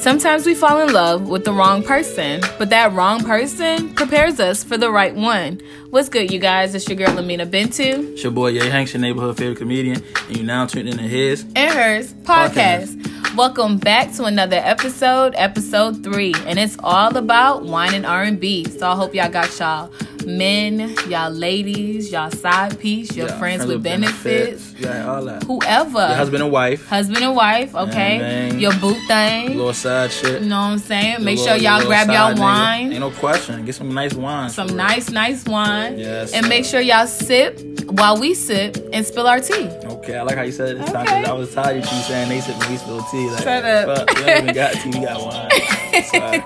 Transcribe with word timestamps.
Sometimes 0.00 0.46
we 0.46 0.54
fall 0.54 0.80
in 0.80 0.92
love 0.92 1.28
with 1.28 1.44
the 1.44 1.52
wrong 1.52 1.82
person, 1.82 2.40
but 2.56 2.70
that 2.70 2.92
wrong 2.92 3.20
person 3.24 3.92
prepares 3.94 4.38
us 4.38 4.62
for 4.62 4.76
the 4.78 4.90
right 4.90 5.14
one. 5.14 5.60
What's 5.90 6.08
good, 6.08 6.30
you 6.30 6.38
guys? 6.38 6.74
It's 6.74 6.88
your 6.88 6.96
girl 6.96 7.14
Lamina 7.14 7.46
Bintu 7.46 8.12
It's 8.12 8.22
your 8.22 8.30
boy 8.30 8.48
Ye 8.48 8.60
Hanks, 8.68 8.92
your 8.94 9.00
neighborhood 9.00 9.36
favorite 9.36 9.58
comedian, 9.58 10.02
and 10.28 10.36
you 10.36 10.44
now 10.44 10.66
tuned 10.66 10.88
into 10.88 11.02
his. 11.02 11.42
and 11.56 11.74
hers 11.74 12.12
podcast. 12.14 12.94
Welcome 13.36 13.78
back 13.78 14.12
to 14.14 14.24
another 14.24 14.56
episode, 14.62 15.34
episode 15.36 16.02
three, 16.04 16.34
and 16.46 16.58
it's 16.58 16.76
all 16.80 17.16
about 17.16 17.64
wine 17.64 17.92
and 17.94 18.06
R 18.06 18.22
and 18.22 18.38
B. 18.38 18.64
So 18.64 18.88
I 18.88 18.94
hope 18.94 19.14
y'all 19.14 19.28
got 19.30 19.58
y'all 19.58 19.90
men, 20.28 20.94
y'all 21.08 21.30
ladies, 21.30 22.12
y'all 22.12 22.30
side 22.30 22.78
piece, 22.78 23.16
your 23.16 23.28
Yeah, 23.28 23.38
friends, 23.38 23.66
with 23.66 23.82
benefits, 23.82 24.74
Yeah, 24.78 25.08
all 25.10 25.24
that. 25.24 25.42
whoever, 25.44 25.98
Your 25.98 26.16
husband 26.16 26.42
and 26.42 26.52
wife, 26.52 26.86
husband 26.86 27.24
and 27.24 27.34
wife, 27.34 27.74
okay, 27.74 28.54
your 28.56 28.72
boot 28.74 28.98
thing. 29.08 29.56
little 29.56 29.72
side 29.72 30.10
shit. 30.12 30.42
You 30.42 30.48
know 30.48 30.56
what 30.60 30.66
I'm 30.72 30.78
saying? 30.78 31.24
Make 31.24 31.38
Your 31.38 31.46
sure 31.48 31.56
y'all 31.56 31.84
grab 31.84 32.08
y'all 32.08 32.32
nigga. 32.34 32.40
wine. 32.40 32.92
Ain't 32.92 33.00
no 33.00 33.10
question. 33.10 33.64
Get 33.64 33.74
some 33.74 33.92
nice 33.94 34.14
wine. 34.14 34.50
some 34.50 34.76
nice, 34.76 35.10
nice 35.10 35.44
wine. 35.44 35.98
Yes, 35.98 36.32
and 36.32 36.48
make 36.48 36.64
sure 36.64 36.80
y'all 36.80 37.06
sip 37.06 37.58
while 37.90 38.18
we 38.18 38.34
sip 38.34 38.76
and 38.92 39.04
spill 39.06 39.26
our 39.26 39.40
tea. 39.40 39.66
Okay, 39.84 40.16
I 40.16 40.22
like 40.22 40.36
how 40.36 40.42
you 40.42 40.52
said 40.52 40.70
it 40.76 40.78
this 40.80 40.92
time. 40.92 41.06
I 41.24 41.32
was 41.32 41.52
tired 41.54 41.78
of 41.78 41.84
you 41.92 41.98
saying 42.02 42.28
they 42.28 42.40
sipping 42.40 42.70
we 42.70 42.76
spill 42.76 43.02
tea. 43.10 43.28
Like, 43.30 43.42
Shut 43.42 43.64
up. 43.64 43.96
Fuck, 44.06 44.18
we 44.18 44.24
don't 44.24 44.42
even 44.42 44.54
got 44.54 44.72
tea, 44.74 44.90
we 44.90 45.00
got 45.00 45.20
wine. 45.24 46.42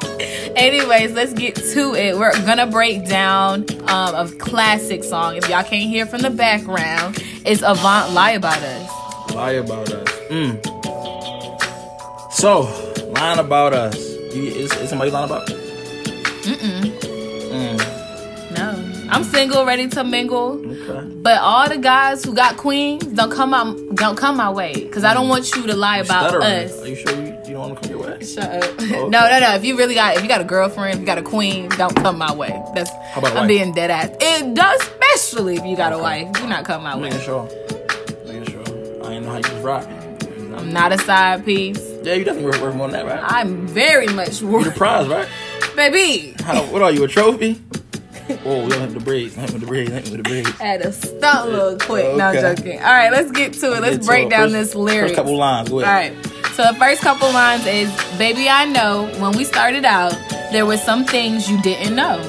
Anyways, 0.56 1.12
let's 1.12 1.32
get 1.32 1.54
to 1.56 1.94
it. 1.94 2.16
We're 2.16 2.32
gonna 2.44 2.66
break 2.66 3.06
down 3.06 3.64
um, 3.88 4.14
a 4.14 4.28
classic 4.38 5.04
song. 5.04 5.36
If 5.36 5.48
y'all 5.48 5.62
can't 5.64 5.88
hear 5.88 6.06
from 6.06 6.20
the 6.22 6.30
background, 6.30 7.22
it's 7.44 7.62
Avant 7.62 8.12
Lie 8.12 8.32
About 8.32 8.58
Us. 8.62 9.34
Lie 9.34 9.52
about 9.52 9.90
us. 9.90 10.08
Mm. 10.30 10.60
So, 12.32 12.62
lying 13.12 13.38
about 13.38 13.72
us. 13.72 13.96
You, 14.34 14.42
is, 14.44 14.72
is 14.74 14.88
somebody 14.90 15.10
lying 15.10 15.30
about? 15.30 15.48
No. 18.50 19.08
I'm 19.10 19.24
single, 19.24 19.64
ready 19.64 19.88
to 19.88 20.04
mingle. 20.04 20.60
Okay. 20.64 21.06
But 21.22 21.40
all 21.40 21.68
the 21.68 21.78
guys 21.78 22.24
who 22.24 22.34
got 22.34 22.56
queens 22.56 23.04
don't 23.04 23.30
come 23.30 23.54
out 23.54 23.76
don't 23.94 24.16
come 24.16 24.36
my 24.36 24.50
way. 24.50 24.86
Cause 24.88 25.04
I 25.04 25.14
don't 25.14 25.28
want 25.28 25.54
you 25.54 25.66
to 25.66 25.74
lie 25.76 25.98
about 25.98 26.30
Stuttering. 26.30 26.64
us. 26.68 26.82
Are 26.82 26.88
you 26.88 26.96
sure 26.96 27.14
you, 27.22 27.31
you 27.52 27.58
don't 27.58 27.68
want 27.70 27.82
to 27.82 27.88
come 27.88 27.98
your 27.98 28.08
way? 28.08 28.24
Shut 28.24 28.44
up. 28.44 28.64
Oh, 28.64 28.72
okay. 28.84 29.08
No, 29.08 29.28
no, 29.28 29.40
no. 29.40 29.54
If 29.54 29.64
you 29.64 29.76
really 29.76 29.94
got, 29.94 30.16
if 30.16 30.22
you 30.22 30.28
got 30.28 30.40
a 30.40 30.44
girlfriend, 30.44 30.94
if 30.94 31.00
you 31.00 31.06
got 31.06 31.18
a 31.18 31.22
queen, 31.22 31.68
don't 31.70 31.94
come 31.94 32.16
my 32.16 32.32
way. 32.34 32.48
That's 32.74 32.88
How 32.90 33.18
about 33.18 33.32
a 33.32 33.34
I'm 33.34 33.40
wife? 33.42 33.48
being 33.48 33.72
dead 33.74 33.90
ass. 33.90 34.08
It 34.20 34.54
does, 34.54 34.80
especially 34.80 35.56
if 35.56 35.64
you 35.66 35.76
got 35.76 35.92
a 35.92 35.98
wife. 35.98 36.32
Do 36.32 36.46
not 36.46 36.64
come 36.64 36.82
my 36.82 36.96
way. 36.96 37.10
Making 37.10 37.20
sure. 37.20 37.44
Making 38.26 38.46
sure. 38.46 38.60
I 38.62 39.08
didn't 39.10 39.24
know 39.24 39.32
how 39.32 39.36
you 39.36 39.54
was 39.54 39.62
rocking. 39.62 40.54
I'm 40.56 40.72
not 40.72 40.92
a 40.92 40.98
side 40.98 41.44
piece. 41.44 41.78
Yeah, 42.02 42.14
you 42.14 42.24
definitely 42.24 42.58
work 42.58 42.74
more 42.74 42.88
than 42.88 43.06
that, 43.06 43.20
right? 43.20 43.22
I'm 43.22 43.66
very 43.66 44.06
much 44.06 44.40
worth. 44.42 44.64
You 44.64 44.70
the 44.70 44.76
prize, 44.76 45.06
right? 45.08 45.28
baby. 45.76 46.34
How, 46.42 46.62
what 46.64 46.80
are 46.82 46.90
you, 46.90 47.04
a 47.04 47.08
trophy? 47.08 47.60
Oh, 48.46 48.64
we 48.64 48.70
don't 48.70 48.80
hit 48.80 48.94
the 48.94 49.00
braids. 49.00 49.34
Hit 49.34 49.50
with 49.52 49.60
the 49.60 49.66
braids. 49.66 49.90
Hit 49.90 50.04
with 50.04 50.16
the 50.16 50.22
braids. 50.22 50.48
I 50.60 50.64
had 50.64 50.82
to 50.82 50.92
stop 50.92 51.44
a 51.46 51.48
little 51.48 51.78
quick. 51.78 52.16
No, 52.16 52.26
I'm 52.28 52.56
joking. 52.56 52.78
All 52.78 52.84
right, 52.86 53.10
let's 53.12 53.30
get 53.30 53.52
to 53.54 53.74
it. 53.76 53.80
Let's 53.82 53.98
to 53.98 54.04
break 54.06 54.30
down 54.30 54.50
First- 54.50 54.52
this 54.52 54.74
lyric. 54.74 55.08
First 55.08 55.14
couple 55.16 55.36
lines. 55.36 55.70
Ahead. 55.70 55.82
right. 56.14 56.31
So 56.62 56.70
the 56.70 56.78
first 56.78 57.02
couple 57.02 57.28
lines 57.32 57.66
is, 57.66 57.90
"Baby, 58.18 58.48
I 58.48 58.66
know 58.66 59.10
when 59.18 59.32
we 59.32 59.42
started 59.42 59.84
out, 59.84 60.14
there 60.52 60.64
were 60.64 60.76
some 60.76 61.04
things 61.04 61.50
you 61.50 61.60
didn't 61.60 61.96
know." 61.96 62.22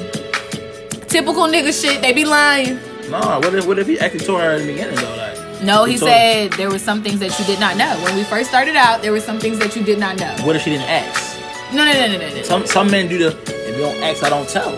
Typical 1.07 1.43
nigga 1.43 1.69
shit. 1.69 2.01
They 2.01 2.13
be 2.13 2.25
lying. 2.25 2.79
Nah, 3.11 3.37
what 3.37 3.53
if 3.53 3.67
what 3.67 3.77
if 3.77 3.85
he 3.85 3.99
actually 3.99 4.25
told 4.25 4.41
her 4.41 4.53
at 4.53 4.61
the 4.61 4.65
beginning 4.65 4.95
though? 4.95 5.15
Like, 5.21 5.61
No, 5.61 5.85
he 5.85 5.91
He 5.91 5.97
said 5.99 6.53
there 6.53 6.71
were 6.71 6.79
some 6.79 7.03
things 7.03 7.19
that 7.19 7.37
you 7.37 7.45
did 7.45 7.59
not 7.59 7.77
know. 7.77 7.93
When 8.01 8.15
we 8.15 8.23
first 8.23 8.49
started 8.49 8.75
out, 8.75 9.03
there 9.03 9.11
were 9.11 9.21
some 9.21 9.39
things 9.39 9.59
that 9.59 9.75
you 9.75 9.83
did 9.83 9.99
not 9.99 10.17
know. 10.17 10.33
what 10.41 10.55
if 10.55 10.63
she 10.63 10.71
didn't 10.71 10.89
ask? 10.89 11.37
No, 11.71 11.85
no, 11.85 11.93
no, 11.93 12.07
no, 12.07 12.17
no, 12.17 12.35
no. 12.35 12.41
Some 12.41 12.65
some 12.65 12.89
men 12.89 13.07
do 13.07 13.19
the 13.19 13.37
if 13.69 13.77
you 13.77 13.83
don't 13.85 14.01
ask, 14.01 14.23
I 14.23 14.29
don't 14.29 14.49
tell. 14.49 14.73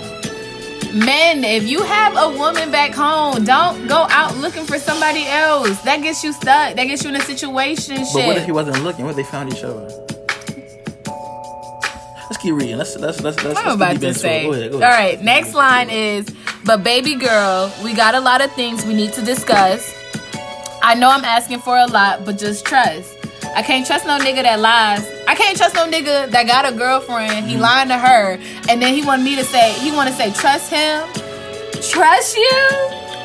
Men, 0.95 1.43
if 1.43 1.67
you 1.67 1.83
have 1.83 2.15
a 2.15 2.29
woman 2.37 2.71
back 2.71 2.93
home, 2.93 3.43
don't 3.43 3.85
go 3.85 4.07
out 4.09 4.37
looking 4.37 4.63
for 4.63 4.79
somebody 4.79 5.25
else. 5.27 5.81
That 5.81 6.01
gets 6.01 6.23
you 6.23 6.31
stuck. 6.31 6.77
That 6.77 6.85
gets 6.85 7.03
you 7.03 7.09
in 7.09 7.17
a 7.17 7.21
situation. 7.21 7.97
But 8.13 8.27
what 8.27 8.37
if 8.37 8.45
he 8.45 8.53
wasn't 8.53 8.81
looking? 8.81 9.03
What 9.03 9.11
if 9.11 9.17
they 9.17 9.23
found 9.23 9.51
each 9.51 9.61
other? 9.65 9.81
Let's 12.29 12.37
keep 12.37 12.55
reading. 12.55 12.77
Let's 12.77 12.95
let's 12.95 13.19
let's 13.19 13.43
let's. 13.43 13.59
I'm 13.59 13.65
let's 13.65 13.75
about 13.75 13.99
to 13.99 14.13
say. 14.13 14.45
Go 14.45 14.53
ahead. 14.53 14.71
Go 14.71 14.77
ahead. 14.77 14.89
right, 14.89 15.21
next 15.21 15.53
line 15.53 15.89
is, 15.89 16.33
but 16.63 16.81
baby 16.81 17.15
girl, 17.15 17.73
we 17.83 17.93
got 17.93 18.15
a 18.15 18.21
lot 18.21 18.39
of 18.41 18.53
things 18.53 18.85
we 18.85 18.93
need 18.93 19.11
to 19.13 19.21
discuss. 19.21 19.93
I 20.81 20.95
know 20.95 21.09
I'm 21.09 21.25
asking 21.25 21.59
for 21.59 21.77
a 21.77 21.87
lot, 21.87 22.23
but 22.23 22.37
just 22.37 22.65
trust. 22.65 23.14
I 23.55 23.61
can't 23.63 23.87
trust 23.87 24.05
no 24.05 24.19
nigga 24.19 24.43
that 24.43 24.59
lies. 24.59 25.09
I 25.27 25.33
can't 25.33 25.55
trust 25.55 25.75
no 25.75 25.87
nigga 25.89 26.29
that 26.29 26.45
got 26.45 26.67
a 26.67 26.75
girlfriend. 26.75 27.47
He 27.47 27.55
mm. 27.55 27.61
lying 27.61 27.87
to 27.87 27.97
her, 27.97 28.37
and 28.67 28.81
then 28.81 28.93
he 28.93 29.01
want 29.01 29.23
me 29.23 29.37
to 29.37 29.45
say, 29.45 29.71
he 29.79 29.91
want 29.91 30.09
to 30.09 30.15
say, 30.15 30.33
trust 30.33 30.69
him, 30.69 31.07
trust 31.81 32.35
you. 32.35 32.67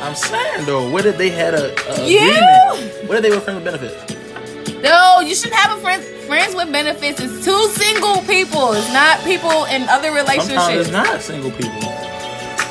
I'm 0.00 0.14
saying 0.14 0.66
though, 0.66 0.88
what 0.88 1.04
if 1.04 1.18
they 1.18 1.30
had 1.30 1.54
a, 1.54 1.74
a 1.92 2.08
You? 2.08 2.20
agreement? 2.20 3.08
What 3.08 3.16
if 3.18 3.22
they 3.22 3.30
were 3.30 3.40
friends 3.40 3.56
with 3.56 3.64
benefits? 3.64 4.80
No, 4.82 5.20
you 5.20 5.34
shouldn't 5.34 5.60
have 5.60 5.76
a 5.76 5.80
friend. 5.82 6.02
Friends 6.30 6.54
with 6.54 6.70
benefits 6.70 7.20
is 7.20 7.44
two 7.44 7.66
single 7.74 8.22
people. 8.22 8.72
It's 8.72 8.92
not 8.92 9.18
people 9.24 9.64
in 9.64 9.82
other 9.88 10.12
relationships. 10.12 10.62
Sometimes 10.62 10.80
it's 10.80 10.90
not 10.90 11.20
single 11.20 11.50
people. 11.50 11.90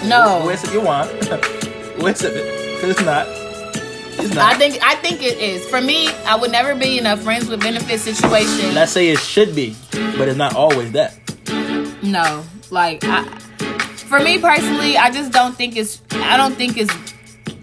No, 0.07 0.41
Where's 0.45 0.63
it? 0.63 0.71
You 0.71 0.79
want? 0.79 1.11
Where's 2.01 2.23
it? 2.23 2.31
It's 2.81 3.01
not. 3.01 3.27
I 4.19 4.55
think 4.55 4.79
I 4.83 4.95
think 4.95 5.23
it 5.23 5.37
is. 5.37 5.65
For 5.65 5.79
me, 5.81 6.09
I 6.25 6.35
would 6.35 6.51
never 6.51 6.75
be 6.75 6.97
in 6.97 7.05
a 7.05 7.15
friends 7.15 7.47
with 7.47 7.61
benefits 7.61 8.03
situation. 8.03 8.73
Let's 8.75 8.91
say 8.91 9.09
it 9.09 9.19
should 9.19 9.55
be, 9.55 9.75
but 9.91 10.27
it's 10.27 10.37
not 10.37 10.55
always 10.55 10.91
that. 10.91 11.17
no, 12.03 12.43
like 12.69 13.03
I, 13.03 13.23
for 14.09 14.19
me 14.19 14.39
personally, 14.39 14.97
I 14.97 15.09
just 15.09 15.31
don't 15.31 15.55
think 15.55 15.77
it's. 15.77 16.01
I 16.11 16.35
don't 16.37 16.55
think 16.55 16.77
it's. 16.77 16.93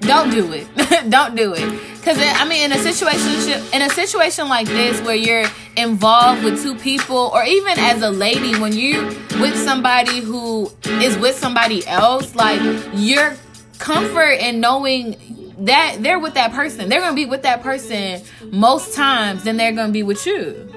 Don't 0.01 0.31
do 0.31 0.53
it. 0.53 0.67
don't 1.11 1.37
do 1.37 1.53
it. 1.55 1.81
Cause 2.03 2.17
I 2.21 2.47
mean, 2.47 2.71
in 2.71 2.73
a 2.73 2.79
situation, 2.79 3.63
in 3.75 3.83
a 3.83 3.91
situation 3.91 4.49
like 4.49 4.69
this 4.69 5.01
where 5.03 5.17
you're 5.17 5.47
involved 5.77 6.45
with 6.45 6.63
two 6.63 6.77
people, 6.77 7.31
or 7.35 7.45
even 7.45 7.79
as 7.79 8.01
a 8.03 8.11
lady, 8.11 8.59
when 8.61 8.73
you 8.73 9.07
with 9.41 9.57
somebody 9.57 10.21
who 10.21 10.71
is 10.85 11.19
with 11.19 11.37
somebody 11.37 11.87
else, 11.87 12.35
like 12.37 12.61
your 12.95 13.35
comfort 13.79 14.39
in 14.41 14.61
knowing 14.61 15.46
that 15.59 15.99
they're 16.01 16.19
with 16.19 16.35
that 16.35 16.53
person, 16.53 16.89
they're 16.89 17.01
gonna 17.01 17.17
be 17.17 17.27
with 17.27 17.43
that 17.43 17.63
person 17.63 18.23
most 18.51 18.95
times 18.95 19.45
than 19.45 19.57
they're 19.57 19.73
gonna 19.73 19.93
be 19.93 20.03
with 20.03 20.27
you. 20.27 20.73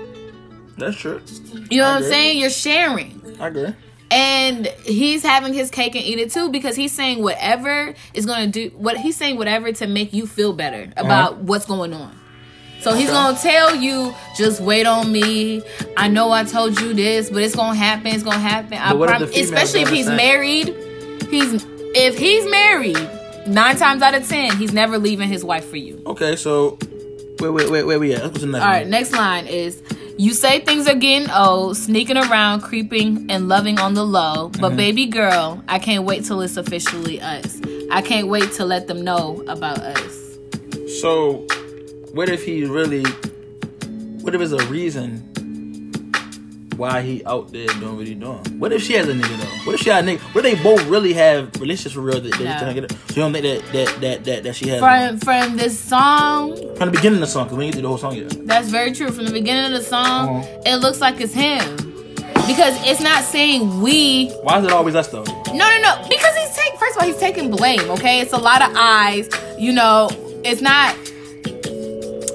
That's 0.78 0.98
true. 0.98 1.22
You 1.70 1.80
know 1.80 1.88
I 1.88 1.96
what 1.96 2.04
I'm 2.04 2.10
saying? 2.10 2.40
You're 2.40 2.50
sharing. 2.50 3.22
I 3.40 3.48
agree. 3.48 3.74
And 4.12 4.66
he's 4.86 5.22
having 5.22 5.54
his 5.54 5.70
cake 5.70 5.96
and 5.96 6.04
eat 6.04 6.18
it 6.18 6.32
too 6.32 6.50
because 6.50 6.76
he's 6.76 6.92
saying 6.92 7.22
whatever 7.22 7.94
is 8.14 8.26
to 8.52 8.70
do 8.70 8.76
what 8.76 8.98
he's 8.98 9.16
saying 9.16 9.38
whatever 9.38 9.72
to 9.72 9.88
make 9.88 10.14
you 10.14 10.26
feel 10.26 10.54
better 10.54 10.92
uh-huh. 10.98 11.06
about 11.06 11.38
what's 11.40 11.66
going 11.66 11.94
on. 11.94 12.16
So 12.82 12.94
he's 12.96 13.10
Okay. 13.10 13.18
to 13.36 13.42
tell 13.42 13.76
you 13.76 14.14
just 14.38 14.62
wait 14.62 14.88
on 14.88 15.12
me. 15.12 15.62
I 15.98 16.08
know 16.08 16.32
I 16.32 16.46
told 16.46 16.80
you 16.80 16.94
this, 16.94 17.30
but 17.30 17.44
it's 17.44 17.54
to 17.56 17.64
happen. 17.80 18.08
It's 18.08 18.24
to 18.24 18.32
happen. 18.32 18.78
I 18.78 18.92
But 18.92 19.00
what 19.00 19.10
if 19.10 19.18
prom- 19.18 19.22
the 19.22 19.28
female's 19.28 19.52
especially 19.52 19.82
if 19.82 19.90
he's 19.90 20.06
same? 20.06 20.16
married. 20.16 20.68
He's 21.30 21.66
if 21.94 22.18
he's 22.18 22.50
married, 22.50 22.98
9 23.50 23.76
times 23.78 24.02
out 24.02 24.14
of 24.14 24.28
10, 24.28 24.58
he's 24.58 24.74
never 24.74 24.98
leaving 24.98 25.28
his 25.28 25.44
wife 25.44 25.66
for 25.66 25.78
you. 25.78 26.02
Okay, 26.06 26.36
so 26.36 26.78
wait, 27.40 27.50
wait, 27.50 27.70
wait, 27.70 27.84
where 27.84 28.00
we 28.00 28.14
at? 28.14 28.22
To 28.22 28.40
the 28.40 28.46
next 28.46 28.64
All 28.64 28.72
one. 28.72 28.90
next 28.90 29.12
line 29.14 29.48
is 29.48 29.82
you 30.18 30.34
say 30.34 30.60
things 30.60 30.88
are 30.88 30.96
getting 30.96 31.30
old, 31.32 31.78
sneaking 31.78 32.18
around, 32.18 32.62
creeping, 32.62 33.28
and 33.30 33.48
loving 33.48 33.80
on 33.80 33.94
the 33.94 34.04
low. 34.04 34.50
But 34.50 34.70
mm-hmm. 34.70 34.76
baby 34.76 35.06
girl, 35.06 35.64
I 35.68 35.80
can't 35.80 36.04
wait 36.04 36.26
till 36.26 36.42
it's 36.42 36.58
officially 36.58 37.22
us. 37.22 37.60
I 37.90 38.02
can't 38.02 38.28
wait 38.28 38.52
to 38.54 38.66
let 38.66 38.88
them 38.88 39.04
know 39.04 39.44
about 39.48 39.80
us. 39.80 40.38
So, 41.02 41.48
what 42.14 42.30
if 42.30 42.44
he 42.44 42.66
really? 42.66 43.06
What 44.22 44.36
if 44.36 44.40
there's 44.40 44.52
a 44.52 44.66
reason 44.68 45.26
why 46.80 47.02
he 47.02 47.24
out 47.26 47.52
there 47.52 47.68
doing 47.68 47.98
what 47.98 48.08
he 48.08 48.16
doing? 48.16 48.40
What 48.60 48.72
if 48.74 48.82
she 48.84 48.94
has 48.94 49.08
a 49.08 49.14
nigga 49.14 49.38
though? 49.38 49.66
What 49.66 49.76
if 49.76 49.82
she 49.82 49.90
had 49.90 50.04
a 50.04 50.08
nigga? 50.08 50.20
What 50.34 50.46
if 50.46 50.58
they 50.58 50.64
both 50.64 50.84
really 50.88 51.14
have 51.14 51.54
relationships 51.60 51.94
for 51.96 52.02
real? 52.02 52.20
That, 52.22 52.32
that 52.32 52.40
No. 52.40 52.46
just 52.46 52.60
trying 52.60 52.76
to 52.76 52.82
get 52.82 52.92
it? 52.92 52.98
So 53.10 53.16
you 53.16 53.22
don't 53.22 53.34
think 53.34 53.44
that 53.46 53.74
that 53.74 54.02
that 54.02 54.24
that, 54.26 54.44
that 54.44 54.56
she 54.56 54.70
has 54.70 54.80
From 54.80 55.20
from 55.20 55.58
this 55.58 55.78
song, 55.80 56.56
from 56.78 56.88
the 56.90 56.96
beginning 56.96 57.16
of 57.18 57.22
the 57.22 57.28
song? 57.28 57.44
Because 57.46 57.58
we 57.58 57.66
get 57.66 57.74
through 57.74 57.82
the 57.84 57.88
whole 57.90 57.98
song 57.98 58.16
yet. 58.16 58.48
that's 58.48 58.70
very 58.70 58.92
true. 58.94 59.12
From 59.12 59.26
the 59.26 59.32
beginning 59.34 59.66
of 59.66 59.78
the 59.78 59.84
song, 59.84 60.38
Uh-huh. 60.38 60.62
it 60.66 60.78
looks 60.78 61.00
like 61.02 61.20
it's 61.22 61.34
him. 61.34 61.62
Because 62.48 62.74
it's 62.90 63.02
not 63.02 63.24
saying 63.24 63.82
we 63.82 64.30
Why 64.42 64.58
is 64.60 64.66
it 64.66 64.72
always 64.72 64.96
us 64.96 65.08
though? 65.10 65.24
No, 65.24 65.54
no, 65.54 65.82
no. 65.82 66.06
Because 66.10 66.36
he's 66.36 66.56
taking. 66.56 66.80
First 66.80 66.96
of 66.96 67.02
all, 67.04 67.08
he's 67.08 67.18
taking 67.18 67.52
blame. 67.52 67.82
Okay, 67.92 68.22
it's 68.22 68.34
a 68.34 68.38
lot 68.38 68.62
of 68.68 68.76
eyes. 68.76 69.30
You 69.60 69.74
know, 69.74 70.10
it's 70.44 70.62
not. 70.62 70.96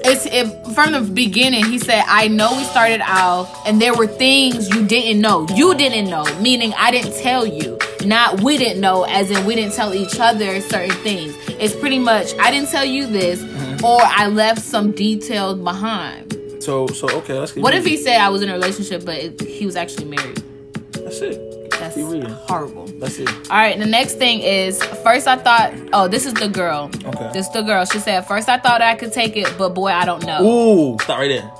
It's 0.07 0.25
if 0.27 0.75
from 0.75 0.91
the 0.91 1.01
beginning 1.01 1.65
he 1.65 1.79
said, 1.79 2.03
"I 2.07 2.27
know 2.27 2.55
we 2.55 2.63
started 2.63 3.01
out, 3.03 3.49
and 3.65 3.81
there 3.81 3.95
were 3.95 4.07
things 4.07 4.69
you 4.69 4.85
didn't 4.85 5.19
know. 5.21 5.47
You 5.55 5.73
didn't 5.75 6.09
know, 6.09 6.25
meaning 6.39 6.73
I 6.77 6.91
didn't 6.91 7.15
tell 7.21 7.45
you. 7.45 7.79
Not 8.05 8.41
we 8.41 8.57
didn't 8.57 8.81
know, 8.81 9.03
as 9.03 9.31
in 9.31 9.45
we 9.45 9.55
didn't 9.55 9.73
tell 9.73 9.93
each 9.93 10.19
other 10.19 10.61
certain 10.61 10.95
things. 10.97 11.35
It's 11.59 11.75
pretty 11.75 11.99
much 11.99 12.35
I 12.39 12.51
didn't 12.51 12.69
tell 12.69 12.85
you 12.85 13.07
this, 13.07 13.41
mm-hmm. 13.41 13.83
or 13.83 13.99
I 14.01 14.27
left 14.27 14.61
some 14.61 14.91
details 14.91 15.57
behind. 15.59 16.37
So 16.59 16.87
so 16.87 17.09
okay, 17.09 17.39
let's 17.39 17.51
keep 17.51 17.63
What 17.63 17.73
if 17.73 17.85
he 17.85 17.97
said 17.97 18.19
I 18.19 18.29
was 18.29 18.41
in 18.41 18.49
a 18.49 18.53
relationship, 18.53 19.05
but 19.05 19.15
it, 19.15 19.41
he 19.41 19.65
was 19.65 19.75
actually 19.75 20.05
married? 20.05 20.43
That's 20.91 21.21
it. 21.21 21.54
That's 21.95 22.49
horrible. 22.49 22.87
That's 22.99 23.17
it. 23.19 23.29
All 23.29 23.57
right, 23.57 23.77
the 23.77 23.85
next 23.85 24.15
thing 24.15 24.41
is 24.41 24.83
first 25.03 25.27
I 25.27 25.37
thought, 25.37 25.73
oh, 25.93 26.07
this 26.07 26.25
is 26.25 26.33
the 26.33 26.47
girl. 26.47 26.89
Okay. 27.05 27.29
This 27.33 27.47
the 27.49 27.61
girl. 27.61 27.85
She 27.85 27.99
said, 27.99 28.21
first 28.21 28.49
I 28.49 28.57
thought 28.57 28.81
I 28.81 28.95
could 28.95 29.13
take 29.13 29.35
it, 29.37 29.53
but 29.57 29.69
boy, 29.69 29.87
I 29.87 30.05
don't 30.05 30.25
know. 30.25 30.43
Ooh, 30.43 30.97
stop 30.99 31.19
right 31.19 31.27
there. 31.29 31.51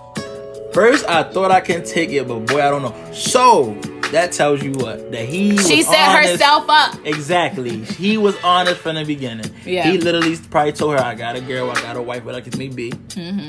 First, 0.74 1.06
I 1.08 1.24
thought 1.24 1.52
I 1.52 1.62
can 1.62 1.86
take 1.86 2.10
it, 2.10 2.28
but 2.28 2.40
boy, 2.48 2.62
I 2.62 2.70
don't 2.70 2.82
know. 2.82 3.14
So 3.14 3.74
that 4.12 4.34
tells 4.34 4.62
you 4.62 4.74
what 4.74 5.10
that 5.14 5.26
he 5.26 5.58
she 5.58 5.84
set 5.84 6.10
honest- 6.10 6.32
herself 6.34 6.66
up. 6.68 6.98
Exactly. 7.06 7.78
He 7.84 8.18
was 8.18 8.36
honest 8.44 8.82
from 8.82 8.96
the 8.96 9.06
beginning. 9.06 9.50
Yeah. 9.66 9.90
He 9.90 9.98
literally 9.98 10.36
probably 10.52 10.74
told 10.74 11.00
her, 11.00 11.00
"I 11.00 11.16
got 11.16 11.38
a 11.38 11.42
girl, 11.42 11.72
I 11.72 11.76
got 11.76 11.96
a 11.96 12.02
wife, 12.02 12.26
whatever 12.26 12.48
it 12.48 12.58
may 12.58 12.68
be." 12.68 12.92
Mm-hmm. 12.92 13.48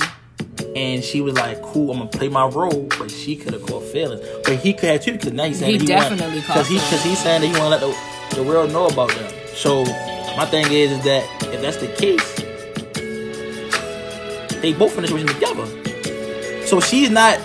And 0.75 1.03
she 1.03 1.21
was 1.21 1.35
like, 1.35 1.63
"Cool, 1.63 1.91
I'm 1.91 1.99
gonna 1.99 2.11
play 2.11 2.29
my 2.29 2.47
role," 2.47 2.87
but 2.99 3.11
she 3.11 3.37
could 3.37 3.53
have 3.53 3.67
caught 3.67 3.83
feelings. 3.85 4.21
But 4.45 4.57
he 4.57 4.73
could 4.73 4.91
have 4.91 5.03
too, 5.03 5.13
because 5.13 5.33
now 5.33 5.45
he's 5.45 5.59
saying 5.59 5.73
He 5.81 5.87
that 5.87 5.87
definitely 5.87 6.41
caught 6.43 6.55
because 6.55 6.69
he 6.69 6.75
because 6.77 7.03
he's 7.03 7.19
saying 7.19 7.41
that 7.41 7.47
he 7.47 7.53
want 7.61 7.81
to 7.81 7.87
let 7.87 7.97
the, 8.31 8.37
the 8.37 8.43
world 8.43 8.73
know 8.73 8.87
about 8.87 9.11
them. 9.11 9.33
So 9.55 9.85
my 10.37 10.45
thing 10.45 10.71
is, 10.71 10.93
is 10.93 11.05
that 11.05 11.25
if 11.55 11.63
that's 11.63 11.79
the 11.79 11.89
case, 11.89 12.37
they 14.61 14.73
both 14.73 14.97
in 14.97 15.03
the 15.03 15.09
situation 15.09 15.29
together. 15.29 16.67
So 16.67 16.81
she's 16.81 17.11
not 17.11 17.39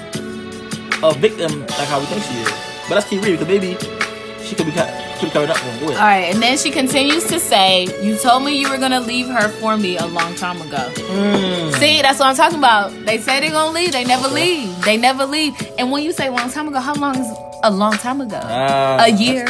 a 1.03 1.13
victim 1.13 1.61
like 1.61 1.87
how 1.87 1.99
we 1.99 2.05
think 2.07 2.23
she 2.23 2.33
is. 2.33 2.51
But 2.87 2.95
let's 2.95 3.07
keep 3.07 3.21
reading 3.21 3.39
because 3.39 3.47
maybe 3.47 4.00
she 4.51 4.55
could 4.57 4.65
be 4.67 4.77
up 5.47 5.57
for 5.57 5.69
him. 5.71 5.79
Go 5.79 5.85
ahead. 5.87 5.97
All 5.97 6.03
right, 6.05 6.33
and 6.33 6.43
then 6.43 6.57
she 6.57 6.71
continues 6.71 7.23
to 7.27 7.39
say, 7.39 7.87
"You 8.03 8.17
told 8.17 8.43
me 8.43 8.59
you 8.59 8.69
were 8.69 8.77
gonna 8.77 8.99
leave 8.99 9.27
her 9.27 9.47
for 9.47 9.77
me 9.77 9.97
a 9.97 10.05
long 10.05 10.35
time 10.35 10.61
ago." 10.61 10.91
Mm. 10.93 11.71
See, 11.79 12.01
that's 12.01 12.19
what 12.19 12.27
I'm 12.27 12.35
talking 12.35 12.57
about. 12.59 12.91
They 13.05 13.17
say 13.17 13.39
they're 13.39 13.51
gonna 13.51 13.71
leave, 13.71 13.93
they 13.93 14.03
never 14.03 14.27
leave. 14.27 14.67
They 14.83 14.97
never 14.97 15.25
leave. 15.25 15.53
And 15.79 15.89
when 15.89 16.03
you 16.03 16.11
say 16.11 16.29
long 16.29 16.51
time 16.51 16.67
ago, 16.67 16.79
how 16.81 16.95
long 16.95 17.17
is 17.17 17.27
a 17.63 17.71
long 17.71 17.93
time 17.93 18.19
ago? 18.19 18.39
Ah, 18.43 19.05
A 19.05 19.09
year. 19.09 19.47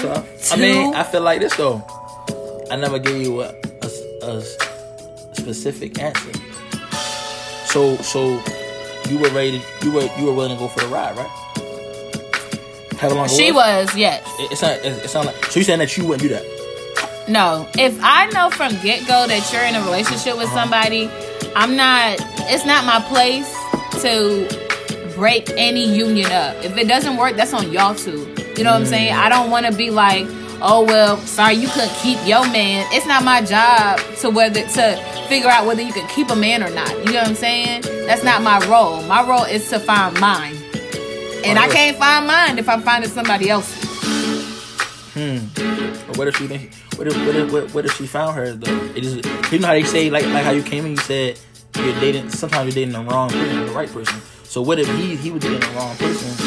I 0.52 0.56
mean, 0.58 0.94
I 0.94 1.02
feel 1.04 1.22
like 1.22 1.40
this 1.40 1.56
though. 1.56 1.82
I 2.70 2.76
never 2.76 3.00
gave 3.00 3.20
you 3.24 3.42
a, 3.42 3.50
a, 3.82 3.90
a 4.28 4.42
specific 5.34 6.00
answer. 6.00 6.32
So, 7.66 7.96
so 7.98 8.40
you 9.10 9.18
were 9.18 9.30
ready. 9.30 9.60
To, 9.60 9.86
you 9.86 9.92
were 9.94 10.08
you 10.20 10.26
were 10.26 10.34
willing 10.34 10.56
to 10.56 10.60
go 10.60 10.68
for 10.68 10.82
the 10.82 10.88
ride, 10.88 11.18
right? 11.18 11.30
Have 13.02 13.14
a 13.14 13.16
long. 13.16 13.28
she 13.28 13.52
was, 13.52 13.96
yes. 13.96 14.24
It, 14.40 14.52
it's 14.52 14.62
not. 14.62 14.78
It, 14.78 15.04
it's 15.04 15.14
not 15.16 15.26
like. 15.26 15.46
So 15.46 15.60
you 15.60 15.64
saying 15.64 15.80
that 15.80 15.98
you 15.98 16.06
wouldn't 16.06 16.22
do 16.22 16.30
that? 16.30 16.46
No, 17.28 17.68
if 17.76 17.98
I 18.04 18.28
know 18.28 18.52
from 18.52 18.74
get 18.84 19.08
go 19.08 19.26
that 19.26 19.52
you're 19.52 19.64
in 19.64 19.74
a 19.74 19.82
relationship 19.82 20.38
with 20.38 20.48
uh-huh. 20.50 20.62
somebody, 20.62 21.10
I'm 21.56 21.76
not. 21.76 22.18
It's 22.52 22.64
not 22.64 22.86
my 22.86 23.00
place 23.10 23.52
to 24.04 25.14
break 25.16 25.50
any 25.58 25.92
union 25.92 26.32
up. 26.32 26.64
If 26.64 26.78
it 26.78 26.88
doesn't 26.88 27.18
work, 27.18 27.36
that's 27.38 27.54
on 27.54 27.72
y'all 27.72 27.96
too. 27.96 28.20
You 28.56 28.64
know 28.64 28.72
what 28.72 28.82
I'm 28.82 28.84
mm. 28.84 28.90
saying? 28.90 29.14
I 29.14 29.30
don't 29.30 29.50
want 29.50 29.66
to 29.66 29.72
be 29.72 29.90
like, 29.90 30.28
oh 30.62 30.86
well, 30.86 31.18
sorry 31.18 31.56
you 31.56 31.70
couldn't 31.70 31.96
keep 31.96 32.20
your 32.28 32.48
man. 32.52 32.88
It's 32.92 33.08
not 33.08 33.24
my 33.24 33.42
job 33.42 34.00
to 34.18 34.30
whether 34.30 34.62
to 34.62 35.26
figure 35.28 35.50
out 35.50 35.66
whether 35.66 35.82
you 35.82 35.94
can 35.94 36.08
keep 36.10 36.30
a 36.30 36.36
man 36.36 36.62
or 36.62 36.70
not. 36.70 36.92
You 37.06 37.14
know 37.14 37.22
what 37.22 37.30
I'm 37.30 37.36
saying? 37.36 37.82
That's 38.06 38.24
not 38.24 38.44
my 38.44 38.60
role. 38.68 39.02
My 39.04 39.28
role 39.28 39.46
is 39.46 39.68
to 39.70 39.80
find 39.80 40.20
mine, 40.20 40.56
and 41.44 41.60
I 41.60 41.68
oh, 41.68 41.72
can't 41.72 41.98
find 41.98 42.28
mine 42.28 42.58
if 42.60 42.68
I'm 42.70 42.82
finding 42.82 43.10
somebody 43.10 43.50
else's. 43.50 43.82
But 45.14 45.20
hmm. 45.20 46.12
what 46.18 46.28
if 46.28 46.38
she 46.38 46.48
think? 46.48 46.74
What 46.96 47.08
if 47.08 47.18
what 47.26 47.36
if 47.36 47.52
what, 47.52 47.74
what 47.74 47.86
if 47.86 47.94
she 47.98 48.08
found 48.08 48.36
her 48.36 48.54
though? 48.54 48.84
It 48.96 49.04
is. 49.04 49.16
You 49.52 49.60
know 49.60 49.68
how 49.68 49.74
they 49.74 49.84
say 49.84 50.10
like 50.10 50.26
like 50.28 50.44
how 50.44 50.52
you 50.52 50.64
came 50.64 50.86
and 50.86 50.96
You 50.98 51.04
said 51.04 51.40
you're 51.78 52.00
dating. 52.00 52.30
Sometimes 52.30 52.74
you're 52.74 52.86
dating 52.86 52.94
the 52.94 53.10
wrong 53.10 53.30
person, 53.30 53.66
the 53.66 53.72
right 53.74 53.92
person. 53.92 54.22
So 54.44 54.62
what 54.62 54.80
if 54.80 54.88
he 54.98 55.16
he 55.16 55.32
was 55.32 55.42
dating 55.42 55.60
the 55.60 55.68
wrong 55.76 55.96
person? 55.98 56.41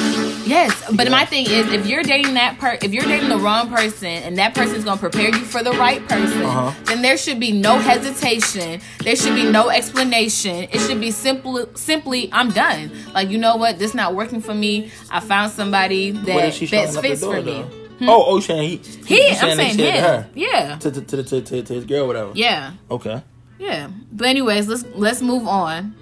Yes, 0.46 0.72
but 0.92 1.06
Yeah. 1.06 1.10
my 1.12 1.24
thing 1.24 1.46
is, 1.46 1.72
if 1.72 1.86
you're 1.86 2.02
dating 2.02 2.34
that 2.34 2.58
per, 2.58 2.76
if 2.82 2.92
you're 2.92 3.04
dating 3.04 3.30
the 3.30 3.38
wrong 3.38 3.68
person, 3.70 4.08
and 4.08 4.36
that 4.38 4.54
person's 4.54 4.84
gonna 4.84 5.00
prepare 5.00 5.28
you 5.30 5.44
for 5.44 5.62
the 5.62 5.72
right 5.72 6.06
person, 6.06 6.42
Uh-huh. 6.42 6.70
then 6.84 7.00
there 7.02 7.16
should 7.16 7.40
be 7.40 7.50
no 7.52 7.78
hesitation. 7.78 8.80
There 9.02 9.16
should 9.16 9.34
be 9.34 9.44
no 9.50 9.70
explanation. 9.70 10.68
It 10.70 10.80
should 10.80 11.00
be 11.00 11.10
simple, 11.10 11.66
simply, 11.74 12.28
I'm 12.32 12.50
done. 12.50 12.90
Like 13.14 13.30
you 13.30 13.38
know 13.38 13.56
what, 13.56 13.78
this 13.78 13.94
not 13.94 14.14
working 14.14 14.40
for 14.42 14.54
me. 14.54 14.90
I 15.10 15.20
found 15.20 15.50
somebody 15.52 16.10
that 16.10 16.48
if 16.48 16.54
showing 16.56 16.70
best 16.70 16.96
up 16.98 17.02
the 17.02 17.08
fits 17.08 17.20
door 17.22 17.36
for 17.36 17.42
me. 17.42 17.52
though? 17.52 17.70
Oh, 18.12 18.24
oh, 18.26 18.40
saying 18.40 18.68
he? 18.68 18.80
He, 19.06 19.28
you 19.28 19.36
I'm 19.40 19.56
saying 19.56 19.78
him. 19.78 20.02
her 20.04 20.26
Yeah, 20.34 20.76
to 20.80 20.90
to, 20.90 21.00
to 21.00 21.22
to 21.22 21.40
to 21.40 21.62
to 21.62 21.74
his 21.74 21.84
girl, 21.84 22.06
whatever. 22.06 22.32
yeah, 22.34 22.72
Okay. 22.90 23.22
yeah. 23.58 23.86
But 24.12 24.26
anyways, 24.28 24.68
let's 24.68 24.84
let's 24.94 25.22
move 25.22 25.46
on. 25.48 25.94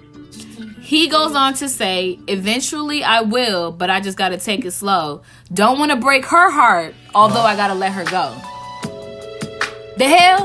He 0.85 1.07
goes 1.07 1.33
on 1.33 1.53
to 1.55 1.69
say, 1.69 2.19
eventually 2.27 3.03
I 3.03 3.21
will, 3.21 3.71
but 3.71 3.89
I 3.89 4.01
just 4.01 4.17
gotta 4.17 4.37
take 4.37 4.65
it 4.65 4.71
slow. 4.71 5.21
Don't 5.51 5.79
wanna 5.79 5.95
break 5.95 6.25
her 6.25 6.51
heart, 6.51 6.93
although 7.15 7.41
I 7.41 7.55
gotta 7.55 7.73
let 7.73 7.93
her 7.93 8.03
go. 8.03 8.35
The 9.97 10.05
hell? 10.05 10.39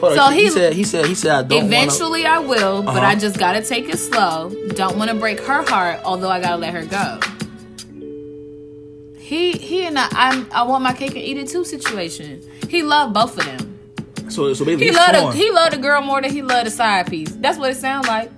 Hold 0.00 0.14
So 0.14 0.20
on. 0.24 0.32
he, 0.34 0.42
he- 0.44 0.50
said 0.50 0.72
he 0.74 0.84
said 0.84 1.06
he 1.06 1.14
said 1.14 1.32
I 1.32 1.42
don't 1.42 1.64
Eventually 1.64 2.26
I 2.26 2.40
will, 2.40 2.82
but 2.82 2.96
Uh-huh. 2.98 3.06
I 3.06 3.14
just 3.14 3.38
gotta 3.38 3.62
take 3.62 3.88
it 3.88 3.96
slow. 3.98 4.52
Don't 4.74 4.98
wanna 4.98 5.14
break 5.14 5.40
her 5.40 5.62
heart, 5.66 6.00
although 6.04 6.28
I 6.28 6.38
gotta 6.40 6.58
let 6.58 6.74
her 6.74 6.84
go. 6.84 7.18
He 9.18 9.52
he 9.52 9.84
and 9.86 9.98
I 9.98 10.08
I'm, 10.12 10.46
I 10.52 10.62
want 10.62 10.84
my 10.84 10.92
cake 10.92 11.10
and 11.16 11.24
eat 11.24 11.36
it 11.38 11.48
too 11.48 11.64
situation. 11.64 12.42
He 12.68 12.82
loved 12.82 13.14
both 13.14 13.38
of 13.38 13.44
them. 13.46 13.78
So 14.30 14.52
so 14.54 14.64
baby 14.64 14.84
He 14.84 14.90
loved 14.92 15.14
torn. 15.14 15.34
he 15.34 15.50
loved 15.50 15.72
the 15.72 15.78
girl 15.78 16.02
more 16.02 16.20
than 16.20 16.30
he 16.30 16.42
loved 16.42 16.66
the 16.66 16.70
side 16.70 17.08
piece. 17.08 17.30
That's 17.36 17.58
what 17.58 17.70
it 17.70 17.76
sounds 17.76 18.06
like. 18.06 18.30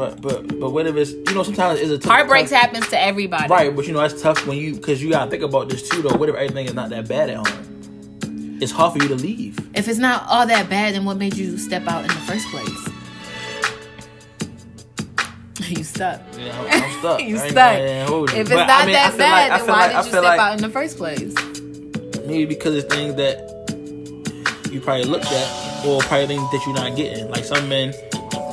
But 0.00 0.22
but 0.22 0.58
but 0.58 0.70
what 0.70 0.86
if 0.86 0.96
it's 0.96 1.10
you 1.10 1.34
know 1.34 1.42
sometimes 1.42 1.78
it's 1.78 1.90
a 1.90 1.98
tough, 1.98 2.10
Heartbreaks 2.10 2.48
tough, 2.48 2.60
happens 2.62 2.88
to 2.88 2.98
everybody. 2.98 3.48
Right, 3.50 3.76
but 3.76 3.86
you 3.86 3.92
know 3.92 4.00
that's 4.00 4.22
tough 4.22 4.46
when 4.46 4.56
you 4.56 4.72
because 4.76 5.02
you 5.02 5.10
gotta 5.10 5.30
think 5.30 5.42
about 5.42 5.68
this 5.68 5.86
too 5.86 6.00
though. 6.00 6.16
What 6.16 6.30
if 6.30 6.36
everything 6.36 6.64
is 6.64 6.72
not 6.72 6.88
that 6.88 7.06
bad 7.06 7.28
at 7.28 7.36
home? 7.36 8.58
It's 8.62 8.72
hard 8.72 8.94
for 8.94 9.02
you 9.02 9.08
to 9.08 9.14
leave. 9.14 9.58
If 9.74 9.88
it's 9.88 9.98
not 9.98 10.24
all 10.26 10.46
that 10.46 10.70
bad, 10.70 10.94
then 10.94 11.04
what 11.04 11.18
made 11.18 11.34
you 11.36 11.58
step 11.58 11.86
out 11.86 12.00
in 12.00 12.08
the 12.08 12.14
first 12.14 12.48
place? 12.48 12.88
you 15.78 15.84
stuck. 15.84 16.22
Yeah, 16.38 16.58
I'm, 16.58 16.82
I'm 16.82 16.98
stuck. 17.00 17.20
You 17.28 17.36
stuck. 17.36 17.54
gonna- 17.54 17.60
I 17.60 17.76
ain't 17.80 18.08
hold 18.08 18.30
If 18.30 18.36
it's 18.38 18.48
But, 18.48 18.66
not 18.68 18.70
I 18.82 18.86
mean, 18.86 18.94
that 18.94 19.18
bad, 19.18 19.50
like- 19.50 19.60
then 19.60 19.68
why 19.68 19.80
like- 19.80 19.90
did 19.90 19.96
you 20.04 20.10
step 20.12 20.22
like- 20.24 20.40
out 20.40 20.54
in 20.56 20.62
the 20.62 20.70
first 20.70 20.96
place? 20.96 21.34
Maybe 22.26 22.46
because 22.46 22.74
it's 22.74 22.94
things 22.94 23.16
that 23.16 23.36
you 24.72 24.80
probably 24.80 25.04
looked 25.04 25.30
at 25.30 25.84
or 25.84 26.00
probably 26.00 26.26
things 26.28 26.50
that 26.52 26.62
you're 26.64 26.74
not 26.74 26.96
getting. 26.96 27.28
Like 27.30 27.44
some 27.44 27.68
men 27.68 27.92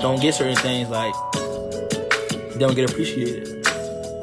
don't 0.01 0.21
get 0.21 0.35
certain 0.35 0.55
things 0.55 0.89
like 0.89 1.13
they 1.33 2.59
don't 2.59 2.75
get 2.75 2.89
appreciated. 2.89 3.47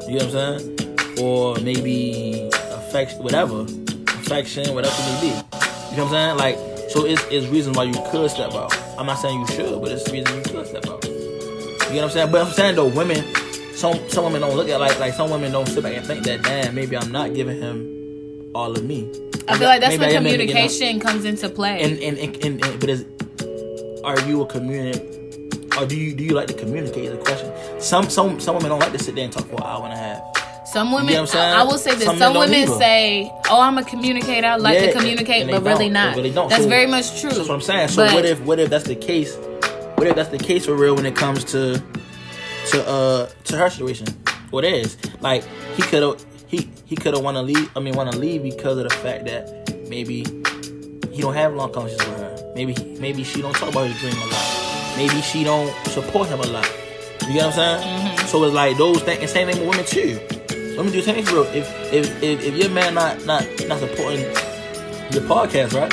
You 0.07 0.19
know 0.19 0.25
what 0.25 0.35
I'm 0.35 0.59
saying? 0.59 1.19
Or 1.21 1.55
maybe 1.59 2.49
affection 2.53 3.23
whatever. 3.23 3.61
Affection, 4.07 4.73
whatever 4.73 4.95
it 4.97 5.13
may 5.13 5.21
be. 5.21 5.27
You 5.27 5.97
know 5.97 6.05
what 6.05 6.13
I'm 6.15 6.37
saying? 6.37 6.37
Like 6.37 6.75
so 6.89 7.05
it's 7.05 7.23
it's 7.29 7.47
reasons 7.47 7.77
why 7.77 7.83
you 7.83 7.93
could 8.11 8.29
step 8.31 8.53
out. 8.53 8.75
I'm 8.97 9.05
not 9.05 9.15
saying 9.15 9.39
you 9.39 9.47
should, 9.47 9.81
but 9.81 9.91
it's 9.91 10.03
the 10.03 10.11
reason 10.13 10.35
you 10.35 10.41
could 10.43 10.67
step 10.67 10.87
out. 10.87 11.03
You 11.05 11.11
know 11.11 11.95
what 11.95 12.03
I'm 12.03 12.09
saying? 12.09 12.31
But 12.31 12.47
I'm 12.47 12.53
saying 12.53 12.75
though, 12.75 12.87
women 12.87 13.23
some 13.75 13.97
some 14.09 14.23
women 14.25 14.41
don't 14.41 14.55
look 14.55 14.69
at 14.69 14.79
like 14.79 14.99
like 14.99 15.13
some 15.13 15.29
women 15.29 15.51
don't 15.51 15.67
sit 15.67 15.83
back 15.83 15.95
and 15.95 16.05
think 16.05 16.23
that 16.23 16.43
damn 16.43 16.73
maybe 16.73 16.95
I'm 16.95 17.11
not 17.11 17.33
giving 17.33 17.59
him 17.59 18.51
all 18.55 18.71
of 18.71 18.83
me. 18.85 19.09
I 19.47 19.57
feel 19.57 19.67
like 19.67 19.81
that's 19.81 19.97
Maybe 19.97 20.05
when 20.05 20.09
I 20.09 20.13
am 20.13 20.23
making 20.23 20.39
it 20.41 20.47
communication 20.47 20.99
comes 20.99 21.25
into 21.25 21.49
play. 21.49 21.81
And 21.81 21.99
and, 21.99 22.17
and, 22.17 22.45
and, 22.45 22.65
and 22.65 22.79
but 22.79 22.89
is 22.89 23.05
are 24.03 24.19
you 24.27 24.41
a 24.41 24.47
communi 24.47 25.14
or 25.77 25.85
do 25.85 25.95
you 25.97 26.13
do 26.13 26.23
you 26.23 26.31
like 26.31 26.47
to 26.47 26.53
communicate? 26.53 27.05
Is 27.05 27.11
the 27.11 27.17
question. 27.17 27.51
Some 27.81 28.09
some 28.09 28.39
some 28.39 28.55
women 28.55 28.69
don't 28.69 28.79
like 28.79 28.91
to 28.93 28.99
sit 28.99 29.15
there 29.15 29.23
and 29.25 29.33
talk 29.33 29.45
for 29.47 29.55
an 29.55 29.63
hour 29.63 29.83
and 29.85 29.93
a 29.93 29.97
half. 29.97 30.67
some 30.67 30.91
women, 30.91 31.15
I'm 31.15 31.27
saying? 31.27 31.53
I, 31.53 31.61
I 31.61 31.63
will 31.63 31.77
say 31.77 31.91
that 31.95 32.03
Some 32.03 32.17
some, 32.17 32.33
men 32.33 32.49
women 32.49 32.67
say, 32.79 33.31
"Oh, 33.49 33.61
I'm 33.61 33.77
a 33.77 33.83
communicator. 33.83 34.47
I 34.47 34.55
like 34.55 34.73
Yeah, 34.79 34.87
to 34.87 34.93
communicate," 34.93 35.49
but 35.49 35.63
really 35.63 35.89
don't. 35.89 36.15
really 36.15 36.31
don't. 36.31 36.49
That's 36.49 36.63
So- 36.63 36.69
very 36.69 36.87
much 36.87 37.19
true. 37.21 37.29
That's 37.29 37.47
what 37.47 37.55
I'm 37.55 37.61
saying. 37.61 37.89
So 37.89 38.05
But- 38.05 38.13
what 38.13 38.25
if 38.25 38.39
what 38.41 38.59
if 38.59 38.69
that's 38.69 38.85
the 38.85 38.95
case? 38.95 39.35
What 39.95 40.07
if 40.07 40.15
that's 40.15 40.29
the 40.29 40.37
case 40.39 40.65
for 40.65 40.75
real 40.75 40.95
when 40.95 41.05
it 41.05 41.15
comes 41.15 41.43
to 41.45 41.81
to 42.71 42.87
uh 42.87 43.27
to 43.45 43.57
her 43.57 43.69
situation? 43.69 44.07
What 44.51 44.65
is 44.65 44.97
like 45.21 45.43
he 45.75 45.81
could 45.83 46.03
have 46.03 46.25
he 46.47 46.69
he 46.85 46.95
could 46.95 47.13
have 47.13 47.23
want 47.23 47.35
to 47.37 47.41
leave. 47.41 47.69
I 47.75 47.79
mean 47.79 47.93
want 47.95 48.11
to 48.11 48.17
leave 48.17 48.43
because 48.43 48.77
of 48.77 48.89
the 48.89 48.95
fact 48.95 49.25
that 49.25 49.87
maybe 49.89 50.25
he 51.11 51.21
don't 51.21 51.33
have 51.35 51.53
long 51.53 51.71
conversations 51.71 52.09
with 52.09 52.19
her. 52.19 52.51
Maybe 52.55 52.73
maybe 52.99 53.23
she 53.23 53.41
don't 53.41 53.55
talk 53.55 53.69
about 53.69 53.87
his 53.87 53.97
dream 53.99 54.13
a 54.21 54.25
lot. 54.25 54.54
Maybe 54.97 55.21
she 55.21 55.43
don't 55.43 55.73
support 55.87 56.27
him 56.29 56.39
a 56.39 56.47
lot. 56.47 56.65
You 57.27 57.33
get 57.33 57.45
what 57.45 57.45
I'm 57.45 57.51
saying? 57.53 57.81
Mm-hmm. 58.17 58.27
So 58.27 58.43
it's 58.45 58.53
like 58.53 58.77
those 58.77 59.01
things. 59.03 59.21
And 59.21 59.29
same 59.29 59.47
thing 59.49 59.59
with 59.59 59.69
women 59.69 59.85
too. 59.85 60.19
Women 60.77 60.91
do 60.91 60.99
the 60.99 61.03
same 61.03 61.15
thing 61.15 61.25
for 61.25 61.35
real. 61.35 61.43
If 61.53 61.67
if 61.93 62.23
if, 62.23 62.43
if 62.43 62.55
your 62.55 62.69
man 62.69 62.93
not 62.93 63.25
not 63.25 63.43
not 63.67 63.79
supporting 63.79 64.21
your 65.13 65.23
podcast, 65.23 65.73
right? 65.73 65.91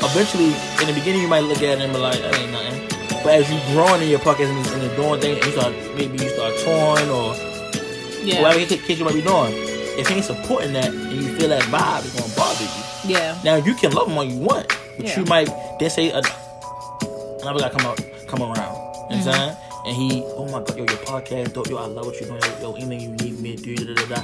Eventually, 0.00 0.46
in 0.80 0.86
the 0.86 0.94
beginning, 0.94 1.22
you 1.22 1.28
might 1.28 1.40
look 1.40 1.58
at 1.58 1.78
him 1.78 1.80
and 1.80 1.92
be 1.92 1.98
like, 1.98 2.18
"That 2.20 2.34
ain't 2.38 2.52
nothing." 2.52 2.88
But 3.24 3.34
as 3.34 3.50
you 3.50 3.58
growing 3.74 4.02
in 4.02 4.08
your 4.08 4.20
podcast 4.20 4.48
and, 4.48 4.66
and 4.68 4.82
you're 4.82 4.96
doing 4.96 5.20
things, 5.20 5.44
you 5.44 5.52
start 5.52 5.72
maybe 5.96 6.22
you 6.22 6.28
start 6.30 6.54
touring 6.58 7.10
or 7.10 7.34
yeah, 8.24 8.40
whatever 8.42 8.64
case 8.64 8.98
you 8.98 9.04
might 9.04 9.14
be 9.14 9.22
doing. 9.22 9.52
If 9.98 10.06
he 10.08 10.14
ain't 10.16 10.24
supporting 10.24 10.72
that 10.74 10.86
and 10.86 11.12
you 11.12 11.34
feel 11.36 11.48
that 11.48 11.62
vibe, 11.64 12.04
it's 12.06 12.14
gonna 12.18 12.32
bother 12.36 12.62
you. 12.64 13.14
yeah, 13.16 13.36
Now 13.44 13.56
you 13.56 13.74
can 13.74 13.90
love 13.92 14.06
him 14.08 14.16
all 14.16 14.24
you 14.24 14.38
want, 14.38 14.68
but 14.96 15.06
Yeah. 15.06 15.18
you 15.18 15.24
might 15.26 15.48
then 15.80 15.90
say 15.90 16.12
uh, 16.12 16.22
another 17.42 17.58
guy 17.60 17.68
come 17.70 17.86
out 17.86 18.00
come 18.28 18.42
around. 18.42 18.56
You 19.10 19.16
know 19.16 19.24
what 19.26 19.28
I'm 19.28 19.56
and 19.86 19.96
he, 19.96 20.22
oh 20.36 20.44
my 20.46 20.58
god, 20.60 20.70
yo, 20.76 20.84
your 20.84 20.86
podcast, 21.06 21.54
dope, 21.54 21.68
yo, 21.68 21.78
I 21.78 21.86
love 21.86 22.04
what 22.06 22.20
you're 22.20 22.28
doing, 22.28 22.42
yo, 22.60 22.72
anything 22.74 23.00
you 23.00 23.08
need 23.10 23.40
me 23.40 23.56
to 23.56 23.62
do, 23.62 23.94
da 23.94 23.94
da 23.94 24.16
da. 24.16 24.22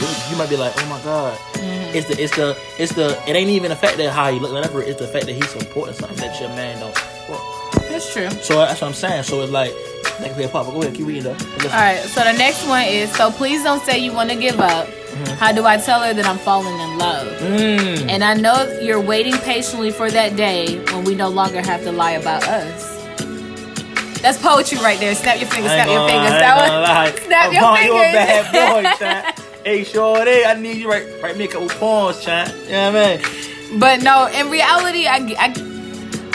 You, 0.00 0.06
you 0.30 0.36
might 0.36 0.48
be 0.50 0.56
like, 0.56 0.72
oh 0.76 0.86
my 0.86 1.00
god, 1.02 1.38
Mm-hmm. 1.54 1.96
it's 1.96 2.08
the, 2.08 2.22
it's 2.22 2.36
the, 2.36 2.56
it's 2.78 2.92
the, 2.94 3.30
it 3.30 3.36
ain't 3.36 3.48
even 3.50 3.70
the 3.70 3.76
fact 3.76 3.96
that 3.98 4.12
how 4.12 4.30
he 4.32 4.38
look, 4.40 4.52
whatever. 4.52 4.82
It's 4.82 4.98
the 4.98 5.06
fact 5.06 5.26
that 5.26 5.32
he's 5.34 5.48
supporting 5.50 5.94
something 5.94 6.18
that 6.18 6.38
your 6.40 6.48
man 6.50 6.80
don't. 6.80 6.94
support. 6.96 7.40
That's 7.88 8.12
true. 8.12 8.28
So 8.30 8.56
that's 8.56 8.80
what 8.80 8.88
I'm 8.88 8.92
saying. 8.94 9.22
So 9.22 9.40
it's 9.42 9.52
like, 9.52 9.72
like 10.20 10.32
play 10.32 10.44
a 10.44 10.48
pop. 10.48 10.66
Go 10.66 10.82
ahead, 10.82 10.94
keep 10.94 11.06
reading 11.06 11.22
though. 11.22 11.30
All 11.30 11.68
right, 11.70 11.98
so 12.00 12.24
the 12.24 12.32
next 12.32 12.66
one 12.66 12.84
is 12.86 13.10
so 13.12 13.30
please 13.30 13.62
don't 13.62 13.82
say 13.84 13.98
you 13.98 14.12
want 14.12 14.30
to 14.30 14.36
give 14.36 14.58
up. 14.60 14.88
How 15.38 15.52
do 15.52 15.64
I 15.64 15.76
tell 15.76 16.02
her 16.02 16.12
that 16.12 16.26
I'm 16.26 16.38
falling 16.38 16.78
in 16.78 16.98
love? 16.98 17.28
Mm. 17.38 18.10
And 18.10 18.24
I 18.24 18.34
know 18.34 18.80
you're 18.82 19.00
waiting 19.00 19.34
patiently 19.34 19.92
for 19.92 20.10
that 20.10 20.34
day 20.36 20.84
when 20.92 21.04
we 21.04 21.14
no 21.14 21.28
longer 21.28 21.62
have 21.62 21.82
to 21.84 21.92
lie 21.92 22.12
about 22.12 22.42
us. 22.48 22.93
That's 24.24 24.38
poetry 24.38 24.78
right 24.78 24.98
there. 24.98 25.14
Snap 25.14 25.38
your 25.38 25.50
fingers, 25.50 25.70
snap 25.70 25.86
your 25.96 26.08
fingers. 26.08 26.30
That 26.30 27.12
one. 27.12 27.22
Snap 27.26 27.52
your 27.52 27.60
Vaughn, 27.60 27.84
You 27.84 27.92
a 27.92 28.12
bad 28.14 28.72
boy, 28.72 28.82
chat. 28.98 29.38
Hey, 29.66 29.84
Shorty, 29.84 30.46
I 30.46 30.54
need 30.54 30.78
you 30.78 30.88
right, 30.88 31.06
write 31.22 31.36
me 31.36 31.44
a 31.44 31.48
couple 31.48 31.68
poems, 31.68 32.24
chat. 32.24 32.48
You 32.64 32.70
know 32.70 32.92
what 32.92 33.02
I 33.02 33.16
mean? 33.18 33.78
But 33.78 34.02
no, 34.02 34.26
in 34.28 34.48
reality, 34.48 35.06
I, 35.06 35.36
I, 35.38 35.52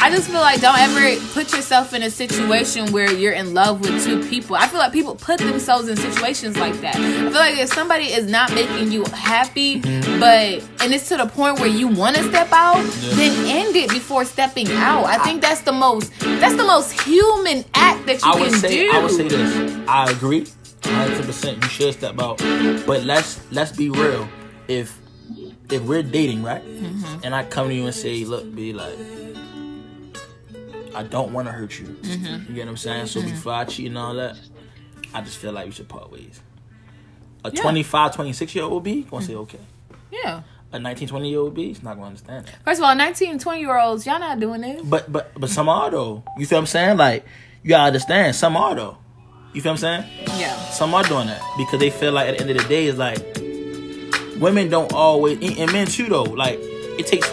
I 0.01 0.09
just 0.11 0.29
feel 0.29 0.39
like 0.39 0.61
don't 0.61 0.77
ever 0.77 1.19
put 1.33 1.51
yourself 1.53 1.93
in 1.93 2.03
a 2.03 2.09
situation 2.09 2.91
where 2.91 3.11
you're 3.11 3.33
in 3.33 3.53
love 3.53 3.81
with 3.81 4.03
two 4.03 4.23
people. 4.29 4.55
I 4.55 4.65
feel 4.67 4.79
like 4.79 4.93
people 4.93 5.15
put 5.15 5.39
themselves 5.39 5.87
in 5.89 5.97
situations 5.97 6.57
like 6.57 6.73
that. 6.81 6.95
I 6.95 6.99
feel 7.23 7.31
like 7.33 7.57
if 7.57 7.69
somebody 7.73 8.05
is 8.05 8.25
not 8.29 8.53
making 8.53 8.91
you 8.91 9.03
happy, 9.13 9.79
but 10.19 10.63
and 10.81 10.93
it's 10.93 11.09
to 11.09 11.17
the 11.17 11.25
point 11.27 11.59
where 11.59 11.67
you 11.69 11.87
want 11.87 12.15
to 12.15 12.23
step 12.23 12.47
out, 12.53 12.77
Yeah. 13.01 13.15
then 13.15 13.45
end 13.65 13.75
it 13.75 13.89
before 13.89 14.23
stepping 14.25 14.71
out. 14.71 15.05
I 15.05 15.17
think 15.19 15.41
that's 15.41 15.61
the 15.61 15.73
most 15.73 16.11
that's 16.19 16.55
the 16.55 16.65
most 16.65 16.99
human 17.01 17.65
act 17.73 18.05
that 18.05 18.21
you 18.23 18.31
I 18.31 18.39
would 18.39 18.49
can 18.51 18.59
say, 18.59 18.85
do. 18.85 18.91
I 18.93 19.01
would 19.03 19.11
say 19.11 19.27
this. 19.27 19.77
I 19.87 20.09
agree, 20.11 20.45
100. 20.85 21.25
percent 21.25 21.63
You 21.63 21.69
should 21.69 21.93
step 21.93 22.19
out, 22.21 22.37
but 22.87 23.03
let's 23.03 23.39
let's 23.51 23.73
be 23.73 23.89
real. 23.89 24.27
If 24.69 24.97
if 25.69 25.81
we're 25.83 26.03
dating, 26.03 26.41
right, 26.43 26.63
Mm-hmm. 26.63 27.19
and 27.25 27.35
I 27.35 27.43
come 27.43 27.67
to 27.67 27.73
you 27.75 27.85
and 27.85 27.93
say, 27.93 28.23
look, 28.25 28.55
be 28.55 28.71
like. 28.73 28.97
I 30.99 31.03
don't 31.03 31.31
want 31.31 31.47
to 31.47 31.53
hurt 31.53 31.79
you. 31.79 31.85
Mm-hmm. 31.85 32.49
You 32.49 32.55
get 32.55 32.65
what 32.65 32.71
I'm 32.71 32.77
saying? 32.77 33.05
So 33.05 33.21
before 33.21 33.53
I 33.53 33.63
cheat 33.63 33.87
and 33.87 33.97
all 33.97 34.13
that, 34.15 34.37
I 35.13 35.21
just 35.21 35.37
feel 35.37 35.53
like 35.53 35.65
we 35.67 35.71
should 35.71 35.87
part 35.87 36.11
ways. 36.11 36.41
A 37.45 37.51
Yeah. 37.53 37.61
25, 37.61 38.15
26 38.15 38.53
year 38.53 38.65
old 38.65 38.83
be 38.83 39.03
gonna 39.03 39.25
say 39.25 39.35
okay. 39.35 39.61
Yeah. 40.11 40.41
A 40.73 40.77
19, 40.77 41.07
20 41.07 41.29
year 41.29 41.39
old 41.39 41.53
B 41.53 41.71
is 41.71 41.81
not 41.81 41.95
gonna 41.95 42.07
understand 42.07 42.47
that. 42.47 42.55
First 42.65 42.81
of 42.81 42.83
all, 42.85 42.95
19, 42.95 43.39
20 43.39 43.61
year 43.61 43.79
olds, 43.79 44.05
y'all 44.05 44.19
not 44.19 44.41
doing 44.41 44.59
this. 44.59 44.81
But 44.81 45.09
but 45.09 45.31
but 45.39 45.49
some 45.49 45.69
are 45.69 45.89
though. 45.89 46.21
You 46.37 46.45
feel 46.45 46.57
what 46.57 46.63
I'm 46.63 46.67
saying? 46.67 46.97
Like 46.97 47.25
you 47.63 47.69
gotta 47.69 47.87
understand. 47.87 48.35
Some 48.35 48.57
are 48.57 48.75
though. 48.75 48.97
You 49.53 49.61
feel 49.61 49.71
what 49.71 49.81
I'm 49.85 50.03
saying? 50.03 50.37
Yeah. 50.37 50.53
Some 50.71 50.93
are 50.93 51.03
doing 51.03 51.27
that 51.27 51.41
because 51.57 51.79
they 51.79 51.91
feel 51.91 52.11
like 52.11 52.27
at 52.27 52.35
the 52.39 52.41
end 52.41 52.49
of 52.51 52.57
the 52.57 52.67
day, 52.67 52.87
it's 52.87 52.97
like 52.97 53.19
women 54.41 54.67
don't 54.67 54.91
always, 54.91 55.37
and 55.59 55.71
men 55.71 55.87
too 55.87 56.07
though. 56.09 56.23
Like 56.23 56.59
it 56.61 57.07
takes 57.07 57.31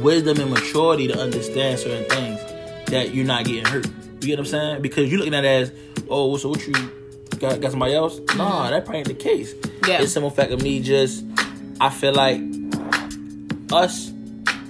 wisdom 0.00 0.38
and 0.38 0.52
maturity 0.52 1.08
to 1.08 1.18
understand 1.18 1.80
certain 1.80 2.08
things 2.08 2.40
that 2.90 3.14
you're 3.14 3.26
not 3.26 3.44
getting 3.44 3.64
hurt. 3.64 3.86
You 3.86 4.28
get 4.28 4.38
what 4.38 4.46
I'm 4.46 4.50
saying? 4.50 4.82
Because 4.82 5.10
you're 5.10 5.18
looking 5.18 5.34
at 5.34 5.44
it 5.44 5.48
as, 5.48 5.72
oh, 6.08 6.36
so 6.36 6.50
what 6.50 6.66
you 6.66 6.74
got, 7.38 7.60
got 7.60 7.70
somebody 7.70 7.94
else? 7.94 8.18
Nah, 8.18 8.24
mm-hmm. 8.24 8.70
that 8.72 8.84
probably 8.84 8.98
ain't 8.98 9.08
the 9.08 9.14
case. 9.14 9.54
Yeah. 9.86 10.02
It's 10.02 10.12
simple 10.12 10.30
fact 10.30 10.50
of 10.50 10.62
me 10.62 10.80
just, 10.80 11.24
I 11.80 11.90
feel 11.90 12.12
like 12.14 12.40
us 13.72 14.12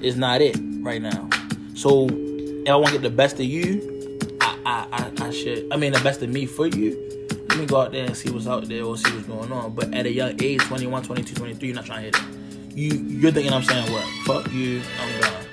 is 0.00 0.16
not 0.16 0.40
it 0.40 0.56
right 0.80 1.00
now. 1.00 1.28
So 1.74 2.08
if 2.10 2.68
I 2.68 2.74
want 2.76 2.88
to 2.88 2.92
get 2.92 3.02
the 3.02 3.10
best 3.10 3.36
of 3.36 3.46
you, 3.46 4.18
I, 4.40 4.58
I, 4.66 4.86
I, 4.92 5.26
I 5.28 5.30
should. 5.30 5.68
I 5.72 5.76
mean, 5.76 5.92
the 5.92 6.00
best 6.00 6.22
of 6.22 6.28
me 6.28 6.46
for 6.46 6.66
you. 6.66 7.04
Let 7.48 7.58
me 7.58 7.66
go 7.66 7.80
out 7.80 7.92
there 7.92 8.04
and 8.04 8.16
see 8.16 8.30
what's 8.30 8.46
out 8.46 8.68
there 8.68 8.84
or 8.84 8.96
see 8.96 9.10
what's 9.12 9.26
going 9.26 9.50
on. 9.50 9.74
But 9.74 9.94
at 9.94 10.06
a 10.06 10.12
young 10.12 10.42
age, 10.42 10.60
21, 10.60 11.02
22, 11.02 11.34
23, 11.34 11.68
you're 11.68 11.74
not 11.74 11.86
trying 11.86 12.10
to 12.10 12.18
hit 12.18 12.28
it. 12.28 12.76
You, 12.76 12.90
you're 12.98 13.32
thinking 13.32 13.52
I'm 13.52 13.62
saying 13.62 13.90
what? 13.90 14.04
Fuck 14.24 14.52
you, 14.52 14.82
I'm 15.00 15.20
gone. 15.20 15.47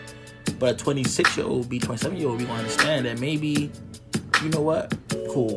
But 0.60 0.76
a 0.76 0.78
26 0.78 1.38
year 1.38 1.46
old, 1.46 1.70
be 1.70 1.80
27 1.80 2.18
year 2.18 2.28
old, 2.30 2.40
we 2.40 2.46
gonna 2.46 2.60
understand 2.60 3.06
that 3.06 3.20
maybe, 3.20 3.72
you 4.42 4.50
know 4.50 4.62
what? 4.62 4.94
Cool. 5.32 5.50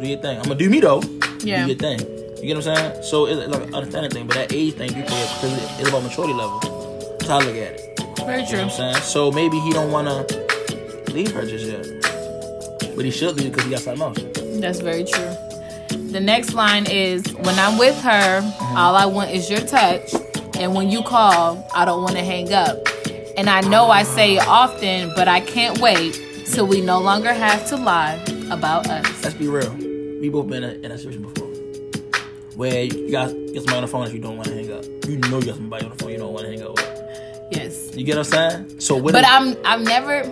Do 0.00 0.06
your 0.06 0.20
thing. 0.20 0.38
I'm 0.38 0.44
gonna 0.44 0.56
do 0.56 0.68
me 0.68 0.80
though. 0.80 1.02
Yeah. 1.40 1.62
Do 1.66 1.72
your 1.72 1.78
thing. 1.78 2.00
You 2.42 2.48
get 2.48 2.56
what 2.56 2.66
I'm 2.66 2.76
saying? 2.76 3.02
So 3.04 3.26
it's 3.26 3.48
like 3.48 3.62
an 3.68 3.74
understanding 3.74 4.10
thing, 4.10 4.26
but 4.26 4.34
that 4.34 4.52
age 4.52 4.74
thing, 4.74 4.88
you 4.94 5.02
play 5.04 5.22
because 5.34 5.80
it's 5.80 5.88
about 5.88 6.02
maturity 6.02 6.34
level. 6.34 6.60
That's 7.18 7.28
how 7.28 7.38
I 7.38 7.44
look 7.44 7.56
at 7.56 7.72
it. 7.80 8.00
Very 8.26 8.38
You 8.38 8.42
know 8.42 8.48
true. 8.48 8.58
what 8.58 8.64
I'm 8.64 8.70
saying? 8.70 8.96
So 8.96 9.30
maybe 9.32 9.58
he 9.60 9.70
don't 9.70 9.90
wanna 9.90 10.26
leave 11.12 11.32
her 11.32 11.46
just 11.46 11.66
yet. 11.66 11.86
But 12.96 13.04
he 13.04 13.10
should 13.10 13.36
leave 13.36 13.50
because 13.50 13.64
he 13.64 13.70
got 13.70 13.80
something 13.80 14.02
else. 14.02 14.60
That's 14.60 14.80
very 14.80 15.04
true. 15.04 15.34
The 16.10 16.20
next 16.20 16.54
line 16.54 16.86
is 16.86 17.24
When 17.34 17.58
I'm 17.58 17.76
with 17.78 18.00
her, 18.02 18.40
mm-hmm. 18.40 18.76
all 18.76 18.94
I 18.94 19.06
want 19.06 19.30
is 19.30 19.48
your 19.50 19.60
touch. 19.60 20.14
And 20.58 20.74
when 20.74 20.90
you 20.90 21.02
call, 21.02 21.66
I 21.74 21.84
don't 21.84 22.02
want 22.02 22.14
to 22.16 22.22
hang 22.24 22.52
up. 22.52 22.76
And 23.36 23.48
I 23.50 23.60
know 23.62 23.90
I 23.90 24.04
say 24.04 24.36
it 24.36 24.46
often, 24.46 25.12
but 25.16 25.26
I 25.28 25.40
can't 25.40 25.78
wait 25.80 26.20
till 26.46 26.66
we 26.66 26.80
no 26.80 27.00
longer 27.00 27.32
have 27.32 27.66
to 27.68 27.76
lie 27.76 28.14
about 28.50 28.88
us. 28.88 29.24
Let's 29.24 29.34
be 29.34 29.48
real. 29.48 29.72
We 30.20 30.28
both 30.28 30.46
been 30.48 30.62
in 30.62 30.90
a, 30.90 30.96
situation 30.96 31.22
before. 31.22 31.48
Where 32.56 32.84
you 32.84 33.10
got 33.10 33.28
get 33.28 33.56
somebody 33.56 33.76
on 33.76 33.82
the 33.82 33.88
phone 33.88 34.04
that 34.04 34.12
you 34.14 34.20
don't 34.20 34.36
want 34.36 34.48
to 34.48 34.54
hang 34.54 34.72
up. 34.72 34.84
You 35.08 35.16
know 35.18 35.38
you 35.40 35.46
got 35.46 35.56
somebody 35.56 35.84
on 35.84 35.90
the 35.90 35.96
phone 35.96 36.12
you 36.12 36.18
don't 36.18 36.32
want 36.32 36.46
to 36.46 36.50
hang 36.52 36.62
up 36.62 36.76
with. 36.76 37.00
Yes. 37.50 37.96
You 37.96 38.04
get 38.04 38.16
what 38.16 38.32
I'm 38.34 38.50
saying? 38.66 38.80
So 38.80 38.96
what 38.96 39.12
But 39.12 39.24
I'm 39.26 39.56
I've 39.64 39.80
never 39.82 40.22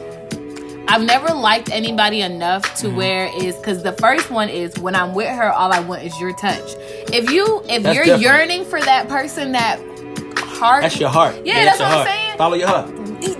I've 0.88 1.02
never 1.02 1.32
liked 1.34 1.70
anybody 1.70 2.20
enough 2.20 2.62
to 2.80 2.86
Mm-hmm. 2.88 2.96
where 2.96 3.26
is 3.42 3.56
because 3.56 3.82
the 3.82 3.92
first 3.94 4.30
one 4.30 4.48
is 4.48 4.76
when 4.78 4.94
I'm 4.94 5.14
with 5.14 5.28
her, 5.28 5.50
all 5.52 5.72
I 5.72 5.80
want 5.80 6.02
is 6.04 6.18
your 6.20 6.32
touch. 6.36 6.74
If 7.12 7.30
you 7.30 7.62
if 7.68 7.82
That's 7.82 7.94
you're 7.96 8.04
different. 8.04 8.22
yearning 8.22 8.64
for 8.66 8.80
that 8.80 9.08
person, 9.08 9.52
that 9.52 9.80
heart, 10.62 10.82
that's 10.82 10.98
your 11.00 11.10
heart. 11.10 11.34
Yeah, 11.44 11.64
that's 11.64 11.78
your 11.80 11.88
what 11.88 11.98
I'm 11.98 12.06
saying. 12.06 12.38
Follow 12.38 12.54
your 12.56 12.68
heart. 12.68 12.88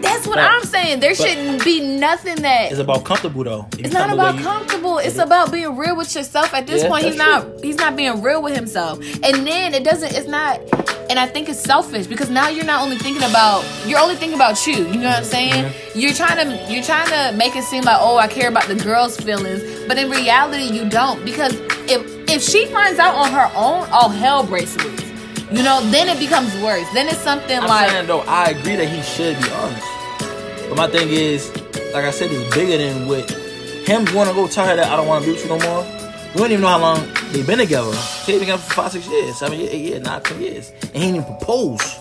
That's 0.01 0.27
what. 0.27 0.39
I'm 0.39 0.63
saying. 0.65 1.01
There 1.01 1.15
shouldn't 1.15 1.65
be 1.65 1.99
nothing 1.99 2.37
that 2.43 2.71
It's 2.71 2.81
about 2.81 3.05
comfortable 3.05 3.43
though. 3.45 3.67
If 3.73 3.87
it's 3.87 3.95
not 3.95 4.09
comfortable, 4.09 4.21
about 4.21 4.35
you- 4.39 4.45
comfortable. 4.45 4.99
It's 4.99 5.19
about 5.19 5.51
being 5.53 5.77
real 5.77 5.97
with 5.97 6.15
yourself. 6.15 6.53
At 6.55 6.67
this 6.67 6.83
Yeah, 6.83 6.89
point, 6.89 7.05
he's 7.05 7.17
that's 7.17 7.45
not 7.47 7.65
he's 7.65 7.77
not 7.77 7.97
being 7.97 8.23
real 8.23 8.43
with 8.43 8.55
himself. 8.55 8.99
And 9.23 9.47
then 9.47 9.75
it 9.75 9.83
doesn't 9.85 10.15
it's 10.15 10.29
not 10.29 10.61
and 11.11 11.19
I 11.19 11.27
think 11.27 11.49
it's 11.49 11.61
selfish 11.61 12.07
because 12.07 12.31
now 12.31 12.49
you're 12.49 12.65
not 12.65 12.83
only 12.83 12.97
thinking 12.97 13.25
about 13.25 13.65
you're 13.87 13.99
only 14.01 14.15
thinking 14.17 14.37
about 14.37 14.65
you. 14.67 14.77
You 14.77 14.99
know 15.01 15.09
what 15.09 15.19
I'm 15.19 15.25
saying? 15.25 15.65
Mm-hmm. 15.65 15.99
You're 15.99 16.15
trying 16.15 16.39
to 16.49 16.73
you're 16.73 16.85
trying 16.85 17.09
to 17.09 17.37
make 17.37 17.57
it 17.57 17.65
seem 17.65 17.83
like, 17.83 17.99
"Oh, 18.01 18.17
I 18.19 18.29
care 18.29 18.49
about 18.49 18.67
the 18.69 18.77
girl's 18.77 19.17
feelings." 19.17 19.63
But 19.89 19.99
in 19.99 20.11
reality, 20.11 20.73
you 20.73 20.89
don't 20.89 21.25
because 21.25 21.55
if 21.91 22.03
if 22.31 22.41
she 22.43 22.67
finds 22.67 22.99
out 23.01 23.15
on 23.17 23.31
her 23.33 23.51
own, 23.57 23.89
all 23.91 24.09
hell 24.11 24.45
breaks 24.45 24.77
loose. 24.77 25.01
You 25.53 25.63
know, 25.63 25.81
then 25.91 26.09
it 26.09 26.19
becomes 26.19 26.55
worse. 26.63 26.87
Then 26.95 27.09
it's 27.09 27.19
something 27.19 27.59
I'm 27.59 27.69
like 27.69 27.91
saying 27.91 28.07
though, 28.07 28.21
I 28.23 28.47
agree 28.51 28.77
that 28.77 28.89
he 28.89 29.03
should 29.03 29.37
be 29.43 29.51
honest. 29.51 29.87
But 30.69 30.77
my 30.77 30.89
thing 30.89 31.09
is, 31.11 31.51
like 31.93 32.05
I 32.07 32.11
said, 32.11 32.31
it's 32.33 32.55
bigger 32.55 32.79
than 32.79 33.07
what 33.07 33.31
him 33.31 34.05
want 34.15 34.29
to 34.31 34.35
go 34.35 34.49
tell 34.49 34.67
her 34.67 34.77
that 34.77 34.91
I 34.91 34.97
don't 34.97 35.07
want 35.07 35.25
to 35.25 35.31
be 35.31 35.35
with 35.35 35.45
you 35.45 35.51
no 35.51 35.59
more. 35.59 35.85
We 36.35 36.39
don't 36.41 36.51
even 36.53 36.63
know 36.63 36.69
how 36.69 36.79
long 36.79 37.07
they've 37.33 37.47
been 37.47 37.59
together. 37.59 37.91
They've 38.27 38.37
been 38.39 38.41
together 38.41 38.63
for 38.63 38.73
five, 38.75 38.93
six 38.93 39.07
years, 39.07 39.39
seven 39.39 39.59
years, 39.59 39.71
eight 39.75 39.83
years, 39.85 40.03
nine, 40.03 40.23
ten 40.23 40.41
years, 40.41 40.73
and 40.95 40.95
he 40.95 41.01
didn't 41.13 41.17
even 41.17 41.25
propose 41.37 41.99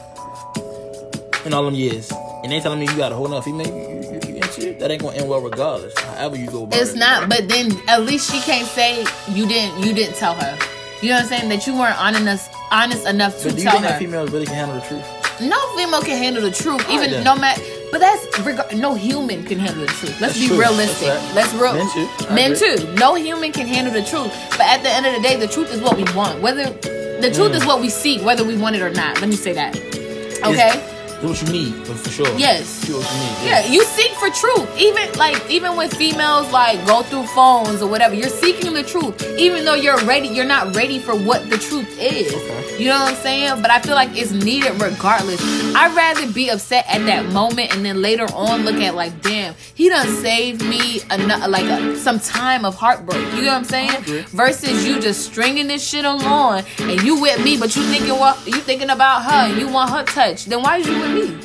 in 1.45 1.53
all 1.53 1.65
them 1.65 1.73
years. 1.75 2.11
And 2.43 2.51
they 2.51 2.59
telling 2.61 2.79
me 2.79 2.85
you 2.87 2.95
got 2.97 3.11
a 3.11 3.15
whole 3.15 3.27
nother 3.27 3.41
female, 3.41 3.67
you, 3.67 4.09
you, 4.11 4.19
you 4.29 4.35
into 4.35 4.69
it? 4.69 4.79
That 4.79 4.91
ain't 4.91 5.01
gonna 5.01 5.17
end 5.17 5.27
well 5.29 5.41
regardless. 5.41 5.97
However 5.99 6.37
you 6.37 6.47
go 6.49 6.63
about 6.63 6.79
It's 6.79 6.93
it. 6.93 6.97
not, 6.99 7.27
but 7.29 7.49
then 7.49 7.71
at 7.89 8.03
least 8.03 8.31
she 8.31 8.39
can't 8.41 8.67
say 8.67 9.05
you 9.29 9.45
didn't 9.47 9.83
you 9.85 9.93
didn't 9.93 10.15
tell 10.15 10.35
her. 10.35 10.57
You 11.01 11.09
know 11.09 11.15
what 11.15 11.23
I'm 11.23 11.27
saying? 11.29 11.49
That 11.49 11.67
you 11.67 11.73
weren't 11.77 11.99
honest 11.99 12.50
honest 12.71 13.05
enough 13.07 13.37
to 13.41 13.49
But 13.49 13.55
do 13.55 13.57
you 13.57 13.63
tell 13.63 13.73
think 13.73 13.85
her. 13.85 13.89
that 13.91 13.99
females 13.99 14.31
really 14.31 14.45
can 14.45 14.55
handle 14.55 14.79
the 14.79 14.85
truth? 14.87 15.05
no 15.41 15.57
female 15.75 16.01
can 16.01 16.17
handle 16.17 16.41
the 16.43 16.51
truth, 16.51 16.87
even 16.89 17.23
no 17.23 17.35
matter. 17.35 17.61
But 17.91 17.99
that's 17.99 18.39
reg- 18.41 18.77
no 18.77 18.93
human 18.93 19.43
can 19.43 19.59
handle 19.59 19.81
the 19.81 19.87
truth. 19.91 20.21
Let's 20.21 20.33
That's 20.35 20.39
be 20.39 20.47
true. 20.47 20.59
realistic. 20.59 21.09
Right. 21.09 21.35
Let's 21.35 21.53
real 21.55 21.73
Men 21.73 21.89
too. 21.91 22.33
Men 22.33 22.55
too. 22.55 22.93
No 22.95 23.15
human 23.15 23.51
can 23.51 23.67
handle 23.67 23.91
the 23.93 24.03
truth. 24.03 24.31
But 24.51 24.61
at 24.61 24.81
the 24.83 24.89
end 24.89 25.05
of 25.07 25.13
the 25.15 25.21
day, 25.21 25.35
the 25.35 25.47
truth 25.47 25.73
is 25.73 25.81
what 25.81 25.97
we 25.97 26.03
want. 26.13 26.41
Whether 26.41 26.65
the 26.69 27.31
truth 27.33 27.51
Mm. 27.51 27.55
is 27.55 27.65
what 27.65 27.81
we 27.81 27.89
seek, 27.89 28.23
whether 28.23 28.43
we 28.45 28.55
want 28.55 28.75
it 28.77 28.81
or 28.81 28.91
not. 28.91 29.19
Let 29.19 29.29
me 29.29 29.35
say 29.35 29.51
that. 29.53 29.75
Okay. 29.75 30.71
It's 30.73 30.90
what 31.23 31.41
you 31.41 31.51
need 31.51 31.73
for, 31.85 31.93
for 31.93 32.09
sure. 32.09 32.37
Yes. 32.37 32.83
It's 32.83 32.89
what 32.91 33.13
you 33.13 33.19
need. 33.19 33.49
Yeah, 33.49 33.65
you 33.67 33.83
seek 33.83 34.11
for 34.13 34.29
truth. 34.29 34.69
Even 34.77 35.11
like 35.13 35.49
even 35.49 35.75
when 35.75 35.89
females 35.89 36.51
like 36.51 36.85
go 36.85 37.03
through 37.03 37.25
phones 37.27 37.81
or 37.81 37.89
whatever, 37.89 38.15
you're 38.15 38.29
seeking 38.29 38.73
the 38.73 38.83
truth. 38.83 39.21
Even 39.37 39.65
though 39.65 39.75
you're 39.75 39.99
ready, 40.05 40.27
you're 40.27 40.45
not 40.45 40.75
ready 40.75 40.99
for 40.99 41.15
what 41.15 41.49
the 41.49 41.57
truth 41.57 41.89
is. 41.99 42.33
Okay. 42.33 42.61
You 42.81 42.87
know 42.89 42.99
what 42.99 43.13
I'm 43.13 43.21
saying? 43.21 43.61
But 43.61 43.69
I 43.71 43.79
feel 43.79 43.95
like 43.95 44.17
it's 44.17 44.31
needed 44.31 44.81
regardless. 44.81 45.41
I'd 45.75 45.95
rather 45.95 46.31
be 46.31 46.49
upset 46.49 46.85
at 46.87 47.05
that 47.05 47.31
moment 47.31 47.75
and 47.75 47.85
then 47.85 48.01
later 48.01 48.25
on 48.33 48.65
look 48.65 48.75
at 48.75 48.95
like, 48.95 49.21
damn, 49.21 49.53
he 49.75 49.89
done 49.89 50.07
saved 50.07 50.63
me 50.65 51.01
enough 51.11 51.47
like 51.47 51.65
a, 51.65 51.95
some 51.97 52.19
time 52.19 52.65
of 52.65 52.75
heartbreak. 52.75 53.21
You 53.35 53.43
know 53.43 53.47
what 53.49 53.57
I'm 53.57 53.63
saying? 53.65 54.25
Versus 54.29 54.87
you 54.87 54.99
just 54.99 55.25
stringing 55.25 55.67
this 55.67 55.87
shit 55.87 56.05
along 56.05 56.63
and 56.79 57.01
you 57.03 57.21
with 57.21 57.43
me, 57.43 57.57
but 57.57 57.75
you 57.75 57.83
thinking 57.83 58.17
what 58.17 58.43
you 58.47 58.53
thinking 58.53 58.89
about 58.89 59.23
her 59.23 59.51
and 59.51 59.59
you 59.59 59.67
want 59.67 59.91
her 59.91 60.03
touch. 60.03 60.45
Then 60.45 60.63
why 60.63 60.77
is 60.77 60.87
you 60.87 61.10
me? 61.13 61.37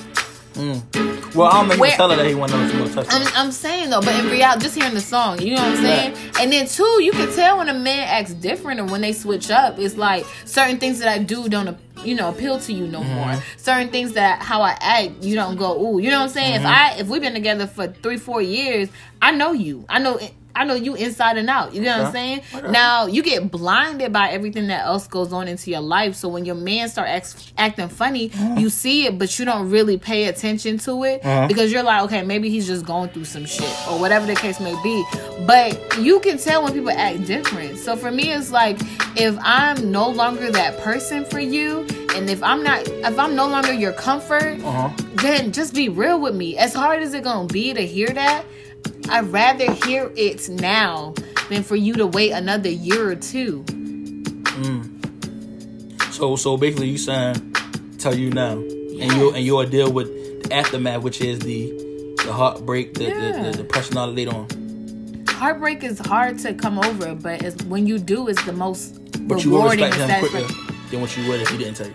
Mm. 0.57 1.35
Well, 1.35 1.49
I 1.49 1.61
don't 1.61 1.69
think 1.69 1.81
Where- 1.81 1.91
you 1.91 1.97
tell 1.97 2.09
her 2.09 2.17
that 2.17 2.27
he 2.27 2.35
want 2.35 2.53
another 2.53 2.71
female 2.71 2.89
touch. 2.89 3.07
I'm, 3.11 3.27
I'm 3.35 3.53
saying 3.53 3.91
though, 3.91 4.01
but 4.01 4.15
in 4.15 4.31
reality, 4.31 4.63
just 4.63 4.75
hearing 4.75 4.95
the 4.95 5.03
song, 5.03 5.41
you 5.43 5.55
know 5.55 5.63
what 5.63 5.77
I'm 5.79 5.85
saying? 5.85 6.17
And 6.41 6.51
then 6.51 6.67
two, 6.67 7.03
you 7.03 7.13
can 7.13 7.31
tell 7.35 7.59
when 7.59 7.69
a 7.69 7.75
man 7.75 8.09
acts 8.09 8.33
different 8.33 8.81
or 8.81 8.87
when 8.87 9.03
they 9.03 9.13
switch 9.13 9.51
up. 9.51 9.79
It's 9.79 9.97
like 9.97 10.25
certain 10.47 10.79
things 10.79 10.99
that 11.01 11.09
I 11.09 11.19
do 11.19 11.49
don't, 11.51 11.77
you 12.03 12.15
know, 12.15 12.31
appeal 12.31 12.59
to 12.61 12.73
you 12.73 12.89
no 12.89 13.01
mm-hmm. 13.01 13.15
more. 13.15 13.43
Certain 13.59 13.91
things 13.91 14.15
that 14.15 14.41
how 14.41 14.63
I 14.63 14.79
act, 14.81 15.23
you 15.23 15.35
don't 15.35 15.57
go, 15.57 15.79
ooh, 15.79 15.99
you 15.99 16.09
know 16.09 16.21
what 16.21 16.25
I'm 16.25 16.31
saying? 16.31 16.55
If 16.55 16.63
mm-hmm. 16.63 16.97
I 16.97 17.01
if 17.01 17.09
we've 17.09 17.21
been 17.21 17.35
together 17.35 17.67
for 17.67 17.89
three, 17.89 18.17
four 18.17 18.41
years, 18.41 18.89
I 19.21 19.33
know 19.33 19.53
you. 19.53 19.85
I 19.91 19.99
know. 19.99 20.19
I 20.57 20.65
know 20.65 20.75
you 20.75 20.95
inside 20.95 21.37
and 21.37 21.49
out. 21.51 21.75
You 21.75 21.83
know 21.83 21.99
what 21.99 22.07
I'm 22.07 22.13
saying? 22.13 22.43
Okay. 22.55 22.71
Now 22.71 23.07
you 23.07 23.23
get 23.23 23.51
blinded 23.51 24.13
by 24.13 24.31
everything 24.31 24.69
that 24.69 24.87
else 24.87 25.07
goes 25.07 25.33
on 25.33 25.49
into 25.49 25.71
your 25.71 25.81
life. 25.81 26.15
So 26.17 26.29
when 26.29 26.45
your 26.45 26.55
man 26.55 26.89
start 26.89 27.09
act, 27.09 27.53
acting 27.59 27.89
funny, 27.89 28.31
you 28.57 28.71
see 28.71 29.07
it, 29.07 29.19
but 29.19 29.39
you 29.39 29.45
don't 29.45 29.71
really 29.71 29.99
pay 29.99 30.25
attention 30.25 30.79
to 30.79 31.05
it 31.05 31.25
Uh-huh. 31.25 31.47
because 31.47 31.71
you're 31.71 31.83
like, 31.83 32.03
okay, 32.05 32.23
maybe 32.23 32.49
he's 32.51 32.67
just 32.67 32.85
going 32.87 33.11
through 33.11 33.27
some 33.27 33.45
shit 33.45 33.71
or 33.89 33.99
whatever 34.01 34.27
the 34.27 34.35
case 34.35 34.59
may 34.61 34.75
be. 34.83 35.05
But 35.47 35.99
you 36.01 36.21
can 36.21 36.39
tell 36.39 36.65
when 36.65 36.73
people 36.73 36.91
act 36.91 37.27
different. 37.27 37.79
So 37.79 37.95
for 37.97 38.11
me, 38.11 38.33
it's 38.33 38.51
like 38.51 38.79
if 39.17 39.37
I'm 39.43 39.91
no 39.93 40.09
longer 40.09 40.51
that 40.53 40.79
person 40.81 41.25
for 41.27 41.39
you, 41.41 41.87
and 42.15 42.31
if 42.31 42.43
I'm 42.43 42.63
not, 42.63 42.81
if 42.89 43.19
I'm 43.19 43.35
no 43.37 43.47
longer 43.47 43.73
your 43.75 43.93
comfort, 43.93 44.59
Uh-huh. 44.65 44.89
then 45.17 45.53
just 45.53 45.75
be 45.75 45.89
real 45.91 46.19
with 46.19 46.35
me. 46.35 46.57
As 46.57 46.73
hard 46.73 47.03
as 47.03 47.13
it 47.13 47.23
gonna 47.25 47.47
be 47.47 47.75
to 47.75 47.87
hear 47.87 48.09
that, 48.09 48.45
I'd 49.09 49.27
rather 49.33 49.73
hear 49.87 50.13
it 50.17 50.49
now 50.49 51.15
than 51.49 51.63
for 51.63 51.77
you 51.77 51.95
to 51.95 52.07
wait 52.07 52.33
another 52.33 52.71
year 52.71 53.11
or 53.11 53.17
two. 53.17 53.63
Mm. 53.65 54.93
So 56.13 56.37
so 56.37 56.57
basically, 56.57 56.89
you 56.89 56.99
saying 56.99 57.55
tell 57.99 58.15
you 58.15 58.31
now, 58.31 58.53
and 58.53 59.13
you 59.13 59.33
and 59.35 59.45
you'll 59.45 59.67
deal 59.67 59.93
with 59.93 60.09
the 60.43 60.55
aftermath, 60.55 61.03
which 61.03 61.21
is 61.21 61.39
the 61.41 61.73
the 62.25 62.33
heartbreak, 62.33 62.95
the 62.95 63.05
Yeah. 63.05 63.43
the, 63.43 63.51
the 63.51 63.57
depression 63.59 63.97
all 63.97 64.09
later 64.09 64.35
on. 64.35 64.47
Heartbreak 65.29 65.85
is 65.85 65.99
hard 65.99 66.39
to 66.41 66.55
come 66.55 66.79
over, 66.79 67.15
but 67.15 67.43
it's, 67.43 67.63
when 67.65 67.87
you 67.87 67.99
do, 67.99 68.27
it's 68.29 68.43
the 68.45 68.53
most 68.55 68.95
But 69.29 69.45
you 69.45 69.51
will 69.51 69.59
rewarding 69.59 69.85
respect 69.85 70.11
him 70.11 70.21
quicker 70.31 70.55
than 70.91 71.01
what 71.03 71.15
you 71.17 71.29
would 71.29 71.41
if 71.43 71.49
he 71.51 71.59
didn't 71.59 71.75
tell 71.77 71.87
you. 71.87 71.95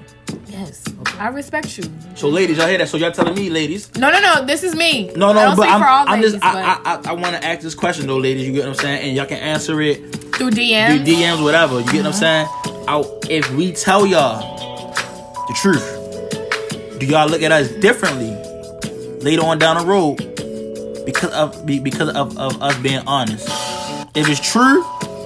Yes, 0.62 0.84
I 1.18 1.30
respect 1.30 1.76
you. 1.80 1.86
So 2.14 2.30
ladies, 2.30 2.58
y'all 2.58 2.68
hear 2.68 2.78
that? 2.78 2.88
So 2.88 2.98
y'all 2.98 3.12
telling 3.12 3.34
me, 3.34 3.50
ladies. 3.50 3.94
No, 3.96 4.12
no, 4.12 4.22
no. 4.22 4.46
This 4.46 4.62
is 4.62 4.76
me. 4.76 5.12
No, 5.16 5.30
I 5.30 5.34
no, 5.34 5.40
don't 5.42 5.58
but 5.58 5.64
speak 5.64 5.74
I'm, 5.74 5.82
for 5.82 5.88
all 5.88 6.08
I'm 6.08 6.20
ladies, 6.20 6.34
just 6.34 6.46
I 6.46 6.54
but 6.54 6.64
I, 6.64 6.94
I, 6.94 7.10
I 7.10 7.14
want 7.14 7.36
to 7.36 7.44
ask 7.44 7.62
this 7.62 7.74
question 7.74 8.06
though, 8.06 8.18
ladies. 8.18 8.46
You 8.46 8.54
get 8.54 8.60
what 8.60 8.70
I'm 8.70 8.76
saying, 8.76 9.08
and 9.08 9.18
y'all 9.18 9.26
can 9.26 9.40
answer 9.40 9.82
it 9.82 9.96
through 10.36 10.52
DMs, 10.52 11.04
through 11.04 11.06
DMs. 11.06 11.06
DMs, 11.06 11.44
whatever. 11.44 11.80
You 11.80 11.86
get 11.92 12.06
what 12.06 12.24
I'm 12.24 12.24
uh-huh. 12.24 12.46
saying? 12.68 12.88
Out 12.88 13.06
if 13.28 13.52
we 13.56 13.72
tell 13.72 14.06
y'all 14.06 14.94
the 15.48 15.54
truth, 15.56 17.00
do 17.00 17.08
y'all 17.08 17.28
look 17.28 17.42
at 17.42 17.52
us 17.52 17.72
differently 17.72 18.30
later 19.24 19.44
on 19.44 19.58
down 19.58 19.78
the 19.78 19.86
road 19.86 20.18
because 21.08 21.32
of 21.32 21.66
because 21.66 22.10
of, 22.10 22.38
of 22.38 22.62
us 22.62 22.78
being 22.78 23.02
honest? 23.08 23.48
If 24.14 24.30
it's 24.30 24.40
true, 24.40 24.84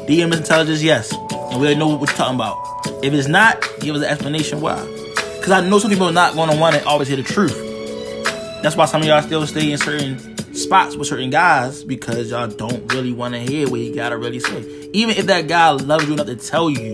DM 0.08 0.32
is 0.32 0.40
intelligence, 0.40 0.82
yes, 0.82 1.12
and 1.12 1.60
we 1.60 1.68
already 1.68 1.76
know 1.76 1.88
what 1.88 2.00
we're 2.00 2.06
talking 2.08 2.36
about. 2.36 2.56
If 3.04 3.14
it's 3.14 3.28
not, 3.28 3.62
give 3.82 3.96
us 3.98 4.02
an 4.02 4.08
explanation 4.08 4.62
why. 4.62 5.05
Because 5.46 5.64
I 5.64 5.70
know 5.70 5.78
some 5.78 5.92
people 5.92 6.08
are 6.08 6.12
not 6.12 6.34
going 6.34 6.50
to 6.50 6.58
want 6.58 6.76
to 6.76 6.84
always 6.88 7.08
hear 7.08 7.18
the 7.18 7.22
truth. 7.22 7.54
That's 8.64 8.76
why 8.76 8.86
some 8.86 9.02
of 9.02 9.08
y'all 9.08 9.22
still 9.22 9.46
stay 9.46 9.72
in 9.72 9.78
certain 9.78 10.18
spots 10.56 10.96
with 10.96 11.08
certain 11.08 11.30
guys 11.30 11.84
because 11.84 12.32
y'all 12.32 12.48
don't 12.48 12.92
really 12.92 13.14
want 13.14 13.36
to 13.36 13.40
hear 13.42 13.70
what 13.70 13.80
he 13.80 13.92
gotta 13.94 14.18
really 14.18 14.40
say. 14.40 14.90
Even 14.92 15.16
if 15.16 15.28
that 15.28 15.48
guy 15.48 15.70
loves 15.70 16.08
you 16.08 16.14
enough 16.14 16.26
to 16.26 16.36
tell 16.36 16.72
you, 16.72 16.94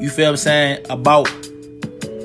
you 0.00 0.10
feel 0.10 0.24
what 0.24 0.30
I'm 0.30 0.36
saying 0.38 0.86
about, 0.90 1.32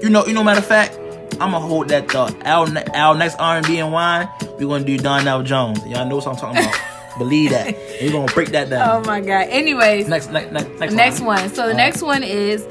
you 0.01 0.09
know, 0.09 0.25
you 0.25 0.33
know. 0.33 0.43
Matter 0.43 0.57
of 0.57 0.65
fact, 0.65 0.95
I'm 1.33 1.51
gonna 1.51 1.59
hold 1.59 1.89
that 1.89 2.09
thought. 2.09 2.33
Our, 2.43 2.67
our 2.95 3.15
next 3.15 3.35
R&B 3.35 3.77
and 3.77 3.93
wine, 3.93 4.27
we're 4.59 4.65
gonna 4.65 4.85
do 4.85 4.97
Donell 4.97 5.43
Jones. 5.43 5.85
Y'all 5.85 6.09
know 6.09 6.15
what 6.15 6.25
I'm 6.25 6.35
talking 6.35 6.63
about. 6.63 6.86
Believe 7.17 7.51
that. 7.51 7.75
We're 8.01 8.11
gonna 8.11 8.31
break 8.33 8.49
that 8.49 8.69
down. 8.69 8.89
Oh 8.89 9.07
my 9.07 9.21
god. 9.21 9.47
Anyways, 9.49 10.07
next, 10.07 10.31
next, 10.31 10.51
next, 10.51 10.69
next, 10.79 10.93
next 10.93 11.19
line. 11.21 11.41
one. 11.43 11.49
So 11.53 11.67
the 11.67 11.73
next 11.73 12.01
one 12.01 12.23
is, 12.23 12.63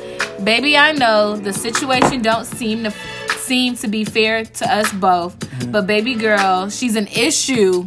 baby, 0.42 0.76
I 0.76 0.92
know 0.92 1.36
the 1.36 1.52
situation 1.52 2.22
don't 2.22 2.44
seem 2.44 2.84
to 2.84 2.90
seem 3.38 3.76
to 3.76 3.88
be 3.88 4.04
fair 4.04 4.44
to 4.44 4.74
us 4.74 4.92
both, 4.92 5.38
Mm-hmm. 5.38 5.70
but 5.72 5.86
baby 5.86 6.14
girl, 6.14 6.68
she's 6.68 6.96
an 6.96 7.06
issue. 7.08 7.86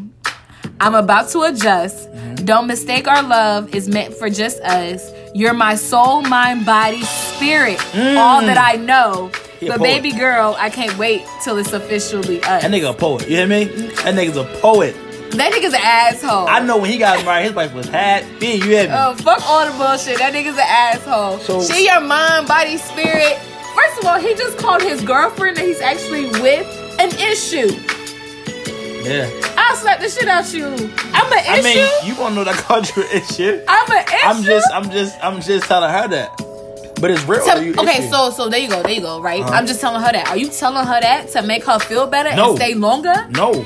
I'm 0.82 0.96
about 0.96 1.30
to 1.32 1.42
adjust. 1.44 2.10
Mm-hmm. 2.10 2.46
Don't 2.46 2.66
mistake 2.68 3.08
our 3.08 3.22
love 3.22 3.76
is 3.76 3.88
meant 3.90 4.14
for 4.16 4.30
just 4.30 4.60
us. 4.62 5.12
You're 5.36 5.54
my 5.54 5.76
soul, 5.76 6.22
mind, 6.24 6.66
body, 6.66 7.04
spirit, 7.04 7.78
all 7.96 8.42
that 8.42 8.58
I 8.58 8.78
know. 8.78 9.30
Mm. 9.32 9.46
He 9.60 9.68
but 9.68 9.80
baby 9.82 10.12
girl, 10.14 10.56
I 10.58 10.70
can't 10.70 10.98
wait 10.98 11.22
till 11.44 11.58
it's 11.58 11.74
officially 11.74 12.38
us. 12.44 12.62
That 12.64 12.72
nigga 12.72 12.92
a 12.92 12.94
poet. 12.94 13.30
You 13.30 13.36
hear 13.36 13.48
me? 13.48 13.66
That 13.66 14.16
nigga's 14.16 14.38
a 14.38 14.46
poet. 14.62 14.96
That 15.38 15.52
nigga's 15.54 15.74
an 15.74 15.82
asshole. 15.84 16.48
I 16.48 16.60
know 16.60 16.78
when 16.78 16.90
he 16.90 16.98
got 16.98 17.24
married, 17.24 17.46
his 17.46 17.54
wife 17.54 17.74
was 17.74 17.88
happy. 17.88 18.48
You 18.48 18.64
hear 18.64 18.84
me? 18.90 18.96
Oh, 18.98 19.14
fuck 19.16 19.42
all 19.48 19.66
the 19.66 19.72
bullshit. 19.78 20.18
That 20.18 20.34
nigga's 20.34 20.58
an 20.58 20.66
asshole. 20.68 21.38
So- 21.40 21.62
she 21.64 21.86
your 21.86 22.02
mind, 22.02 22.48
body, 22.48 22.78
spirit. 22.78 23.38
First 23.76 24.00
of 24.00 24.06
all, 24.06 24.20
he 24.20 24.34
just 24.36 24.58
called 24.58 24.82
his 24.82 25.02
girlfriend 25.02 25.58
that 25.58 25.66
he's 25.66 25.80
actually 25.82 26.26
with 26.42 26.66
an 27.00 27.10
issue. 27.20 27.70
yeah. 29.08 29.30
I'll 29.58 29.76
slap 29.76 30.00
the 30.00 30.10
shit 30.10 30.28
out 30.28 30.52
you. 30.54 30.66
I'm 31.14 31.32
an 31.32 31.40
issue. 31.40 31.52
I 31.52 31.62
mean, 31.62 31.90
you 32.10 32.16
gonna 32.16 32.36
know 32.36 32.44
that 32.44 32.56
called 32.66 32.90
you 32.96 33.04
an 33.04 33.10
issue. 33.12 33.62
I'm 33.68 33.92
an 33.92 34.04
issue. 34.06 34.18
I'm 34.26 34.44
just, 34.44 34.68
I'm 34.74 34.90
just, 34.92 35.24
I'm 35.24 35.42
just 35.42 35.66
telling 35.68 35.90
her 35.92 36.08
that. 36.10 36.36
But 37.00 37.12
it's 37.12 37.24
real. 37.26 37.46
Tell- 37.46 37.60
okay, 37.86 38.00
issue. 38.00 38.10
so 38.10 38.32
so 38.32 38.50
there 38.50 38.60
you 38.60 38.68
go, 38.70 38.82
there 38.84 38.92
you 38.92 39.02
go, 39.02 39.22
right? 39.22 39.42
Uh-huh. 39.42 39.54
I'm 39.54 39.66
just 39.68 39.80
telling 39.80 40.02
her 40.02 40.12
that. 40.12 40.28
Are 40.30 40.38
you 40.38 40.50
telling 40.50 40.86
her 40.86 41.00
that 41.00 41.30
to 41.30 41.44
make 41.44 41.64
her 41.64 41.80
feel 41.80 42.08
better 42.08 42.36
No. 42.36 42.50
and 42.50 42.58
stay 42.58 42.74
longer? 42.74 43.14
no, 43.30 43.66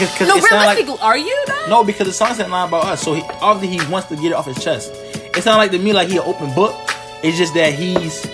because 0.00 0.28
No, 0.28 0.36
it 0.36 0.42
sound 0.44 0.56
like 0.64 0.76
realistically, 0.78 1.00
are 1.02 1.18
you 1.18 1.44
though? 1.46 1.66
no, 1.68 1.84
because 1.84 2.06
the 2.06 2.12
song 2.12 2.34
said 2.34 2.50
line 2.50 2.68
about 2.68 2.84
us. 2.84 3.02
So 3.02 3.14
he 3.14 3.22
obviously 3.40 3.78
he 3.84 3.92
wants 3.92 4.08
to 4.08 4.16
get 4.16 4.26
it 4.26 4.32
off 4.32 4.46
his 4.46 4.62
chest. 4.62 4.92
It 5.36 5.42
sounds 5.42 5.58
like 5.58 5.70
to 5.72 5.78
me 5.78 5.92
like 5.92 6.08
he 6.08 6.16
an 6.16 6.24
open 6.24 6.54
book. 6.54 6.74
It's 7.22 7.36
just 7.36 7.54
that 7.54 7.74
he's 7.74 8.24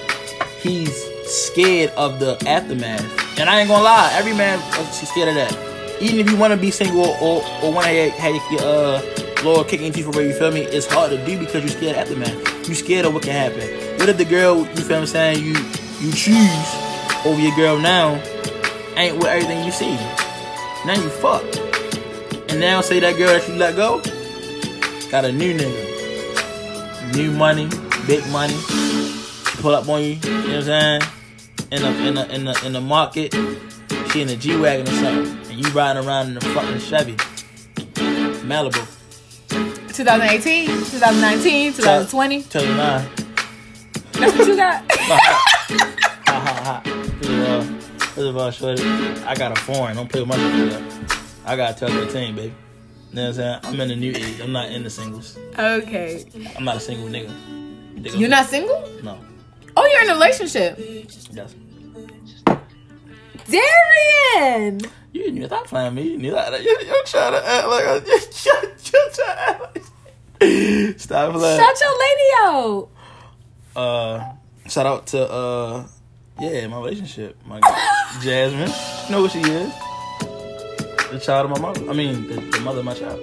he's 0.63 0.95
scared 1.25 1.91
of 1.97 2.21
the 2.21 2.37
aftermath. 2.47 3.05
And 3.39 3.51
I 3.51 3.61
ain't 3.61 3.69
gonna 3.69 3.83
lie, 3.85 4.11
every 4.15 4.33
man 4.35 4.59
is 4.79 5.09
scared 5.09 5.29
of 5.29 5.35
that. 5.35 5.53
Even 6.01 6.21
if 6.21 6.31
you 6.31 6.37
want 6.37 6.53
to 6.53 6.57
be 6.59 6.71
single 6.71 7.05
or 7.21 7.43
or 7.63 7.73
want 7.73 7.87
to 7.87 8.11
have 8.11 8.35
your 8.51 8.61
uh 8.63 9.03
Lord 9.45 9.69
kicking 9.69 9.93
teeth 9.93 10.13
for 10.13 10.23
you 10.23 10.33
feel 10.33 10.51
me, 10.51 10.63
it's 10.63 10.87
hard 10.87 11.11
to 11.11 11.25
do 11.27 11.39
because 11.39 11.63
you're 11.63 11.69
scared 11.69 11.97
of 11.97 12.03
aftermath. 12.03 12.69
You 12.69 12.75
scared 12.75 13.05
of 13.07 13.15
what 13.15 13.23
can 13.23 13.33
happen. 13.33 13.99
What 13.99 14.09
if 14.09 14.17
the 14.17 14.25
girl 14.25 14.59
you 14.59 14.65
feel 14.77 14.89
what 14.89 15.01
I'm 15.01 15.07
saying 15.07 15.45
you 15.45 15.53
you 16.01 16.13
choose 16.13 16.69
over 17.25 17.41
your 17.41 17.55
girl 17.57 17.79
now 17.79 18.15
ain't 18.97 19.17
with 19.17 19.27
everything 19.27 19.65
you 19.65 19.73
see? 19.73 19.97
Now 20.87 20.95
you 20.95 21.09
fucked. 21.09 21.59
And 22.49 22.61
now 22.61 22.81
say 22.81 23.01
that 23.01 23.17
girl 23.17 23.27
that 23.27 23.49
you 23.49 23.57
let 23.57 23.75
go 23.75 24.01
got 25.11 25.25
a 25.25 25.33
new 25.33 25.53
nigga. 25.53 27.15
New 27.17 27.33
money, 27.33 27.69
big 28.07 28.25
money. 28.29 28.55
She 28.55 29.57
pull 29.63 29.75
up 29.75 29.89
on 29.89 30.03
you, 30.03 30.11
you 30.11 30.31
know 30.31 30.41
what 30.43 30.55
I'm 30.55 30.63
saying? 30.63 31.03
In 31.73 31.83
the 31.83 32.07
in 32.07 32.15
the 32.15 32.35
in 32.35 32.45
the 32.45 32.67
in 32.67 32.73
the 32.73 32.81
market, 32.81 33.35
she 34.13 34.23
in 34.23 34.29
a 34.29 34.37
G 34.37 34.57
Wagon 34.57 34.87
or 34.87 34.97
something. 34.97 35.51
And 35.51 35.67
you 35.67 35.73
riding 35.73 36.07
around 36.07 36.29
in 36.29 36.37
a 36.37 36.41
fucking 36.41 36.79
Chevy. 36.79 37.15
Malibu. 38.47 38.87
2018, 39.93 40.67
2019, 40.69 41.73
2020. 41.73 42.43
Tell 42.45 42.65
you 42.65 42.75
nine. 42.75 43.09
That's 44.13 44.39
what 44.39 44.47
you 44.47 44.57
got. 44.57 44.85
ha 44.93 45.43
ha 46.29 46.83
ha. 46.85 47.73
First 48.17 48.29
of 48.29 48.37
all, 48.39 48.51
first 48.51 48.63
of 48.63 48.69
all, 48.71 48.77
shorty, 48.77 49.21
I 49.27 49.35
got 49.35 49.53
a 49.53 49.61
foreign. 49.61 49.95
Don't 49.97 50.09
play 50.11 50.21
with 50.23 50.31
my 50.31 50.37
shit. 50.37 51.19
I 51.45 51.55
got 51.55 51.77
12 51.77 51.93
13, 51.93 52.35
baby. 52.35 52.47
You 53.11 53.15
know 53.15 53.23
what 53.23 53.29
I'm 53.29 53.35
saying? 53.35 53.61
I'm 53.65 53.81
in 53.83 53.89
the 53.89 53.97
new 53.97 54.11
age. 54.13 54.41
I'm 54.41 54.53
not 54.53 54.71
in 54.71 54.83
the 54.85 54.89
singles. 54.91 55.39
okay. 55.59 56.25
I'm 56.57 56.65
not 56.65 56.77
a 56.77 56.81
single 56.81 57.09
nigga. 57.09 57.31
Nigga- 57.95 58.19
You're 58.19 58.31
not 58.31 58.47
single? 58.47 58.91
No. 59.03 59.19
Oh, 59.77 59.87
you're 59.87 60.03
in 60.05 60.09
a 60.09 60.15
relationship. 60.15 60.79
Yes. 61.31 61.55
Darian! 63.51 64.81
You 65.13 65.31
to 65.41 65.47
stop 65.47 65.67
playing 65.67 65.95
me. 65.95 66.03
You 66.13 66.19
need 66.19 66.31
to, 66.31 66.59
you, 66.63 66.79
you're 66.87 67.05
trying 67.05 67.33
to 67.33 67.47
act 67.47 67.69
like 67.69 67.85
a, 67.85 68.03
you're, 68.07 68.19
you're, 68.19 68.63
you're 68.63 69.11
trying 69.13 69.13
to 69.13 69.41
act 69.41 69.61
like 69.61 69.85
Stop 70.99 71.33
playing. 71.35 71.61
Shout 71.61 71.81
your 71.81 71.99
lady 71.99 72.31
out. 72.41 72.89
uh, 73.77 74.33
shout 74.69 74.87
out 74.87 75.07
to 75.09 75.31
uh, 75.31 75.87
yeah, 76.41 76.67
my 76.67 76.79
relationship, 76.79 77.37
my 77.47 77.61
Jasmine. 78.21 78.69
You 79.07 79.11
know 79.11 79.27
who 79.27 79.29
she 79.29 79.41
is? 79.41 79.73
The 81.11 81.21
child 81.23 81.51
of 81.51 81.59
my 81.59 81.59
mother. 81.61 81.89
I 81.89 81.95
mean, 81.95 82.27
the, 82.27 82.35
the 82.41 82.61
mother 82.61 82.81
of 82.81 82.85
my 82.85 82.95
child. 82.95 83.21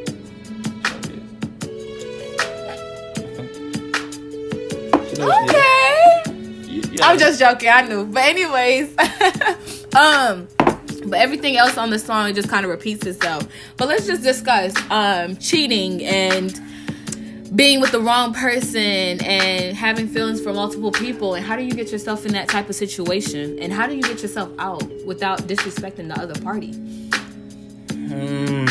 She 5.09 5.15
knows 5.19 5.33
who 5.33 5.47
she 5.47 5.55
Okay. 5.55 6.23
you 6.91 6.99
I'm 7.01 7.19
just 7.19 7.39
joking. 7.39 7.69
I 7.69 7.81
knew. 7.83 8.05
But 8.05 8.23
anyways, 8.23 8.89
um, 9.95 10.47
but 11.05 11.19
everything 11.19 11.57
else 11.57 11.77
on 11.77 11.89
the 11.89 11.99
song 11.99 12.33
just 12.33 12.49
kind 12.49 12.65
of 12.65 12.71
repeats 12.71 13.05
itself. 13.05 13.47
But 13.77 13.89
let's 13.89 14.07
just 14.07 14.23
discuss 14.23 14.73
um 14.89 15.37
cheating 15.37 16.03
and 16.03 16.59
being 17.55 17.79
with 17.81 17.91
the 17.91 17.99
wrong 17.99 18.33
person 18.33 19.23
and 19.23 19.75
having 19.77 20.07
feelings 20.07 20.41
for 20.41 20.53
multiple 20.53 20.91
people 20.91 21.35
and 21.35 21.45
how 21.45 21.55
do 21.55 21.63
you 21.63 21.71
get 21.71 21.91
yourself 21.91 22.25
in 22.25 22.33
that 22.33 22.47
type 22.47 22.67
of 22.69 22.75
situation 22.75 23.59
and 23.59 23.71
how 23.71 23.85
do 23.85 23.95
you 23.95 24.01
get 24.01 24.21
yourself 24.23 24.49
out 24.57 24.83
without 25.05 25.39
disrespecting 25.41 26.07
the 26.07 26.19
other 26.19 26.39
party 26.41 26.71
Hmm. 28.13 28.67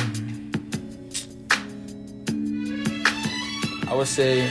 I 3.89 3.95
would 3.95 4.07
say 4.09 4.51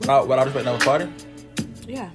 without 0.00 0.28
without 0.28 0.52
the 0.52 0.70
other 0.70 0.84
party. 0.84 1.08
Yeah. 1.88 2.10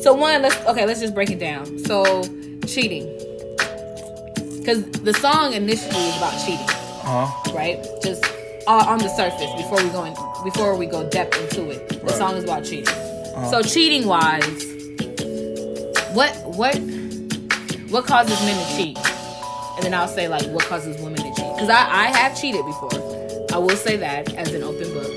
So 0.00 0.14
one, 0.14 0.42
let's 0.42 0.56
okay, 0.66 0.84
let's 0.86 1.00
just 1.00 1.14
break 1.14 1.30
it 1.30 1.38
down. 1.38 1.78
So 1.80 2.22
cheating, 2.66 3.06
because 4.58 4.84
the 4.90 5.14
song 5.14 5.52
initially 5.52 5.94
is 6.08 6.16
about 6.16 6.32
cheating, 6.44 6.66
Uh 7.04 7.26
huh. 7.26 7.52
right? 7.54 7.78
Just 8.02 8.24
on 8.66 8.86
on 8.86 8.98
the 8.98 9.08
surface 9.08 9.50
before 9.56 9.82
we 9.82 9.88
go 9.90 10.04
in, 10.04 10.14
before 10.44 10.76
we 10.76 10.86
go 10.86 11.08
depth 11.08 11.36
into 11.40 11.70
it. 11.70 11.88
The 11.88 11.98
Right. 12.00 12.14
song 12.16 12.36
is 12.36 12.44
about 12.44 12.64
cheating. 12.64 12.88
Uh-huh. 12.88 13.50
So 13.50 13.62
cheating 13.62 14.06
wise, 14.06 14.44
what 16.14 16.32
what 16.44 16.76
what 17.90 18.06
causes 18.06 18.38
men 18.42 18.56
to 18.66 18.76
cheat? 18.76 18.98
And 19.76 19.82
then 19.84 19.94
I'll 19.94 20.08
say 20.08 20.28
like 20.28 20.46
what 20.50 20.64
causes 20.64 21.00
women 21.00 21.16
to 21.18 21.24
cheat? 21.34 21.54
Because 21.54 21.68
I 21.68 21.80
I 21.82 22.06
have 22.16 22.40
cheated 22.40 22.64
before. 22.64 22.90
I 23.52 23.58
will 23.58 23.76
say 23.76 23.96
that 23.96 24.32
as 24.34 24.52
an 24.52 24.62
open 24.62 24.92
book. 24.94 25.10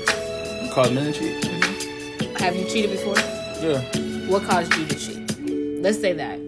You 0.62 0.70
call 0.72 0.90
men 0.90 1.06
and 1.06 1.14
cheat. 1.14 1.42
Mm-hmm. 1.44 2.36
Have 2.36 2.54
you 2.56 2.64
cheated 2.66 2.90
before? 2.90 3.16
Yeah. 3.62 3.80
What 4.28 4.42
caused 4.44 4.74
you 4.76 4.86
to 4.86 4.94
cheat? 4.94 5.82
Let's 5.82 6.00
say 6.00 6.12
that. 6.12 6.38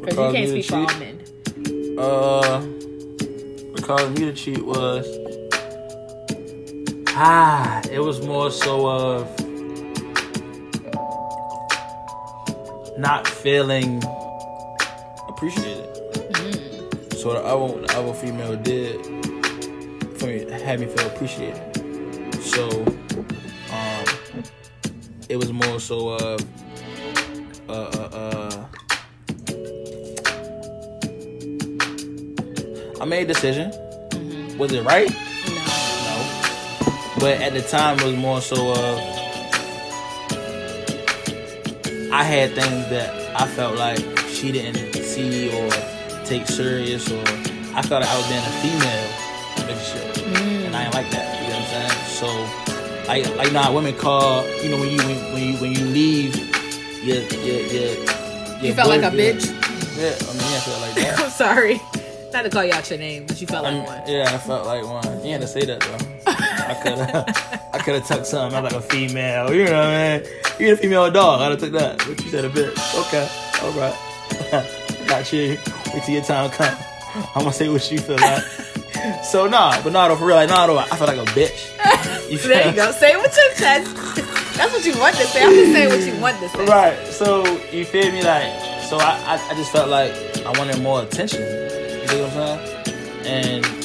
Because 0.00 0.16
you 0.16 0.32
can't 0.32 0.48
speak 0.48 0.64
for 0.66 0.76
all 0.76 0.98
men. 0.98 1.98
Uh, 1.98 2.60
what 3.72 3.82
caused 3.84 4.18
me 4.18 4.26
to 4.26 4.32
cheat 4.32 4.64
was 4.64 5.06
ah, 7.16 7.80
it 7.90 8.00
was 8.00 8.24
more 8.26 8.50
so 8.50 8.86
of 8.88 9.40
not 12.98 13.26
feeling 13.26 14.02
appreciated. 15.28 15.96
So 17.16 17.32
the 17.32 17.42
other, 17.44 17.80
the 17.80 17.96
other 17.96 18.12
female 18.14 18.56
did 18.56 19.04
for 20.18 20.26
me, 20.26 20.50
had 20.50 20.80
me 20.80 20.86
feel 20.86 21.06
appreciated. 21.06 21.62
So, 22.42 22.68
um, 23.72 24.42
it 25.28 25.36
was 25.36 25.52
more 25.52 25.80
so 25.80 26.10
of 26.10 26.40
uh, 27.68 27.72
uh, 27.72 28.08
uh, 28.12 28.66
I 33.00 33.04
made 33.04 33.22
a 33.22 33.26
decision. 33.26 33.70
Was 34.58 34.72
it 34.72 34.82
right? 34.84 35.10
But 37.18 37.40
at 37.40 37.52
the 37.54 37.62
time, 37.62 37.98
it 37.98 38.04
was 38.04 38.16
more 38.16 38.40
so 38.40 38.72
of 38.72 38.98
I 42.12 42.22
had 42.22 42.52
things 42.54 42.88
that 42.90 43.10
I 43.38 43.46
felt 43.46 43.76
like 43.76 43.98
she 44.28 44.52
didn't 44.52 44.94
see 44.94 45.48
or 45.50 45.68
take 46.24 46.46
serious, 46.46 47.10
or 47.10 47.20
I 47.74 47.82
felt 47.82 48.02
like 48.02 48.10
I 48.10 48.16
was 48.16 48.28
being 48.28 48.40
a 48.40 48.54
female 48.62 49.66
relationship, 49.66 50.26
and 50.66 50.76
I 50.76 50.84
ain't 50.84 50.94
like 50.94 51.10
that. 51.10 51.42
You 51.42 51.48
know 51.50 51.60
what 51.60 51.74
I'm 51.74 51.88
saying? 51.88 52.06
So, 52.20 53.06
like, 53.08 53.36
like 53.36 53.52
now, 53.52 53.72
women 53.74 53.94
call 53.96 54.46
you 54.62 54.70
know 54.70 54.78
when 54.78 54.90
you 54.90 54.98
when, 54.98 55.32
when 55.34 55.42
you 55.42 55.56
when 55.60 55.72
you 55.72 55.84
leave, 55.86 56.36
your 57.04 57.16
your 57.22 57.60
your, 57.66 57.92
your 57.92 58.60
You 58.62 58.74
felt 58.74 58.88
like 58.88 59.00
a 59.02 59.14
your- 59.16 59.34
bitch? 59.34 59.46
Yeah, 59.96 60.12
I 60.12 60.32
mean, 60.32 60.42
yeah, 60.52 60.56
I 60.56 60.60
felt 60.60 60.80
like 60.82 60.94
that. 60.94 61.18
I'm 61.24 61.30
sorry. 61.30 61.80
Not 62.32 62.42
to 62.42 62.50
call 62.50 62.64
you 62.64 62.72
out 62.72 62.88
your 62.90 62.98
name, 62.98 63.24
but 63.26 63.40
you 63.40 63.46
felt 63.46 63.64
like 63.64 63.74
Um, 63.74 63.84
one. 63.84 64.02
yeah, 64.06 64.24
I 64.32 64.38
felt 64.38 64.66
like 64.66 64.84
one. 64.84 65.24
You 65.24 65.32
had 65.32 65.40
to 65.40 65.46
say 65.46 65.64
that 65.64 65.80
though. 65.80 66.15
I 66.68 66.74
could 66.74 66.98
have, 66.98 67.70
I 67.72 67.78
could 67.78 67.94
have 67.94 68.06
took 68.06 68.24
something. 68.24 68.56
I'm 68.56 68.64
like 68.64 68.72
a 68.72 68.80
female. 68.80 69.52
You 69.52 69.64
know 69.66 69.72
what 69.72 69.86
I 69.86 70.18
mean? 70.18 70.28
You're 70.58 70.74
a 70.74 70.76
female 70.76 71.10
dog. 71.10 71.40
I'd 71.40 71.50
have 71.50 71.60
took 71.60 71.72
that. 71.72 71.98
But 71.98 72.22
you 72.22 72.30
said 72.30 72.44
a 72.44 72.50
bitch. 72.50 72.76
Okay, 73.06 73.28
all 73.62 73.72
right. 73.72 75.06
Got 75.08 75.32
you. 75.32 75.58
Wait 75.94 76.02
till 76.02 76.14
your 76.14 76.24
time 76.24 76.50
come. 76.50 76.76
I'm 77.34 77.42
gonna 77.42 77.52
say 77.52 77.68
what 77.68 77.90
you 77.90 77.98
feel 77.98 78.16
like. 78.16 78.42
so 79.22 79.46
nah, 79.46 79.80
but 79.82 79.92
nah, 79.92 80.08
though, 80.08 80.16
for 80.16 80.26
real, 80.26 80.36
like 80.36 80.48
nah, 80.48 80.66
though, 80.66 80.78
I 80.78 80.96
feel 80.96 81.06
like 81.06 81.18
a 81.18 81.30
bitch. 81.30 81.72
You 82.30 82.38
There 82.38 82.68
you 82.68 82.74
go. 82.74 82.90
Say 82.90 83.14
with 83.16 83.36
your 83.36 83.54
chest. 83.54 83.94
That's 84.56 84.72
what 84.72 84.84
you 84.84 84.98
want 84.98 85.14
to 85.14 85.24
say. 85.26 85.44
I'm 85.44 85.52
just 85.52 85.72
saying 85.72 85.88
what 85.90 86.14
you 86.14 86.20
want 86.20 86.40
to 86.40 86.48
say. 86.48 86.66
Right. 86.66 87.06
So 87.06 87.44
you 87.70 87.84
feel 87.84 88.10
me? 88.10 88.22
Like, 88.22 88.50
so 88.82 88.96
I, 88.98 89.14
I, 89.26 89.48
I 89.50 89.54
just 89.54 89.70
felt 89.70 89.88
like 89.88 90.12
I 90.44 90.58
wanted 90.58 90.82
more 90.82 91.02
attention. 91.02 91.42
You 91.42 92.06
know 92.06 92.24
what 92.24 92.36
I'm 92.36 92.66
saying? 92.66 93.64
And 93.64 93.75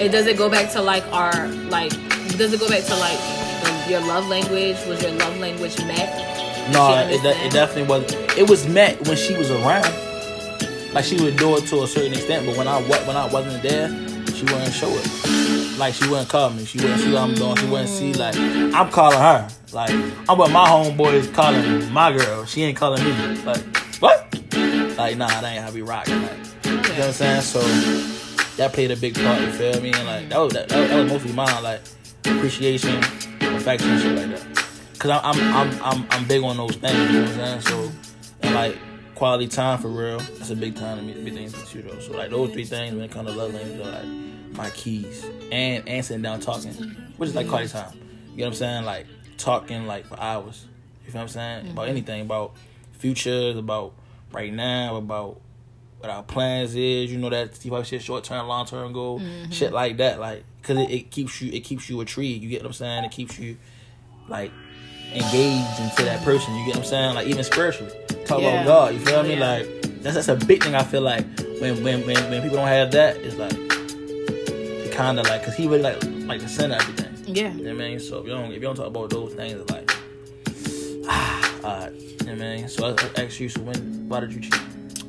It 0.00 0.10
does 0.10 0.26
it 0.26 0.36
go 0.36 0.48
back 0.50 0.72
to 0.72 0.82
like 0.82 1.04
our 1.12 1.48
like 1.70 1.90
does 2.36 2.52
it 2.52 2.60
go 2.60 2.68
back 2.68 2.84
to 2.84 2.96
like 2.96 3.18
your 3.88 4.00
love 4.00 4.26
language? 4.28 4.76
Was 4.86 5.02
your 5.02 5.12
love 5.12 5.38
language 5.38 5.78
met? 5.84 6.70
No, 6.72 6.90
it, 7.08 7.22
de- 7.22 7.46
it 7.46 7.52
definitely 7.52 7.84
wasn't. 7.84 8.38
It 8.38 8.48
was 8.48 8.66
met 8.66 9.06
when 9.06 9.16
she 9.16 9.36
was 9.36 9.50
around. 9.50 9.92
Like 10.92 11.04
she 11.04 11.20
would 11.22 11.36
do 11.36 11.56
it 11.56 11.66
to 11.66 11.82
a 11.82 11.86
certain 11.86 12.12
extent, 12.12 12.46
but 12.46 12.56
when 12.56 12.66
I 12.66 12.80
when 12.82 13.16
I 13.16 13.26
wasn't 13.32 13.62
there, 13.62 13.88
she 14.34 14.44
wouldn't 14.44 14.72
show 14.72 14.88
it. 14.90 15.78
Like 15.78 15.94
she 15.94 16.08
wouldn't 16.08 16.28
call 16.28 16.50
me. 16.50 16.64
She 16.64 16.78
wouldn't 16.78 17.00
see 17.00 17.12
what 17.12 17.22
I'm 17.22 17.34
doing. 17.34 17.56
She 17.56 17.66
wouldn't 17.66 17.88
see 17.88 18.12
like 18.14 18.36
I'm 18.36 18.90
calling 18.90 19.18
her. 19.18 19.48
Like 19.72 19.90
I'm 20.28 20.38
with 20.38 20.52
my 20.52 20.66
homeboys 20.66 21.32
calling 21.34 21.92
my 21.92 22.16
girl. 22.16 22.44
She 22.46 22.62
ain't 22.62 22.76
calling 22.76 23.04
me. 23.04 23.12
Like 23.42 23.62
what? 23.98 24.32
Like 24.96 25.16
nah, 25.16 25.28
that 25.28 25.44
ain't 25.44 25.62
how 25.62 25.70
we 25.70 25.82
rockin'. 25.82 26.22
Like 26.22 26.32
you 26.64 26.72
know 26.72 26.78
what 26.78 27.00
I'm 27.00 27.12
saying? 27.12 27.42
So 27.42 27.60
that 28.56 28.72
played 28.72 28.90
a 28.90 28.96
big 28.96 29.14
part. 29.14 29.40
You 29.40 29.50
feel 29.52 29.80
me? 29.80 29.92
And 29.92 30.06
like 30.06 30.28
that 30.28 30.38
was 30.38 30.52
that, 30.54 30.68
that, 30.68 30.94
was- 31.02 31.12
mostly 31.12 31.32
mine. 31.32 31.62
Like 31.62 31.80
appreciation, 32.24 32.98
affection, 33.40 33.98
shit 33.98 34.16
like 34.16 34.30
that. 34.30 34.64
Cause 34.98 35.10
I'm 35.10 35.38
I'm 35.38 35.54
I'm 35.54 35.82
I'm, 35.82 36.06
I'm 36.10 36.28
big 36.28 36.42
on 36.42 36.56
those 36.56 36.76
things. 36.76 36.94
You 36.94 37.20
know 37.20 37.20
what 37.22 37.30
I'm 37.30 37.36
saying? 37.36 37.60
So 37.62 37.92
and 38.42 38.54
like 38.54 38.78
quality 39.14 39.48
time 39.48 39.78
for 39.78 39.88
real. 39.88 40.18
That's 40.18 40.50
a 40.50 40.56
big 40.56 40.76
time 40.76 40.98
to 40.98 41.02
me. 41.02 41.12
Big 41.24 41.34
things 41.34 41.52
to 41.52 41.78
you 41.78 41.84
though. 41.84 41.98
So 42.00 42.12
like 42.12 42.30
those 42.30 42.52
three 42.52 42.64
things 42.64 42.94
when 42.94 43.04
it 43.04 43.10
comes 43.10 43.30
to 43.30 43.34
love 43.36 43.52
language 43.54 43.80
are 43.80 43.90
like 43.90 44.56
my 44.56 44.70
keys. 44.70 45.24
And 45.52 45.86
and 45.88 46.04
sitting 46.04 46.22
down 46.22 46.40
talking, 46.40 46.72
which 47.16 47.30
is 47.30 47.34
like 47.34 47.48
quality 47.48 47.68
time. 47.68 47.92
You 48.32 48.38
know 48.38 48.44
what 48.44 48.46
I'm 48.48 48.54
saying? 48.54 48.84
Like 48.84 49.06
talking 49.36 49.86
like 49.86 50.06
for 50.06 50.18
hours. 50.18 50.66
You 51.04 51.12
feel 51.12 51.20
what 51.20 51.22
I'm 51.22 51.28
saying? 51.28 51.62
Mm-hmm. 51.62 51.72
About 51.72 51.88
anything 51.88 52.20
about 52.22 52.54
futures, 52.92 53.56
about 53.56 53.92
right 54.32 54.52
now, 54.52 54.96
about 54.96 55.40
what 56.04 56.14
our 56.14 56.22
plans 56.22 56.74
is. 56.74 57.10
You 57.10 57.18
know 57.18 57.30
that 57.30 57.54
Steve 57.54 57.72
Harvey 57.72 57.86
shit, 57.86 58.02
short 58.02 58.24
term, 58.24 58.46
long 58.46 58.66
term 58.66 58.92
goal, 58.92 59.20
shit 59.50 59.72
like 59.72 59.96
that. 59.98 60.20
Like, 60.20 60.44
cause 60.62 60.76
it, 60.76 60.90
it 60.90 61.10
keeps 61.10 61.40
you, 61.40 61.50
it 61.52 61.60
keeps 61.60 61.88
you 61.88 62.00
intrigued. 62.00 62.42
You 62.42 62.50
get 62.50 62.62
what 62.62 62.68
I'm 62.68 62.72
saying? 62.74 63.04
It 63.04 63.10
keeps 63.10 63.38
you 63.38 63.56
like 64.28 64.50
engaged 65.12 65.80
into 65.80 66.02
that 66.04 66.22
person. 66.24 66.54
You 66.56 66.66
get 66.66 66.76
what 66.76 66.84
I'm 66.84 66.90
saying? 66.90 67.14
Like 67.14 67.26
even 67.28 67.44
spiritually, 67.44 67.92
talk 68.26 68.40
Yeah. 68.42 68.62
about 68.62 68.66
God. 68.66 68.94
You 68.94 69.00
feel 69.00 69.22
me? 69.22 69.36
Like 69.36 69.66
that's 70.02 70.14
that's 70.14 70.28
a 70.28 70.36
big 70.36 70.62
thing. 70.62 70.74
I 70.74 70.82
feel 70.82 71.00
like 71.02 71.24
when 71.60 71.82
when 71.82 72.04
when, 72.06 72.16
when 72.30 72.42
people 72.42 72.56
don't 72.58 72.68
have 72.68 72.90
that, 72.92 73.16
it's 73.16 73.36
like 73.36 73.54
it 73.54 74.92
kind 74.92 75.18
of 75.18 75.26
like, 75.26 75.44
cause 75.44 75.54
he 75.54 75.66
really 75.66 75.82
like 75.82 76.02
like 76.26 76.40
the 76.40 76.48
center 76.48 76.76
of 76.76 76.82
everything. 76.82 77.34
Yeah. 77.34 77.52
You 77.54 77.64
know 77.64 77.74
what 77.74 77.84
I 77.84 77.88
mean? 77.88 78.00
So 78.00 78.18
if 78.18 78.26
you 78.26 78.32
don't 78.32 78.46
if 78.50 78.54
you 78.54 78.60
don't 78.60 78.76
talk 78.76 78.86
about 78.88 79.10
those 79.10 79.32
things, 79.34 79.54
it's 79.54 79.70
like 79.70 79.90
ah, 81.08 81.60
alright. 81.64 81.92
You 81.94 82.16
know 82.26 82.32
what 82.32 82.42
I 82.42 82.56
mean? 82.56 82.68
So 82.68 82.86
I, 82.86 82.90
I 83.20 83.24
ask 83.24 83.40
you, 83.40 83.48
so 83.48 83.60
when 83.62 84.08
why 84.08 84.20
did 84.20 84.32
you 84.32 84.40
cheat? 84.40 84.60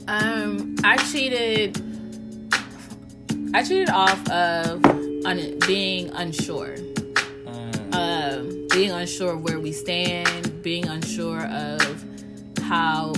Um, 0.07 0.75
I 0.83 0.97
cheated. 0.97 1.81
I 3.53 3.63
cheated 3.63 3.89
off 3.89 4.27
of 4.29 4.83
un- 5.25 5.57
being 5.65 6.09
unsure. 6.11 6.75
Mm, 7.45 7.95
Um, 7.95 8.67
being 8.71 8.91
unsure 8.91 9.33
of 9.33 9.41
where 9.43 9.59
we 9.59 9.71
stand. 9.71 10.61
Being 10.61 10.87
unsure 10.87 11.45
of 11.47 12.03
how, 12.63 13.13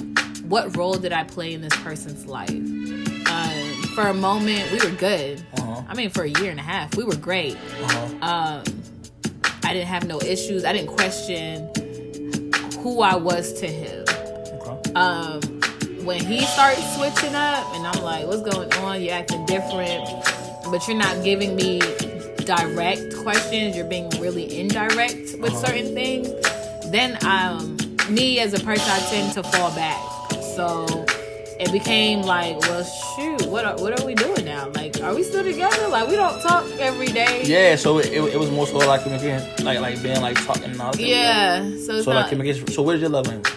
what 0.48 0.76
role 0.78 0.94
did 0.96 1.12
I 1.14 1.24
play 1.24 1.54
in 1.54 1.62
this 1.62 1.76
person's 1.78 2.26
life? 2.26 2.50
Um, 2.50 3.82
for 3.96 4.08
a 4.08 4.14
moment, 4.14 4.72
we 4.72 4.80
were 4.80 4.96
good. 4.96 5.42
uh-huh. 5.58 5.82
I 5.88 5.94
mean, 5.96 6.10
for 6.10 6.24
a 6.24 6.30
year 6.30 6.52
and 6.52 6.60
a 6.60 6.64
half, 6.64 6.96
we 6.96 7.04
were 7.04 7.16
great. 7.16 7.56
Uh-huh. 7.56 8.06
Um, 8.22 8.64
I 9.64 9.74
didn't 9.74 9.88
have 9.88 10.06
no 10.08 10.20
issues. 10.22 10.64
I 10.66 10.72
didn't 10.74 10.90
question 10.96 11.70
who 12.82 13.02
I 13.02 13.16
was 13.16 13.54
to 13.62 13.68
him. 13.68 14.06
Okay. 14.62 14.94
um 14.94 15.42
when 16.08 16.24
he 16.26 16.40
starts 16.42 16.96
switching 16.96 17.36
up 17.36 17.66
and 17.76 17.86
I'm 17.86 18.02
like, 18.02 18.26
what's 18.28 18.42
going 18.42 18.72
on? 18.76 19.02
You're 19.02 19.14
acting 19.14 19.46
different, 19.46 20.08
but 20.72 20.88
you're 20.88 20.98
not 20.98 21.22
giving 21.24 21.56
me 21.56 21.80
direct 22.46 23.14
questions. 23.18 23.76
You're 23.76 23.90
being 23.90 24.10
really 24.22 24.46
indirect 24.60 25.36
with 25.42 25.52
Uh-huh. 25.52 25.66
certain 25.68 25.94
things. 25.94 26.28
Then 26.92 27.18
um 27.26 27.76
me 28.10 28.40
as 28.40 28.54
a 28.54 28.60
person 28.70 28.88
I 28.90 29.00
tend 29.12 29.34
to 29.34 29.44
fall 29.44 29.70
back. 29.76 30.00
So 30.56 30.86
it 31.60 31.72
became 31.74 32.22
like, 32.22 32.58
well 32.62 32.86
shoot, 32.86 33.42
what 33.48 33.66
are 33.66 33.76
what 33.76 34.00
are 34.00 34.06
we 34.06 34.16
doing 34.16 34.46
now? 34.46 34.70
Like, 34.80 35.02
are 35.04 35.14
we 35.14 35.24
still 35.24 35.44
together? 35.44 35.90
Like 35.90 36.08
we 36.08 36.16
don't 36.16 36.40
talk 36.42 36.64
every 36.80 37.08
day. 37.08 37.44
Yeah, 37.44 37.76
so 37.76 37.98
it, 38.00 38.06
it, 38.14 38.22
it 38.36 38.40
was 38.40 38.50
more 38.50 38.66
so 38.66 38.78
like 38.78 39.04
communication, 39.04 39.66
like 39.66 39.82
like 39.82 40.02
being 40.02 40.22
like 40.22 40.38
talking 40.46 40.72
and 40.72 40.80
all 40.80 40.94
that. 40.94 41.02
Yeah. 41.02 41.68
So 41.86 42.02
So 42.02 42.14
not 42.14 42.22
like 42.22 42.30
communication. 42.30 42.66
So 42.72 42.82
what 42.82 42.96
is 42.96 43.02
your 43.02 43.10
love 43.10 43.28
language? 43.28 43.52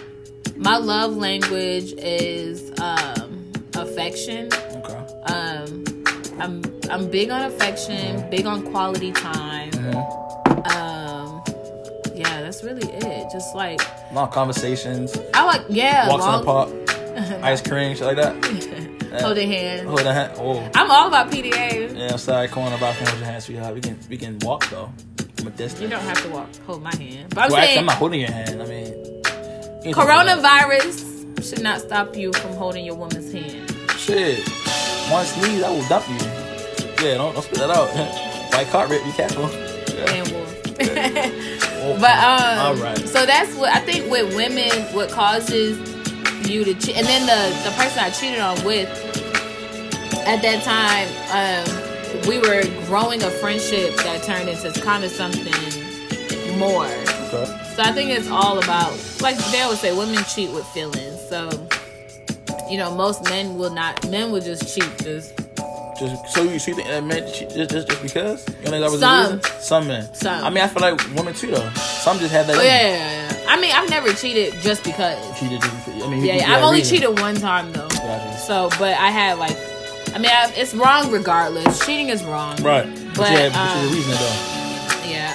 My 0.57 0.76
love 0.76 1.16
language 1.16 1.92
is 1.98 2.70
um 2.81 3.53
affection. 3.74 4.48
Okay. 4.53 5.22
Um, 5.33 5.85
I'm 6.38 6.62
I'm 6.90 7.11
big 7.11 7.31
on 7.31 7.42
affection, 7.42 8.29
big 8.31 8.46
on 8.46 8.62
quality 8.70 9.12
time. 9.12 9.70
Mm-hmm. 9.70 10.76
Um, 10.76 11.42
yeah, 12.14 12.42
that's 12.42 12.62
really 12.62 12.90
it. 12.92 13.31
Just 13.31 13.55
like 13.55 13.81
Long 14.12 14.31
conversations, 14.31 15.16
I 15.35 15.44
like, 15.44 15.62
yeah, 15.68 16.09
walks 16.09 16.24
in 16.24 16.31
long, 16.31 16.40
the 16.40 17.26
park, 17.26 17.42
ice 17.44 17.62
cream, 17.62 17.94
shit 17.96 18.07
like 18.07 18.16
that. 18.16 18.90
holding 19.20 19.48
hand. 19.48 19.88
Hold 19.88 20.00
a 20.00 20.12
hand. 20.12 20.33
Oh. 20.37 20.70
I'm 20.74 20.90
all 20.90 21.09
about 21.09 21.31
PDA. 21.31 21.96
Yeah, 21.96 22.12
I'm 22.12 22.18
sorry, 22.18 22.48
calling 22.48 22.72
about 22.74 22.94
holding 22.94 23.16
your 23.16 23.26
hand, 23.26 23.42
sweetheart. 23.42 23.74
We 23.74 23.81
can 23.81 23.98
we 24.09 24.16
can 24.16 24.38
walk 24.40 24.68
though. 24.70 24.90
From 25.37 25.46
a 25.46 25.50
distance. 25.50 25.81
You 25.81 25.88
don't 25.88 26.03
have 26.03 26.22
to 26.22 26.29
walk, 26.29 26.48
hold 26.66 26.83
my 26.83 26.94
hand. 26.96 27.35
But 27.35 27.44
I'm 27.44 27.50
well, 27.50 27.61
actually, 27.61 27.66
saying 27.68 27.79
I'm 27.79 27.87
not 27.87 27.96
holding 27.96 28.20
your 28.20 28.31
hand. 28.31 28.62
I 28.62 28.66
mean, 28.66 29.10
you 29.85 29.95
can 29.95 29.95
talk 29.95 30.05
about 30.05 30.27
coronavirus 30.43 31.43
should 31.49 31.62
not 31.62 31.81
stop 31.81 32.16
you 32.16 32.33
from 32.35 32.53
holding 32.55 32.85
your 32.85 32.95
woman's 32.97 33.33
hand. 33.33 33.71
Shit. 33.97 34.47
One 35.11 35.25
sneeze, 35.25 35.62
I 35.62 35.71
will 35.71 35.87
dump 35.88 36.09
you. 36.09 36.16
Yeah, 37.05 37.14
don't, 37.16 37.33
don't 37.35 37.43
spit 37.43 37.59
that 37.59 37.71
out. 37.71 37.88
White 38.53 38.66
carpet, 38.69 39.03
be 39.05 39.12
careful. 39.12 39.49
Yeah. 39.95 40.12
And 40.12 40.29
wolf. 40.33 40.57
Oh, 41.83 41.97
But 41.99 42.11
um, 42.19 42.59
all 42.59 42.75
right. 42.77 42.99
so 43.09 43.25
that's 43.25 43.55
what 43.57 43.73
I 43.73 43.81
think 43.81 44.11
with 44.11 44.37
women, 44.37 44.71
what 44.95 45.09
causes 45.11 45.79
you 46.47 46.62
to 46.62 46.75
cheat, 46.75 46.95
and 46.99 47.07
then 47.07 47.25
the 47.25 47.71
the 47.71 47.75
person 47.75 48.01
I 48.01 48.11
cheated 48.11 48.38
on 48.40 48.62
with 48.66 48.87
at 50.27 50.43
that 50.43 50.62
time, 50.62 51.09
um, 51.33 52.29
we 52.29 52.38
were 52.38 52.62
growing 52.85 53.23
a 53.23 53.31
friendship 53.31 53.97
that 53.97 54.23
turned 54.25 54.51
into 54.51 54.79
kind 54.83 55.05
of 55.05 55.11
something 55.11 56.59
more. 56.59 56.85
Okay. 57.33 57.45
So 57.77 57.83
I 57.83 57.93
think 57.93 58.11
it's 58.11 58.29
all 58.29 58.59
about, 58.59 58.93
like 59.21 59.37
they 59.53 59.61
always 59.61 59.81
say, 59.81 59.97
women 59.97 60.23
cheat 60.25 60.51
with 60.51 60.66
feelings. 60.66 61.21
So 61.29 61.49
you 62.69 62.77
know, 62.79 62.95
most 62.95 63.25
men 63.25 63.57
will 63.57 63.71
not. 63.71 64.09
Men 64.11 64.31
will 64.31 64.40
just 64.40 64.75
cheat 64.75 64.88
just 64.99 65.37
Just 65.99 66.33
so 66.33 66.43
you, 66.43 66.59
think 66.59 66.79
that 66.87 67.05
men 67.05 67.31
cheat 67.33 67.51
just, 67.51 67.71
just, 67.71 67.88
just 67.88 68.03
because? 68.03 68.49
You 68.64 68.71
know 68.71 68.81
that 68.81 68.90
was 68.90 69.01
Some. 69.01 69.40
Some 69.61 69.87
men. 69.88 70.14
Some. 70.14 70.45
I 70.45 70.51
mean, 70.51 70.62
I 70.62 70.69
feel 70.69 70.81
like 70.83 70.99
women 71.14 71.35
too 71.35 71.51
though. 71.51 71.71
Some 71.71 72.19
just 72.19 72.33
have 72.33 72.47
that. 72.47 72.57
Oh 72.57 72.62
yeah, 72.62 72.81
yeah, 72.88 73.33
yeah. 73.33 73.51
I 73.51 73.61
mean, 73.61 73.73
I've 73.75 73.90
never 73.90 74.12
cheated 74.12 74.55
just 74.61 74.85
because. 74.85 75.19
Cheated. 75.38 75.61
just- 75.61 75.88
I 75.88 76.09
mean, 76.09 76.25
Yeah, 76.25 76.37
yeah. 76.37 76.55
I've 76.57 76.62
only 76.64 76.79
reason. 76.79 76.99
cheated 76.99 77.19
one 77.21 77.35
time 77.37 77.73
though. 77.73 77.88
Gotcha. 77.88 78.38
So, 78.38 78.71
but 78.79 78.95
I 78.97 79.11
had 79.11 79.38
like, 79.38 79.57
I 80.14 80.19
mean, 80.19 80.31
I, 80.31 80.53
it's 80.57 80.75
wrong 80.75 81.11
regardless. 81.11 81.85
Cheating 81.85 82.09
is 82.09 82.25
wrong. 82.25 82.57
Right. 82.62 82.87
But, 83.09 83.16
But, 83.16 83.33
yeah, 83.33 83.83
um, 83.85 83.93
reason 83.93 84.12
though. 84.12 84.60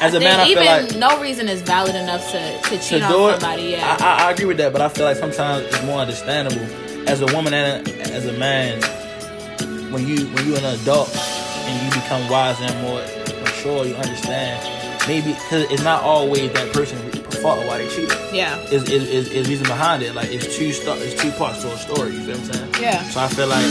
As 0.01 0.13
a 0.13 0.19
man, 0.19 0.39
I 0.39 0.43
feel 0.45 0.61
even 0.63 0.65
like- 0.65 0.95
no 0.95 1.21
reason 1.21 1.47
is 1.49 1.61
valid 1.61 1.95
enough 1.95 2.29
to 2.31 2.39
to 2.61 2.69
to 2.69 2.77
cheat 2.79 3.01
do 3.07 3.23
on 3.29 3.39
somebody. 3.39 3.63
Yeah. 3.63 3.97
I, 3.99 4.05
I, 4.23 4.27
I 4.27 4.31
agree 4.31 4.45
with 4.45 4.57
that, 4.57 4.71
but 4.73 4.81
I 4.81 4.89
feel 4.89 5.05
like 5.05 5.17
sometimes 5.17 5.65
it's 5.65 5.83
more 5.83 5.99
understandable 5.99 6.65
as 7.07 7.21
a 7.21 7.25
woman 7.35 7.53
and 7.53 7.87
a, 7.87 7.91
as 8.13 8.25
a 8.25 8.33
man 8.33 8.81
when 9.91 10.07
you 10.07 10.25
when 10.27 10.47
you're 10.47 10.57
an 10.57 10.65
adult 10.81 11.09
and 11.15 11.73
you 11.85 12.01
become 12.01 12.27
wiser 12.29 12.63
and 12.63 12.81
more 12.81 13.01
mature, 13.43 13.85
you 13.85 13.95
understand 13.95 14.59
maybe 15.07 15.33
because 15.33 15.63
it's 15.71 15.83
not 15.83 16.01
always 16.03 16.51
that 16.53 16.73
person 16.73 16.97
fault 17.41 17.63
why 17.67 17.77
they 17.77 17.87
cheated. 17.89 18.17
yeah. 18.33 18.57
Is 18.71 18.89
is 18.89 19.31
is 19.31 19.47
reason 19.47 19.67
behind 19.67 20.01
it? 20.03 20.15
Like 20.15 20.29
it's 20.31 20.55
two 20.57 20.71
sto- 20.71 20.95
it's 20.97 21.19
two 21.21 21.31
parts 21.31 21.61
to 21.61 21.71
a 21.71 21.77
story. 21.77 22.13
You 22.13 22.21
feel 22.21 22.37
what 22.37 22.55
I'm 22.57 22.71
saying? 22.71 22.83
Yeah. 22.83 23.03
So 23.09 23.19
I 23.21 23.27
feel 23.27 23.47
like 23.47 23.65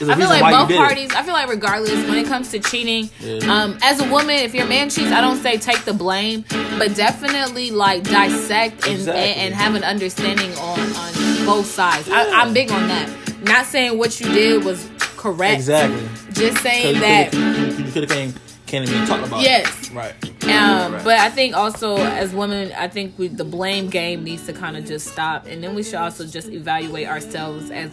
I 0.00 0.16
feel 0.16 0.28
like 0.28 0.42
both 0.68 0.76
parties. 0.76 1.12
I 1.14 1.22
feel 1.22 1.34
like 1.34 1.48
regardless 1.48 1.92
when 2.08 2.18
it 2.18 2.26
comes 2.26 2.50
to 2.50 2.58
cheating, 2.58 3.08
Yeah. 3.20 3.38
um, 3.52 3.78
as 3.82 4.00
a 4.00 4.08
woman, 4.10 4.30
if 4.36 4.54
your 4.54 4.66
man 4.66 4.90
cheats, 4.90 5.12
I 5.12 5.20
don't 5.20 5.40
say 5.40 5.58
take 5.58 5.84
the 5.84 5.92
blame, 5.94 6.44
but 6.78 6.94
definitely 6.96 7.70
like 7.70 8.02
dissect 8.04 8.84
and 8.86 8.94
Exactly. 8.94 9.22
and, 9.22 9.40
and 9.40 9.54
have 9.54 9.74
an 9.74 9.84
understanding 9.84 10.52
on 10.58 10.80
on 10.80 11.46
both 11.46 11.66
sides. 11.66 12.08
I, 12.10 12.28
I'm 12.30 12.52
big 12.52 12.70
on 12.72 12.88
that. 12.88 13.08
Not 13.44 13.66
saying 13.66 13.98
what 13.98 14.18
you 14.20 14.26
did 14.32 14.64
was 14.64 14.88
correct. 15.16 15.54
Exactly. 15.54 16.08
Just 16.32 16.58
saying 16.62 17.00
that. 17.00 17.32
you 17.34 17.92
could 17.92 18.08
have 18.08 18.10
came 18.10 18.34
me 18.80 18.96
and 18.96 19.06
talked 19.06 19.26
about 19.26 19.42
Yes. 19.42 19.88
it. 19.88 19.92
Right. 19.94 20.14
Um, 20.44 20.92
Right. 20.94 21.04
but 21.04 21.18
I 21.18 21.28
think 21.30 21.54
also 21.54 21.96
as 21.96 22.32
women, 22.32 22.72
I 22.76 22.88
think 22.88 23.18
we, 23.18 23.28
the 23.28 23.44
blame 23.44 23.88
game 23.90 24.24
needs 24.24 24.46
to 24.46 24.52
kind 24.52 24.76
of 24.76 24.84
just 24.86 25.08
stop, 25.08 25.46
and 25.46 25.62
then 25.62 25.74
we 25.74 25.82
should 25.82 25.96
also 25.96 26.26
just 26.26 26.48
evaluate 26.48 27.06
ourselves 27.08 27.70
as 27.70 27.90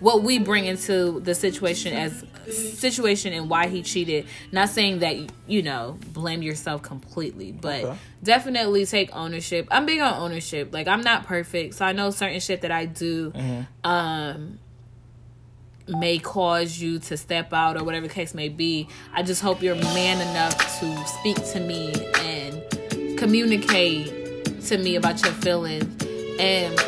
what 0.00 0.22
we 0.22 0.38
bring 0.38 0.64
into 0.66 1.20
the 1.20 1.34
situation 1.34 1.92
as 1.94 2.24
situation 2.48 3.32
and 3.32 3.48
why 3.48 3.68
he 3.68 3.82
cheated. 3.82 4.26
Not 4.50 4.68
saying 4.68 4.98
that 5.00 5.16
you 5.46 5.62
know 5.62 5.96
blame 6.12 6.42
yourself 6.42 6.82
completely, 6.82 7.52
but 7.52 7.84
Okay. 7.84 7.98
definitely 8.22 8.84
take 8.86 9.14
ownership. 9.14 9.68
I'm 9.70 9.86
big 9.86 10.00
on 10.00 10.14
ownership. 10.14 10.72
Like 10.72 10.88
I'm 10.88 11.02
not 11.02 11.26
perfect, 11.26 11.74
so 11.74 11.84
I 11.84 11.92
know 11.92 12.10
certain 12.10 12.40
shit 12.40 12.62
that 12.62 12.72
I 12.72 12.86
do. 12.86 13.32
Um, 13.84 14.58
may 15.88 16.18
cause 16.18 16.78
you 16.78 16.98
to 17.00 17.16
step 17.16 17.52
out 17.52 17.76
or 17.76 17.84
whatever 17.84 18.06
the 18.06 18.12
case 18.12 18.34
may 18.34 18.48
be. 18.48 18.88
I 19.12 19.22
just 19.22 19.42
hope 19.42 19.62
you're 19.62 19.74
man 19.76 20.20
enough 20.20 20.56
to 20.80 21.06
speak 21.06 21.36
to 21.52 21.60
me 21.60 21.92
and 22.20 23.18
communicate 23.18 24.60
to 24.62 24.78
me 24.78 24.96
about 24.96 25.22
your 25.22 25.32
feelings. 25.32 25.84
And 26.38 26.78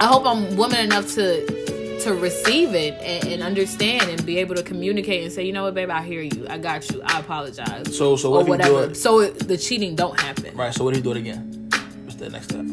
I 0.00 0.06
hope 0.06 0.26
I'm 0.26 0.56
woman 0.56 0.80
enough 0.80 1.14
to 1.14 1.60
to 2.00 2.14
receive 2.14 2.74
it 2.74 2.94
and, 3.02 3.26
and 3.26 3.42
understand 3.42 4.08
and 4.08 4.24
be 4.24 4.38
able 4.38 4.54
to 4.54 4.62
communicate 4.62 5.22
and 5.22 5.30
say, 5.30 5.44
you 5.44 5.52
know 5.52 5.64
what, 5.64 5.74
babe, 5.74 5.90
I 5.90 6.02
hear 6.02 6.22
you. 6.22 6.46
I 6.48 6.56
got 6.56 6.90
you. 6.90 7.02
I 7.04 7.20
apologize. 7.20 7.94
So 7.94 8.16
so 8.16 8.30
or 8.32 8.44
what 8.44 8.58
you 8.58 8.64
do 8.64 8.74
whatever. 8.74 8.92
it? 8.92 8.96
So 8.96 9.20
it, 9.20 9.46
the 9.46 9.58
cheating 9.58 9.96
don't 9.96 10.18
happen. 10.18 10.56
Right. 10.56 10.72
So 10.72 10.84
what 10.84 10.94
if 10.94 10.96
he 10.96 11.02
do 11.02 11.10
it 11.10 11.18
again? 11.18 11.68
What's 12.04 12.14
the 12.16 12.30
next 12.30 12.46
step? 12.46 12.64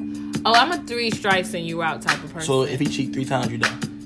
Oh, 0.46 0.54
I'm 0.54 0.72
a 0.72 0.78
three 0.78 1.12
strikes 1.12 1.54
and 1.54 1.68
you 1.68 1.82
out 1.82 2.02
type 2.02 2.24
of 2.24 2.32
person. 2.32 2.48
So 2.48 2.64
if 2.64 2.80
he 2.80 2.86
cheat 2.86 3.12
three 3.12 3.26
times, 3.26 3.52
you 3.52 3.58
done. 3.58 3.97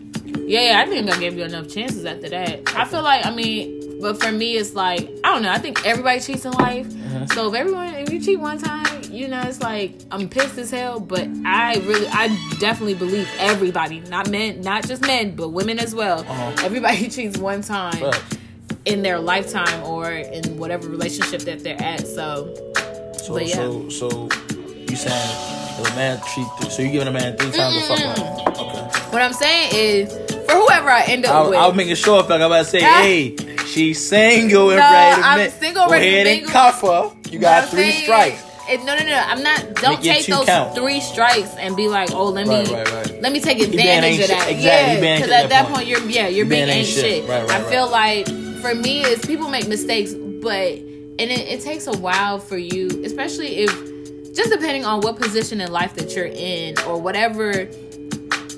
Yeah, 0.52 0.72
yeah, 0.72 0.82
I 0.82 0.86
think 0.86 1.10
I 1.10 1.18
gave 1.18 1.38
you 1.38 1.44
enough 1.46 1.70
chances 1.70 2.04
after 2.06 2.28
that. 2.30 2.74
I 2.76 2.84
feel 2.86 3.04
like, 3.04 3.26
I 3.26 3.32
mean, 3.34 4.02
but 4.02 4.20
for 4.22 4.32
me, 4.32 4.58
it's 4.58 4.74
like 4.74 5.02
I 5.24 5.32
don't 5.34 5.44
know. 5.44 5.52
I 5.52 5.60
think 5.60 5.86
everybody 5.86 6.20
cheats 6.20 6.44
in 6.44 6.52
life. 6.54 6.88
Mm-hmm. 6.88 7.28
So 7.28 7.48
if 7.50 7.56
everyone, 7.56 7.94
if 7.94 8.12
you 8.12 8.20
cheat 8.20 8.40
one 8.40 8.58
time, 8.58 9.02
you 9.12 9.28
know, 9.28 9.42
it's 9.44 9.62
like 9.62 9.94
I'm 10.12 10.28
pissed 10.28 10.58
as 10.58 10.72
hell. 10.72 11.00
But 11.00 11.28
I 11.46 11.76
really, 11.86 12.08
I 12.08 12.28
definitely 12.60 12.96
believe 12.96 13.30
everybody, 13.40 14.00
not 14.02 14.30
men, 14.30 14.60
not 14.62 14.88
just 14.88 15.04
men, 15.04 15.36
but 15.36 15.50
women 15.50 15.80
as 15.80 15.94
well. 15.96 16.20
Uh-huh. 16.22 16.66
Everybody 16.66 17.08
cheats 17.16 17.38
one 17.38 17.62
time 17.62 18.02
Right. 18.04 18.24
in 18.86 19.04
their 19.04 19.20
lifetime 19.20 19.84
or 19.84 20.12
in 20.12 20.58
whatever 20.58 20.90
relationship 20.90 21.42
that 21.44 21.64
they're 21.64 21.82
at. 21.82 22.06
So 22.08 22.54
So 23.20 23.36
But 23.36 23.48
yeah. 23.48 23.56
so 23.56 23.90
so 23.90 24.30
you 24.76 24.96
saying 24.98 25.78
if 25.80 25.92
a 25.94 25.96
man? 25.96 26.20
Th- 26.36 26.72
so 26.72 26.82
you 26.82 26.92
giving 26.92 27.08
a 27.08 27.12
man 27.12 27.38
three 27.38 27.52
times 27.52 27.76
to 27.88 27.96
fuck? 27.96 28.58
Okay. 28.60 28.82
what 29.12 29.22
I'm 29.22 29.34
saying 29.34 29.70
is, 29.74 30.31
whoever 30.52 30.90
I 30.90 31.04
end 31.08 31.26
up 31.26 31.36
I, 31.36 31.50
with, 31.50 31.58
I 31.60 31.68
was 31.68 31.76
making 31.76 31.96
sure. 31.96 32.22
Like 32.22 32.32
I'm 32.32 32.42
about 32.42 32.60
to 32.60 32.66
say, 32.66 32.82
hey, 32.82 33.36
she's 33.66 34.00
single 34.06 34.70
and 34.72 34.80
No, 34.80 34.92
ready 34.92 35.22
to 35.22 35.28
I'm 35.28 35.50
single, 35.52 35.86
Go 35.86 35.92
ready 35.92 36.06
to 36.06 36.12
ahead 36.16 36.28
and 36.28 36.36
mingle. 36.38 36.52
cuff 36.52 36.82
her. 36.82 37.12
You 37.32 37.40
got 37.40 37.70
three 37.70 37.92
saying- 37.92 38.04
strikes. 38.04 38.44
It, 38.70 38.86
no, 38.86 38.96
no, 38.96 39.04
no. 39.04 39.16
I'm 39.16 39.44
not. 39.44 39.76
Don't 39.76 40.02
take 40.02 40.28
those 40.28 40.46
count. 40.46 40.76
three 40.76 41.02
strikes 41.02 41.50
and 41.58 41.76
be 41.76 41.90
like, 41.90 42.12
oh, 42.12 42.26
let 42.30 42.48
me, 42.48 42.60
Right, 42.60 42.70
right, 42.72 42.94
right. 42.94 43.22
let 43.22 43.34
me 43.34 43.42
take 43.42 43.60
advantage 43.60 44.20
of 44.22 44.28
that. 44.30 44.44
shit. 44.48 44.56
Exactly, 44.58 45.08
Yeah, 45.08 45.16
because 45.18 45.32
at 45.32 45.44
at 45.46 45.50
that 45.50 45.64
point. 45.66 45.76
point, 45.78 45.88
you're 45.88 46.00
yeah, 46.10 46.28
you're 46.28 46.46
You 46.46 46.50
being 46.50 46.70
ain't 46.70 46.88
shit. 46.88 47.26
shit. 47.26 47.30
I 47.30 47.62
feel 47.70 47.90
like 47.90 48.28
for 48.62 48.74
me, 48.76 49.02
is 49.02 49.26
people 49.26 49.50
make 49.50 49.68
mistakes, 49.68 50.14
but 50.14 50.74
and 50.78 51.20
it, 51.20 51.40
it 51.40 51.62
takes 51.62 51.88
a 51.88 51.98
while 51.98 52.40
for 52.40 52.58
you, 52.58 52.88
especially 53.04 53.58
if 53.58 53.72
just 54.34 54.52
depending 54.52 54.86
on 54.86 55.02
what 55.02 55.18
position 55.18 55.60
in 55.60 55.70
life 55.72 55.96
that 55.96 56.16
you're 56.16 56.28
in 56.28 56.80
or 56.88 57.02
whatever 57.02 57.68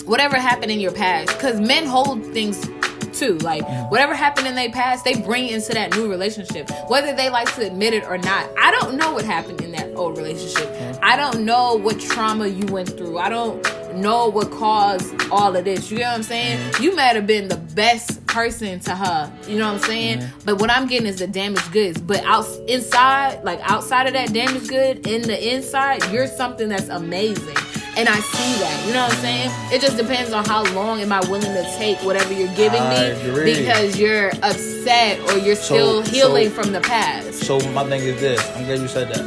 whatever 0.06 0.38
happened 0.38 0.72
in 0.72 0.80
your 0.80 0.92
past 0.92 1.28
because 1.30 1.60
men 1.60 1.86
hold 1.86 2.24
things 2.34 2.68
too 3.13 3.38
like 3.39 3.63
mm. 3.63 3.92
whatever 3.92 4.16
happened 4.16 4.48
in 4.48 4.56
their 4.56 4.72
past 4.72 5.06
they 5.06 5.16
bring 5.22 5.48
into 5.48 5.72
that 5.74 5.96
new 5.96 6.10
relationship. 6.10 6.70
Whether 6.89 7.16
they 7.16 7.30
like 7.30 7.54
to 7.56 7.66
admit 7.66 7.94
it 7.94 8.04
or 8.06 8.18
not 8.18 8.50
i 8.58 8.72
don't 8.72 8.96
know 8.96 9.13
what 9.13 9.26
happened 9.26 9.62
in 9.62 9.72
that 9.72 9.94
old 9.96 10.18
relationship. 10.18 10.68
Mm. 10.68 11.00
I 11.02 11.16
don't 11.16 11.46
know 11.46 11.76
what 11.76 12.00
trauma 12.00 12.48
you 12.48 12.66
went 12.68 12.89
through. 12.89 13.18
I 13.18 13.30
don't 13.30 13.63
know 13.96 14.28
what 14.28 14.50
caused 14.52 15.13
all 15.30 15.56
of 15.56 15.66
this. 15.66 15.92
You 15.92 16.00
know 16.00 16.06
what 16.06 16.16
i'm 16.16 16.24
saying? 16.24 16.60
Mm. 16.72 16.82
You 16.82 16.96
might 16.96 17.16
have 17.16 17.28
been 17.28 17.48
the 17.48 17.58
best 17.58 18.26
person 18.26 18.80
to 18.82 18.96
her. 18.96 19.32
You 19.48 19.60
know 19.60 19.72
what 19.72 19.82
i'm 19.82 19.88
saying? 19.88 20.28
But 20.46 20.60
what 20.60 20.70
i'm 20.70 20.88
getting 20.88 21.08
is 21.08 21.20
the 21.20 21.28
damaged 21.28 21.72
goods. 21.72 22.02
But 22.02 22.24
out 22.24 22.48
inside 22.68 23.44
like 23.44 23.60
outside 23.70 24.08
of 24.08 24.13
that 24.13 24.34
damaged 24.34 24.70
good 24.70 25.08
in 25.08 25.22
the 25.22 25.54
inside 25.54 26.04
you're 26.12 26.28
something 26.28 26.70
that's 26.70 26.89
amazing 26.89 27.56
and 27.96 28.10
I 28.10 28.20
see 28.20 28.60
that. 28.60 28.84
You 28.88 28.94
know 28.94 29.04
what 29.04 29.14
I'm 29.14 29.20
saying? 29.22 29.50
It 29.72 29.82
just 29.82 29.98
depends 29.98 30.34
on 30.34 30.46
how 30.46 30.64
long 30.74 31.00
am 31.02 31.12
I 31.12 31.20
willing 31.30 31.54
to 31.54 31.64
take 31.78 31.98
whatever 32.04 32.34
you're 32.34 32.54
giving 32.56 32.82
me 32.90 33.44
because 33.54 33.98
you're 34.00 34.30
upset 34.42 35.20
or 35.30 35.38
you're 35.38 35.56
still 35.56 36.04
So- 36.04 36.12
healing 36.12 36.50
so- 36.50 36.56
from 36.62 36.72
the 36.74 36.82
past. 36.82 37.34
So 37.44 37.60
my 37.72 37.84
thing 37.88 38.02
is 38.02 38.20
this. 38.20 38.40
I'm 38.56 38.66
glad 38.66 38.80
you 38.80 38.88
said 38.88 39.10
that 39.14 39.24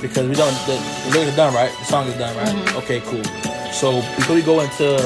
because 0.00 0.28
we 0.28 0.34
don't. 0.36 0.52
The, 0.66 0.76
the 1.06 1.18
lyrics 1.18 1.32
are 1.32 1.36
done, 1.36 1.54
right? 1.54 1.72
The 1.80 1.84
song 1.84 2.06
is 2.06 2.14
done, 2.16 2.36
right? 2.36 2.46
Mm-hmm. 2.48 2.76
Okay, 2.78 3.00
cool. 3.06 3.24
So 3.72 4.00
before 4.16 4.36
we 4.36 4.42
go 4.42 4.60
into 4.60 4.96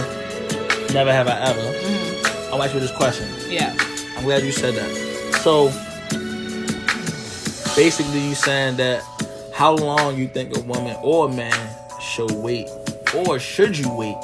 Never 0.93 1.13
Have 1.13 1.29
I 1.29 1.39
Ever, 1.41 1.61
Mm-hmm. 1.61 2.55
I'll 2.55 2.63
ask 2.63 2.75
you 2.75 2.81
this 2.81 2.93
question. 2.95 3.27
Yeah. 3.49 3.75
I'm 4.19 4.25
glad 4.25 4.43
you 4.45 4.53
said 4.53 4.75
that. 4.75 4.91
So 5.43 5.69
basically, 7.75 8.21
you 8.21 8.35
saying 8.35 8.77
that 8.77 9.03
how 9.55 9.75
long 9.75 10.17
you 10.19 10.29
think 10.29 10.55
a 10.57 10.61
woman 10.61 10.97
or 11.03 11.29
a 11.29 11.33
man 11.33 11.57
should 12.03 12.31
wait, 12.33 12.69
or 13.15 13.39
should 13.39 13.79
you 13.79 13.91
wait 13.95 14.17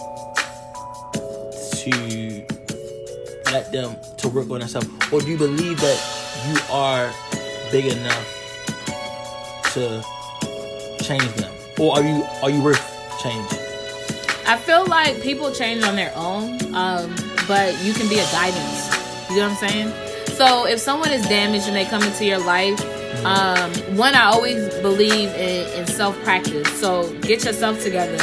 to 1.73 2.47
let 3.53 3.71
them 3.73 3.97
to 4.19 4.29
work 4.29 4.51
on 4.51 4.61
themselves, 4.61 4.88
or 5.12 5.21
do 5.21 5.29
you 5.29 5.38
believe 5.38 5.81
that 5.81 5.99
you 6.49 6.59
are 6.71 7.12
big 7.71 7.87
enough 7.87 8.27
to 9.73 10.05
change 11.03 11.33
them, 11.35 11.53
or 11.79 11.95
are 11.97 12.03
you 12.03 12.25
are 12.43 12.51
you 12.51 12.62
worth 12.62 12.83
change? 13.23 13.49
I 14.47 14.57
feel 14.57 14.87
like 14.87 15.23
people 15.23 15.53
change 15.53 15.85
on 15.85 15.95
their 15.95 16.12
own. 16.17 16.75
Um, 16.75 17.14
but 17.49 17.83
you 17.83 17.95
can 17.95 18.09
be 18.09 18.19
a 18.19 18.31
guidance. 18.31 19.31
You 19.31 19.37
know 19.37 19.49
what 19.49 19.62
I'm 19.62 19.69
saying? 19.71 19.93
So 20.37 20.67
if 20.67 20.79
someone 20.79 21.11
is 21.11 21.27
damaged 21.27 21.67
and 21.67 21.75
they 21.75 21.87
come 21.87 22.03
into 22.03 22.25
your 22.25 22.38
life, 22.38 22.79
um, 23.24 23.70
one 23.96 24.14
I 24.14 24.24
always 24.24 24.68
believe 24.76 25.28
in, 25.31 25.81
in 25.81 25.87
self 25.87 26.20
practice. 26.22 26.68
So 26.81 27.12
get 27.20 27.44
yourself 27.44 27.83
together 27.83 28.18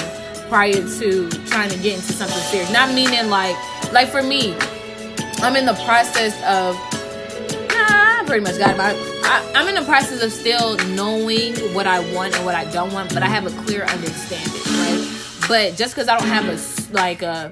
prior 0.50 0.74
to 0.74 1.30
trying 1.48 1.70
to 1.70 1.78
get 1.78 1.96
into 1.96 2.14
something 2.14 2.38
serious. 2.38 2.72
Not 2.72 2.94
meaning 2.94 3.30
like 3.30 3.56
like 3.92 4.08
for 4.10 4.24
me, 4.24 4.56
I'm 5.40 5.56
in 5.56 5.66
the 5.66 5.80
process 5.86 6.36
of 6.44 6.76
nah, 7.70 8.22
I 8.22 8.24
pretty 8.26 8.44
much 8.44 8.58
got 8.58 8.76
it. 8.76 8.80
I, 8.80 9.52
I'm 9.56 9.68
in 9.68 9.76
the 9.76 9.86
process 9.86 10.24
of 10.24 10.32
still 10.32 10.78
knowing 10.96 11.56
what 11.74 11.88
I 11.88 12.00
want 12.14 12.36
and 12.36 12.46
what 12.46 12.56
I 12.56 12.70
don't 12.72 12.94
want, 12.94 13.14
but 13.14 13.24
I 13.24 13.28
have 13.28 13.46
a 13.46 13.62
clear 13.64 13.84
understanding, 13.84 14.62
right? 14.78 15.12
But 15.48 15.76
just 15.76 15.96
because 15.96 16.08
I 16.08 16.18
don't 16.18 16.28
have 16.28 16.46
a, 16.46 16.94
like 16.94 17.22
a 17.22 17.52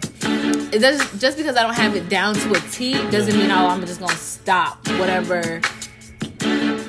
it 0.73 0.79
does 0.79 0.99
just 1.19 1.37
because 1.37 1.55
I 1.55 1.63
don't 1.63 1.75
have 1.75 1.95
it 1.95 2.09
down 2.09 2.33
to 2.35 2.51
a 2.51 2.59
T 2.71 2.93
doesn't 3.11 3.37
mean 3.37 3.51
oh 3.51 3.67
I'm 3.67 3.81
just 3.81 3.99
gonna 3.99 4.15
stop 4.15 4.87
whatever 4.97 5.61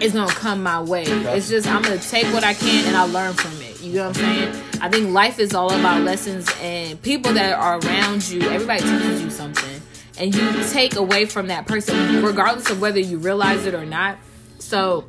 is 0.00 0.12
gonna 0.12 0.32
come 0.32 0.62
my 0.62 0.80
way. 0.80 1.04
It's 1.04 1.48
just 1.48 1.66
I'm 1.66 1.82
gonna 1.82 1.98
take 1.98 2.26
what 2.32 2.44
I 2.44 2.54
can 2.54 2.86
and 2.86 2.96
I 2.96 3.04
learn 3.04 3.34
from 3.34 3.52
it. 3.62 3.80
You 3.80 3.94
know 3.94 4.08
what 4.08 4.18
I'm 4.18 4.24
saying? 4.24 4.62
I 4.80 4.88
think 4.88 5.10
life 5.10 5.38
is 5.38 5.54
all 5.54 5.72
about 5.72 6.02
lessons 6.02 6.48
and 6.60 7.00
people 7.02 7.32
that 7.34 7.58
are 7.58 7.78
around 7.78 8.28
you. 8.28 8.42
Everybody 8.42 8.82
teaches 8.82 9.22
you 9.22 9.30
something, 9.30 9.80
and 10.18 10.34
you 10.34 10.64
take 10.70 10.96
away 10.96 11.26
from 11.26 11.48
that 11.48 11.66
person, 11.66 12.24
regardless 12.24 12.70
of 12.70 12.80
whether 12.80 12.98
you 13.00 13.18
realize 13.18 13.66
it 13.66 13.74
or 13.74 13.84
not. 13.84 14.18
So 14.58 15.04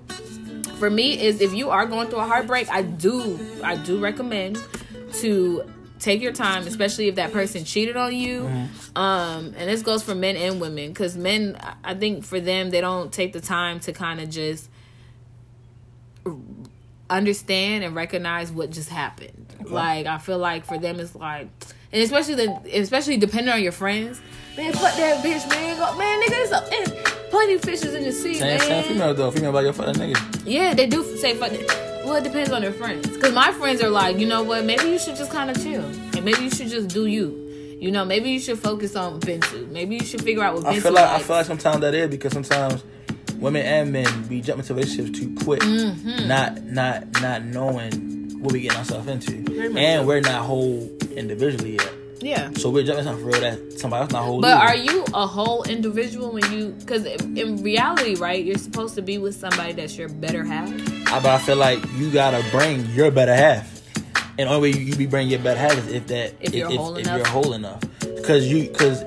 for 0.80 0.90
me 0.90 1.20
is 1.22 1.42
if 1.42 1.54
you 1.54 1.70
are 1.70 1.86
going 1.86 2.10
through 2.10 2.20
a 2.20 2.28
heartbreak, 2.28 2.70
I 2.70 2.82
do 2.82 3.40
I 3.64 3.76
do 3.78 4.00
recommend 4.00 4.60
to 5.14 5.64
take 6.00 6.22
your 6.22 6.34
time, 6.34 6.68
especially 6.68 7.08
if 7.08 7.16
that 7.16 7.32
person 7.32 7.64
cheated 7.64 7.96
on 7.96 8.14
you. 8.14 8.46
Um, 8.96 9.54
and 9.58 9.70
this 9.70 9.82
goes 9.82 10.04
for 10.04 10.14
men 10.14 10.36
and 10.36 10.60
women 10.62 10.90
because 10.90 11.16
men, 11.18 11.58
I 11.84 11.94
think 11.96 12.24
for 12.24 12.40
them, 12.40 12.70
they 12.70 12.82
don't 12.82 13.12
take 13.12 13.34
the 13.34 13.42
time 13.42 13.80
to 13.82 13.94
kind 13.94 14.20
of 14.20 14.30
just 14.30 14.70
understand 17.10 17.84
and 17.84 17.96
recognize 17.96 18.52
what 18.52 18.72
just 18.72 18.90
happened. 18.90 19.46
Like 19.66 20.06
I 20.06 20.18
feel 20.18 20.38
like 20.38 20.66
for 20.66 20.78
them, 20.78 21.00
it's 21.00 21.16
like, 21.16 21.48
and 21.92 22.02
especially 22.04 22.36
the, 22.36 22.62
especially 22.74 23.18
depending 23.18 23.54
on 23.54 23.62
your 23.62 23.72
friends. 23.72 24.22
Man, 24.58 24.72
fuck 24.74 24.96
that 24.96 25.24
bitch, 25.24 25.48
man. 25.50 25.78
Go, 25.78 25.98
man, 25.98 26.22
nigga, 26.22 26.30
it's, 26.32 26.52
a, 26.52 27.30
plenty 27.30 27.56
of 27.56 27.62
fishes 27.62 27.94
in 27.94 28.04
the 28.04 28.12
sea, 28.12 28.36
Same, 28.36 28.58
man. 28.58 28.60
same 28.60 28.84
female 28.84 29.14
though. 29.14 29.32
Female 29.32 29.50
about 29.50 29.64
your 29.64 29.74
fucking 29.74 29.96
nigga. 29.96 30.44
Yeah, 30.46 30.74
they 30.74 30.88
do 30.88 31.04
say 31.18 31.36
fuck. 31.36 31.52
it. 31.52 31.68
Well, 32.06 32.16
it 32.16 32.24
depends 32.24 32.52
on 32.52 32.62
their 32.62 32.72
friends. 32.72 33.08
Because 33.08 33.34
my 33.34 33.52
friends 33.54 33.82
are 33.82 33.90
like, 33.90 34.20
you 34.20 34.28
know 34.28 34.44
what? 34.44 34.64
Maybe 34.64 34.90
you 34.90 35.00
should 35.00 35.16
just 35.16 35.32
kind 35.32 35.50
of 35.50 35.62
chill. 35.62 35.84
And 35.84 36.24
maybe 36.24 36.44
you 36.44 36.52
should 36.52 36.68
just 36.68 36.90
do 36.90 37.08
you. 37.08 37.42
You 37.80 37.92
know, 37.92 38.06
maybe 38.06 38.30
you 38.30 38.40
should 38.40 38.60
focus 38.60 38.96
on 38.96 39.20
Bensu. 39.20 39.68
Maybe 39.72 39.96
you 39.96 40.04
should 40.04 40.22
figure 40.22 40.44
out 40.44 40.54
what 40.56 40.66
I 40.68 40.80
feel 40.80 40.94
like 40.94 41.04
I 41.04 41.14
likes. 41.14 41.26
feel 41.26 41.36
like 41.36 41.46
sometimes 41.48 41.82
that 41.82 41.96
is 41.96 42.10
because 42.10 42.32
sometimes 42.32 42.84
women 43.40 43.66
and 43.66 43.92
men 43.92 44.28
we 44.30 44.42
jump 44.42 44.60
into 44.60 44.74
relationships 44.74 45.18
too 45.20 45.36
quick, 45.44 45.62
Mm-hmm. 45.62 46.28
not 46.28 46.64
not 46.64 47.22
not 47.22 47.44
knowing 47.44 48.42
what 48.42 48.52
we 48.54 48.62
getting 48.62 48.78
ourselves 48.78 49.08
into, 49.08 49.34
and 49.78 50.02
so. 50.02 50.06
we're 50.06 50.22
not 50.22 50.44
whole 50.46 50.90
individually 51.16 51.74
yet. 51.74 51.92
yeah. 52.22 52.52
So 52.58 52.70
we're 52.70 52.84
jumping 52.84 53.06
something 53.06 53.24
for 53.24 53.32
real 53.32 53.42
that 53.42 53.80
somebody 53.80 54.02
else 54.04 54.12
not 54.12 54.24
whole. 54.24 54.42
But 54.42 54.52
either. 54.58 54.62
are 54.62 54.76
you 54.94 55.06
a 55.14 55.26
whole 55.26 55.64
individual 55.64 56.32
when 56.32 56.52
you? 56.52 56.70
Because 56.80 57.06
in 57.06 57.64
reality, 57.64 58.16
right, 58.16 58.44
you're 58.44 58.58
supposed 58.58 58.96
to 58.96 59.02
be 59.02 59.18
with 59.18 59.36
somebody 59.36 59.74
that's 59.74 59.98
your 59.98 60.10
better 60.10 60.44
half. 60.44 60.70
I, 61.12 61.20
but 61.20 61.26
I 61.32 61.38
feel 61.40 61.56
like 61.58 61.80
you 61.98 62.12
gotta 62.12 62.44
bring 62.52 62.86
your 62.92 63.10
better 63.12 63.34
half, 63.36 63.82
and 64.38 64.48
only 64.50 64.72
way 64.72 64.78
you, 64.78 64.86
you 64.86 64.96
be 64.96 65.06
bringing 65.08 65.32
your 65.32 65.40
better 65.42 65.60
half 65.60 65.78
is 65.78 65.88
if 65.94 66.08
that 66.08 66.34
If 66.42 66.54
you're 66.54 66.70
whole 66.70 66.96
if 66.98 67.06
enough. 67.06 67.18
you're 67.18 67.28
whole 67.28 67.54
enough, 67.54 67.82
because 68.02 68.48
you 68.48 68.68
because 68.70 69.02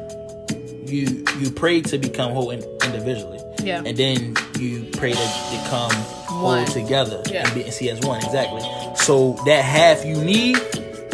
you 0.91 1.25
you 1.39 1.51
pray 1.51 1.81
to 1.83 1.99
become 1.99 2.33
whole 2.33 2.51
in, 2.51 2.63
individually, 2.85 3.38
Yeah. 3.63 3.83
and 3.85 3.97
then 3.97 4.35
you 4.59 4.89
pray 4.93 5.13
to 5.13 5.29
become 5.51 5.91
One. 6.43 6.65
whole 6.65 6.67
together 6.67 7.23
Yeah. 7.31 7.45
and, 7.47 7.55
be, 7.55 7.65
and 7.65 7.73
see 7.73 7.91
as 7.91 8.01
one 8.01 8.19
exactly. 8.25 8.63
So 8.97 9.33
that 9.47 9.65
half 9.65 10.05
you 10.05 10.17
need, 10.17 10.57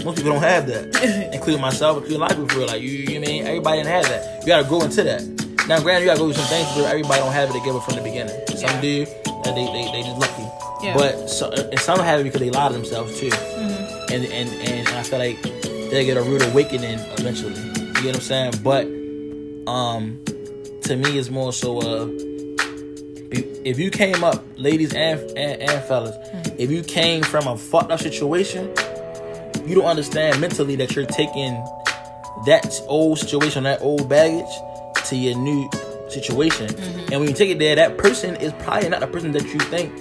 most 0.05 0.17
people 0.17 0.33
don't 0.33 0.43
have 0.43 0.67
that, 0.67 1.31
including 1.35 1.61
myself, 1.63 1.97
including 1.99 2.19
a 2.19 2.21
lot 2.21 2.33
of 2.33 2.39
people. 2.39 2.61
For. 2.61 2.67
Like 2.67 2.83
you, 2.83 2.89
you 2.91 3.15
know 3.15 3.21
what 3.21 3.29
I 3.29 3.33
mean 3.33 3.47
everybody 3.47 3.79
didn't 3.79 3.91
have 3.93 4.05
that. 4.09 4.41
You 4.43 4.47
gotta 4.47 4.69
grow 4.69 4.83
into 4.83 5.03
that. 5.05 5.23
Now, 5.69 5.81
granted, 5.81 6.01
you 6.03 6.07
gotta 6.07 6.21
go 6.21 6.27
through 6.31 6.43
some 6.43 6.49
things, 6.49 6.69
but 6.77 6.85
everybody 6.85 7.21
don't 7.21 7.33
have 7.33 7.49
it 7.49 7.55
together 7.59 7.81
from 7.81 7.97
the 7.97 8.03
beginning. 8.03 8.35
Some 8.49 8.61
Yeah. 8.69 8.81
do, 8.83 9.07
and 9.47 9.57
they, 9.57 9.65
they 9.73 9.91
they 9.93 10.03
just 10.03 10.19
lucky. 10.19 10.43
Yeah. 10.85 10.95
But 10.95 11.29
so, 11.31 11.51
and 11.51 11.79
some 11.81 11.99
have 12.01 12.21
it 12.21 12.25
because 12.25 12.41
they 12.41 12.51
lie 12.51 12.69
to 12.69 12.75
themselves 12.75 13.19
too, 13.19 13.31
Mm-hmm. 13.31 14.13
and, 14.13 14.25
and 14.27 14.49
and 14.69 14.89
I 14.89 15.03
feel 15.03 15.19
like 15.19 15.41
they 15.91 16.05
get 16.05 16.17
a 16.19 16.23
rude 16.23 16.43
awakening 16.43 16.99
eventually. 17.19 17.55
You 17.55 17.95
get 17.95 18.05
what 18.05 18.17
I'm 18.17 18.21
saying? 18.21 18.53
But 18.63 18.85
um, 19.71 20.23
to 20.83 20.97
me, 20.97 21.19
it's 21.19 21.31
more 21.31 21.53
so 21.55 21.79
uh, 21.79 22.05
be- 22.07 22.34
if 23.65 23.79
you 23.79 23.91
came 23.91 24.23
up, 24.23 24.43
ladies 24.57 24.93
and 24.95 25.21
and, 25.37 25.63
and 25.63 25.85
fellas, 25.85 26.17
Mm-hmm. 26.17 26.57
if 26.61 26.71
you 26.71 26.83
came 26.83 27.23
from 27.23 27.47
a 27.47 27.57
fucked 27.57 27.91
up 27.91 28.01
situation, 28.01 28.67
you 29.67 29.75
don't 29.75 29.87
understand 29.87 30.41
mentally 30.41 30.77
that 30.77 30.95
you're 30.95 31.07
taking 31.07 31.53
that 32.47 32.81
old 32.87 33.19
situation, 33.19 33.65
that 33.65 33.81
old 33.81 34.09
baggage, 34.09 34.51
to 35.07 35.17
your 35.17 35.37
new 35.37 35.69
situation. 36.09 36.67
Mm-hmm. 36.69 37.13
And 37.13 37.21
when 37.21 37.29
you 37.29 37.35
take 37.35 37.51
it 37.51 37.59
there, 37.59 37.75
that 37.77 37.97
person 37.99 38.37
is 38.37 38.53
probably 38.61 38.89
not 38.89 39.01
the 39.01 39.07
person 39.07 39.33
that 39.33 39.45
you 39.45 39.59
think 39.61 39.93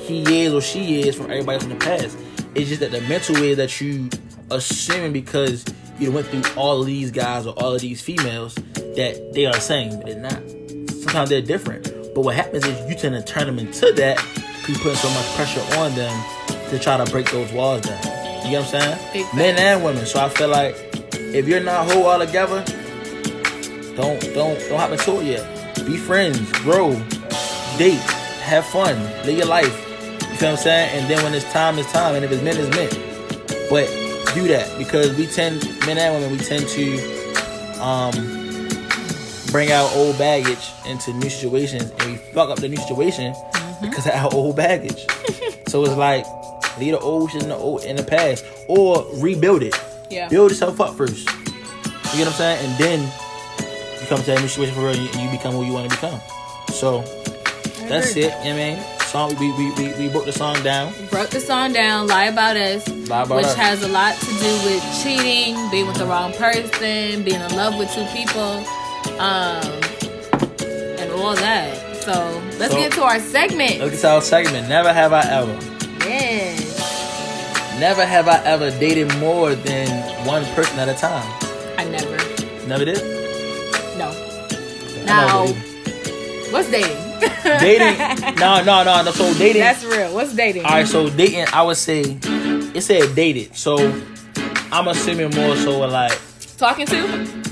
he 0.00 0.42
is 0.44 0.52
or 0.52 0.60
she 0.60 1.00
is 1.00 1.14
from 1.16 1.30
everybody 1.30 1.54
else 1.54 1.64
in 1.64 1.70
the 1.70 1.76
past. 1.76 2.16
It's 2.54 2.68
just 2.68 2.80
that 2.80 2.90
the 2.92 3.00
mental 3.02 3.34
way 3.36 3.54
that 3.54 3.80
you 3.80 4.08
assuming 4.50 5.12
because 5.12 5.64
you 5.98 6.12
went 6.12 6.26
through 6.28 6.44
all 6.56 6.80
of 6.80 6.86
these 6.86 7.10
guys 7.10 7.46
or 7.46 7.54
all 7.54 7.74
of 7.74 7.80
these 7.80 8.00
females 8.00 8.54
that 8.54 9.30
they 9.34 9.46
are 9.46 9.52
the 9.54 9.60
same, 9.60 9.96
but 9.96 10.06
they're 10.06 10.20
not. 10.20 10.42
Sometimes 10.90 11.30
they're 11.30 11.42
different. 11.42 11.86
But 12.16 12.24
what 12.24 12.34
happens 12.34 12.64
is 12.64 12.88
you 12.88 12.94
tend 12.94 13.14
to 13.14 13.20
turn 13.20 13.44
them 13.44 13.58
into 13.58 13.92
that. 13.92 14.16
You 14.66 14.74
putting 14.76 14.94
so 14.94 15.10
much 15.10 15.26
pressure 15.34 15.60
on 15.76 15.94
them 15.94 16.70
to 16.70 16.78
try 16.78 16.96
to 16.96 17.04
break 17.12 17.30
those 17.30 17.52
walls 17.52 17.82
down. 17.82 17.98
You 18.42 18.52
get 18.52 18.64
what 18.64 18.74
I'm 18.74 18.98
saying? 19.12 19.26
Men 19.36 19.58
and 19.58 19.84
women. 19.84 20.06
So 20.06 20.24
I 20.24 20.30
feel 20.30 20.48
like 20.48 20.74
if 21.12 21.46
you're 21.46 21.60
not 21.60 21.92
whole 21.92 22.06
all 22.06 22.18
together, 22.18 22.64
don't 23.96 24.18
don't 24.32 24.58
don't 24.58 24.78
hop 24.80 24.92
into 24.92 25.20
it 25.20 25.26
yet. 25.26 25.84
Be 25.84 25.98
friends, 25.98 26.40
grow, 26.62 26.92
date, 27.76 28.00
have 28.40 28.64
fun, 28.64 28.98
live 29.26 29.36
your 29.36 29.46
life. 29.46 29.66
You 29.66 30.36
feel 30.36 30.52
what 30.52 30.52
I'm 30.52 30.56
saying? 30.56 30.98
And 30.98 31.10
then 31.10 31.22
when 31.22 31.34
it's 31.34 31.52
time, 31.52 31.78
it's 31.78 31.92
time. 31.92 32.14
And 32.14 32.24
if 32.24 32.32
it's 32.32 32.42
meant, 32.42 32.58
it's 32.58 32.74
meant. 32.74 33.68
But 33.68 33.88
do 34.34 34.48
that 34.48 34.74
because 34.78 35.14
we 35.18 35.26
tend, 35.26 35.62
men 35.84 35.98
and 35.98 36.14
women, 36.14 36.30
we 36.32 36.38
tend 36.42 36.66
to 36.66 37.78
um 37.78 38.35
bring 39.56 39.72
our 39.72 39.90
old 39.94 40.18
baggage 40.18 40.70
into 40.84 41.14
new 41.14 41.30
situations, 41.30 41.90
and 41.90 42.12
we 42.12 42.18
fuck 42.34 42.50
up 42.50 42.58
the 42.58 42.68
new 42.68 42.76
situation 42.76 43.32
mm-hmm. 43.32 43.88
because 43.88 44.06
of 44.06 44.12
our 44.12 44.28
old 44.34 44.54
baggage. 44.54 45.06
so 45.66 45.82
it's 45.82 45.96
like 45.96 46.26
leave 46.76 46.92
the 46.92 46.98
old 46.98 47.30
shit 47.30 47.42
in 47.42 47.48
the 47.48 47.56
old 47.56 47.82
in 47.84 47.96
the 47.96 48.02
past, 48.02 48.44
or 48.68 49.06
rebuild 49.14 49.62
it. 49.62 49.74
Yeah. 50.10 50.28
Build 50.28 50.50
yourself 50.50 50.78
up 50.78 50.94
first. 50.94 51.26
You 51.26 52.18
get 52.18 52.18
what 52.18 52.26
I'm 52.26 52.32
saying? 52.34 52.66
And 52.66 52.78
then 52.78 53.00
you 53.98 54.06
come 54.08 54.18
to 54.18 54.26
that 54.26 54.42
new 54.42 54.48
situation 54.48 54.74
for 54.74 54.82
real 54.82 54.90
and 54.90 55.14
you, 55.16 55.30
become 55.30 55.54
who 55.54 55.64
you 55.64 55.72
want 55.72 55.90
to 55.90 55.96
become. 55.96 56.20
So 56.74 57.00
that's 57.88 58.14
it. 58.14 58.16
You 58.16 58.28
know 58.28 58.34
what 58.34 58.44
I 58.44 58.52
mean? 58.52 58.78
Song 59.06 59.34
we 59.40 59.52
we, 59.52 59.72
we, 59.72 59.94
we 59.94 60.08
broke 60.10 60.26
the 60.26 60.32
song 60.32 60.62
down. 60.62 60.92
Broke 61.08 61.30
the 61.30 61.40
song 61.40 61.72
down, 61.72 62.08
lie 62.08 62.26
about 62.26 62.58
us, 62.58 62.86
Lie 63.08 63.22
About 63.22 63.36
which 63.36 63.46
Us. 63.46 63.54
has 63.54 63.82
a 63.82 63.88
lot 63.88 64.16
to 64.16 64.26
do 64.26 64.52
with 64.68 64.84
cheating, 65.02 65.56
being 65.70 65.86
with 65.86 65.96
the 65.96 66.04
wrong 66.04 66.34
person, 66.34 67.24
being 67.24 67.40
in 67.40 67.56
love 67.56 67.78
with 67.78 67.90
two 67.94 68.04
people, 68.12 68.62
um, 69.18 69.62
and 70.98 71.10
all 71.12 71.34
that. 71.34 71.96
So 72.02 72.12
let's 72.58 72.72
So- 72.72 72.78
get 72.78 72.92
to 72.92 73.02
our 73.02 73.18
segment. 73.20 73.80
Look 73.80 73.92
at 73.94 74.04
our 74.04 74.20
segment. 74.22 74.68
Never 74.68 74.92
have 74.92 75.12
I 75.12 75.22
ever. 75.22 75.58
Yes. 76.08 76.62
Never 77.80 78.06
have 78.06 78.28
I 78.28 78.38
ever 78.44 78.70
dated 78.78 79.14
more 79.18 79.54
than 79.54 79.88
one 80.26 80.44
person 80.54 80.78
at 80.78 80.88
a 80.88 80.94
time. 80.94 81.26
I 81.76 81.84
never. 81.84 82.16
Never 82.66 82.84
did. 82.84 83.02
No. 83.98 84.12
Now, 85.04 85.46
what's 86.50 86.70
dating? 86.70 86.96
dating. 87.60 88.34
No, 88.36 88.62
no, 88.62 88.82
no, 88.84 89.02
no. 89.02 89.10
So 89.10 89.32
dating. 89.34 89.62
That's 89.62 89.84
real. 89.84 90.14
What's 90.14 90.34
dating? 90.34 90.64
All 90.64 90.70
right, 90.72 90.86
so 90.86 91.10
dating, 91.10 91.46
I 91.52 91.62
would 91.62 91.76
say 91.76 92.00
it 92.74 92.82
said 92.82 93.14
dated. 93.14 93.54
So 93.56 93.76
I'm 94.72 94.88
assuming 94.88 95.30
more 95.34 95.56
so 95.56 95.78
like 95.80 96.18
Talking 96.56 96.86
to? 96.86 97.45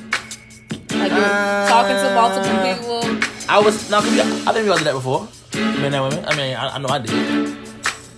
Like 1.05 1.13
you're 1.13 1.21
Uh, 1.21 1.69
talking 1.69 1.97
to 1.97 2.15
multiple 2.15 2.57
people. 2.65 3.29
I 3.49 3.59
was. 3.61 3.91
No, 3.91 4.01
'cause 4.01 4.11
we- 4.11 4.21
I 4.21 4.53
think 4.53 4.65
we 4.65 4.71
all 4.71 4.79
did 4.79 4.87
that 4.87 4.95
before. 4.95 5.29
Men 5.55 5.93
and 5.95 6.03
women. 6.09 6.25
I 6.25 6.35
mean, 6.35 6.57
I, 6.57 6.75
I 6.75 6.79
know 6.79 6.89
I 6.89 6.99
did. 6.99 7.13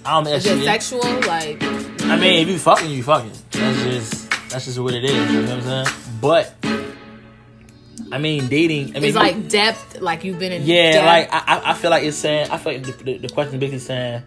I 0.05 0.11
don't 0.14 0.24
think 0.24 0.37
Is 0.37 0.45
that 0.45 0.53
it 0.53 0.59
shit. 0.59 0.64
sexual? 0.64 1.01
Like, 1.26 1.62
I 2.05 2.16
mean, 2.16 2.43
if 2.43 2.49
you 2.49 2.59
fucking, 2.59 2.89
you 2.91 3.03
fucking. 3.03 3.32
That's 3.51 3.82
just 3.82 4.30
that's 4.51 4.64
just 4.66 4.78
what 4.78 4.95
it 4.95 5.05
is. 5.05 5.12
You 5.32 5.43
know 5.43 5.57
what 5.57 5.64
I'm 5.66 5.84
saying? 5.84 5.97
But 6.20 6.55
I 8.12 8.18
mean, 8.18 8.47
dating. 8.47 8.91
I 8.91 9.01
mean, 9.01 9.05
it's 9.05 9.16
like 9.16 9.49
depth. 9.49 10.01
Like 10.01 10.22
you've 10.24 10.39
been 10.39 10.53
in. 10.53 10.62
yeah, 10.64 10.93
depth. 10.93 11.07
like 11.07 11.28
I, 11.34 11.57
I- 11.57 11.70
I 11.70 11.74
feel 11.74 11.91
like 11.91 12.05
it's 12.05 12.16
saying. 12.16 12.51
I 12.51 12.57
feel 12.59 12.72
like 12.74 12.84
the, 12.84 12.93
the, 12.93 13.18
the 13.18 13.28
question 13.28 13.59
basically 13.59 13.80
saying, 13.80 14.22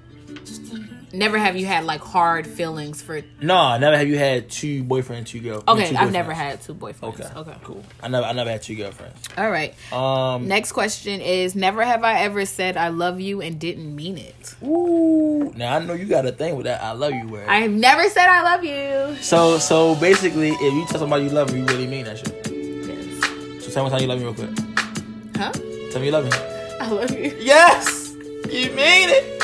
never 1.14 1.38
have 1.38 1.56
you 1.58 1.66
had 1.66 1.84
like 1.86 2.02
hard 2.02 2.46
feelings 2.48 3.02
for. 3.02 3.22
No, 3.42 3.78
never 3.78 3.98
have 3.98 4.08
you 4.08 4.18
had 4.18 4.50
two 4.50 4.84
boyfriends, 4.84 5.28
two 5.28 5.40
girls. 5.40 5.64
Okay, 5.68 5.90
two 5.92 5.96
I've 5.98 6.12
never 6.12 6.34
had 6.34 6.62
two 6.62 6.74
boyfriends. 6.74 7.14
Okay, 7.22 7.28
Okay. 7.36 7.56
cool. 7.64 7.84
I 8.02 8.08
never, 8.08 8.26
I 8.26 8.34
never 8.34 8.50
had 8.50 8.62
two 8.64 8.76
girlfriends. 8.76 9.18
All 9.38 9.50
right. 9.50 9.74
Um, 9.94 10.48
Next 10.48 10.72
question 10.72 11.22
is: 11.22 11.56
Never 11.56 11.84
have 11.84 12.04
I 12.04 12.22
ever 12.22 12.46
said 12.46 12.78
I 12.78 12.90
love 12.90 13.20
you 13.20 13.42
and 13.42 13.60
didn't 13.60 13.96
mean 13.96 14.18
it. 14.18 14.56
ooh, 14.64 15.52
now 15.56 15.76
I 15.76 15.80
know 15.80 15.94
you 15.94 16.06
got 16.06 16.26
a 16.26 16.32
thing 16.32 16.56
with 16.56 16.66
that. 16.66 16.82
I 16.84 16.92
love 16.92 17.14
you 17.14 17.28
word. 17.28 17.48
I 17.48 17.58
have 17.62 17.72
never 17.72 18.08
said 18.10 18.28
I 18.28 18.44
love 18.44 18.64
you. 18.64 19.16
so, 19.22 19.58
so 19.58 19.96
basically, 19.96 20.50
if 20.50 20.74
you 20.74 20.86
tell 20.88 21.00
somebody 21.00 21.26
you 21.26 21.30
love 21.32 21.48
them, 21.50 21.58
you 21.60 21.66
really 21.66 21.88
mean 21.88 22.06
that 22.06 22.18
shit. 22.18 22.48
Yes. 22.52 23.66
So 23.66 23.72
tell 23.72 23.86
me 23.86 23.92
how 23.92 24.00
you 24.00 24.08
love 24.08 24.20
me 24.20 24.26
real 24.26 24.34
quick. 24.34 24.50
Huh? 25.38 25.52
Tell 25.92 26.00
me 26.02 26.08
you 26.08 26.12
love 26.12 26.26
me. 26.26 26.32
I 26.82 26.90
love 26.92 27.12
you. 27.12 27.36
Yes, 27.40 28.14
you 28.50 28.70
mean 28.72 29.10
it. 29.10 29.39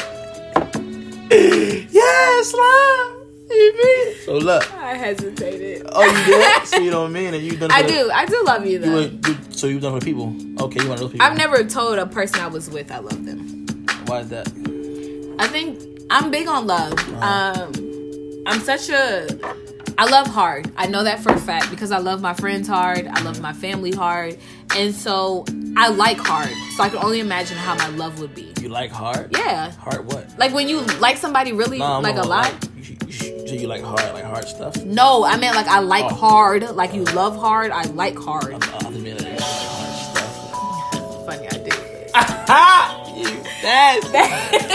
yes, 1.91 2.53
love. 2.53 3.21
You 3.49 3.73
mean. 3.83 4.15
So 4.25 4.37
look. 4.37 4.73
I 4.75 4.95
hesitated. 4.95 5.87
Oh, 5.91 6.03
you 6.03 6.25
did? 6.25 6.67
so 6.67 6.77
you 6.77 6.89
don't 6.91 7.11
mean 7.13 7.33
it? 7.33 7.41
You 7.41 7.57
done? 7.57 7.69
it 7.71 7.75
I 7.75 7.83
for- 7.83 7.87
do. 7.89 8.11
I 8.11 8.25
do 8.25 8.43
love 8.45 8.65
you 8.65 8.71
You, 8.73 8.79
though. 8.79 8.91
were- 8.93 9.01
you, 9.31 9.37
so 9.51 9.67
you 9.67 9.79
done 9.79 9.93
for 9.93 9.99
the 9.99 10.05
people? 10.05 10.35
Okay, 10.63 10.81
you 10.81 10.89
want 10.89 10.99
of 11.01 11.05
those 11.07 11.11
people. 11.11 11.25
I've 11.25 11.37
never 11.37 11.63
told 11.63 11.97
a 11.99 12.05
person 12.05 12.39
I 12.41 12.47
was 12.47 12.69
with 12.69 12.91
I 12.91 12.99
love 12.99 13.25
them. 13.25 13.65
Why 14.05 14.19
is 14.21 14.29
that? 14.29 14.47
I 15.39 15.47
think 15.47 15.79
I'm 16.09 16.31
big 16.31 16.47
on 16.47 16.65
love. 16.67 16.93
Uh-huh. 16.93 17.63
Um, 17.67 17.73
I'm 18.45 18.59
such 18.61 18.89
a. 18.89 19.27
I 19.97 20.05
love 20.09 20.27
hard. 20.27 20.69
I 20.75 20.87
know 20.87 21.03
that 21.05 21.21
for 21.21 21.31
a 21.31 21.39
fact 21.39 21.69
because 21.69 21.91
I 21.91 21.99
love 21.99 22.21
my 22.21 22.33
friends 22.33 22.67
hard. 22.67 23.07
I 23.07 23.21
love 23.21 23.39
my 23.41 23.53
family 23.53 23.91
hard, 23.91 24.37
and 24.75 24.93
so 24.93 25.45
I 25.77 25.87
like 25.89 26.17
hard. 26.17 26.49
So 26.75 26.83
I 26.83 26.89
can 26.89 26.97
only 26.99 27.21
imagine 27.21 27.57
how 27.57 27.75
my 27.75 27.87
love 27.89 28.19
would 28.19 28.35
be. 28.35 28.51
You 28.61 28.69
like 28.69 28.91
hard? 28.91 29.29
Yeah, 29.37 29.71
Hard 29.71 30.05
what? 30.11 30.37
like 30.37 30.53
when 30.53 30.67
you 30.67 30.81
like 30.99 31.17
somebody 31.17 31.53
really 31.53 31.79
No, 31.79 31.85
I'm 31.85 32.03
like 32.03 32.17
a 32.17 32.23
lot. 32.23 32.51
Like, 32.51 32.63
you, 32.89 32.97
you, 33.07 33.45
you, 33.45 33.59
you 33.61 33.67
like 33.67 33.83
hard, 33.83 34.01
like 34.13 34.23
hard 34.25 34.47
stuff. 34.47 34.83
No, 34.83 35.23
I 35.23 35.37
meant 35.37 35.55
like 35.55 35.67
I 35.67 35.79
like 35.79 36.05
Oh. 36.11 36.15
hard. 36.15 36.75
Like 36.75 36.93
you 36.93 37.03
love 37.05 37.37
hard. 37.37 37.71
I 37.71 37.83
like 37.83 38.17
hard. 38.17 38.53
I 38.53 38.57
thought 38.59 38.91
you 38.91 38.99
meant 39.01 39.21
like, 39.21 39.31
you 39.31 39.37
like 39.37 39.41
hard 39.41 39.95
stuff. 40.17 41.25
Funny, 41.25 41.47
I 41.47 41.57
do. 41.57 41.71
Ha! 42.15 43.13
you 43.15 43.43
that's 43.61 44.74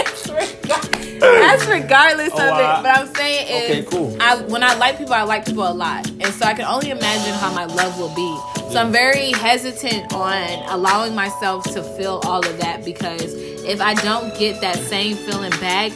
that's 1.21 1.65
regardless 1.67 2.31
Oh, 2.33 2.43
of 2.43 2.49
wow. 2.51 2.79
it. 2.79 2.83
But 2.83 2.97
I'm 2.97 3.15
saying 3.15 3.47
is, 3.47 3.87
Okay, 3.87 3.97
cool. 3.97 4.17
I 4.21 4.37
when 4.43 4.63
I 4.63 4.73
like 4.75 4.97
people, 4.97 5.13
I 5.13 5.23
like 5.23 5.45
people 5.45 5.67
a 5.67 5.71
lot, 5.73 6.07
and 6.09 6.25
so 6.27 6.45
I 6.45 6.53
can 6.53 6.65
only 6.65 6.89
imagine 6.91 7.33
how 7.35 7.53
my 7.53 7.65
love 7.65 7.97
will 7.99 8.13
be. 8.15 8.37
So 8.71 8.79
I'm 8.79 8.91
very 8.91 9.31
hesitant 9.31 10.13
on 10.13 10.47
allowing 10.69 11.13
myself 11.15 11.63
to 11.73 11.83
feel 11.83 12.21
all 12.23 12.45
of 12.45 12.57
that 12.59 12.85
because 12.85 13.33
if 13.63 13.81
I 13.81 13.93
don't 13.95 14.37
get 14.39 14.61
that 14.61 14.77
same 14.77 15.15
feeling 15.15 15.51
back, 15.59 15.91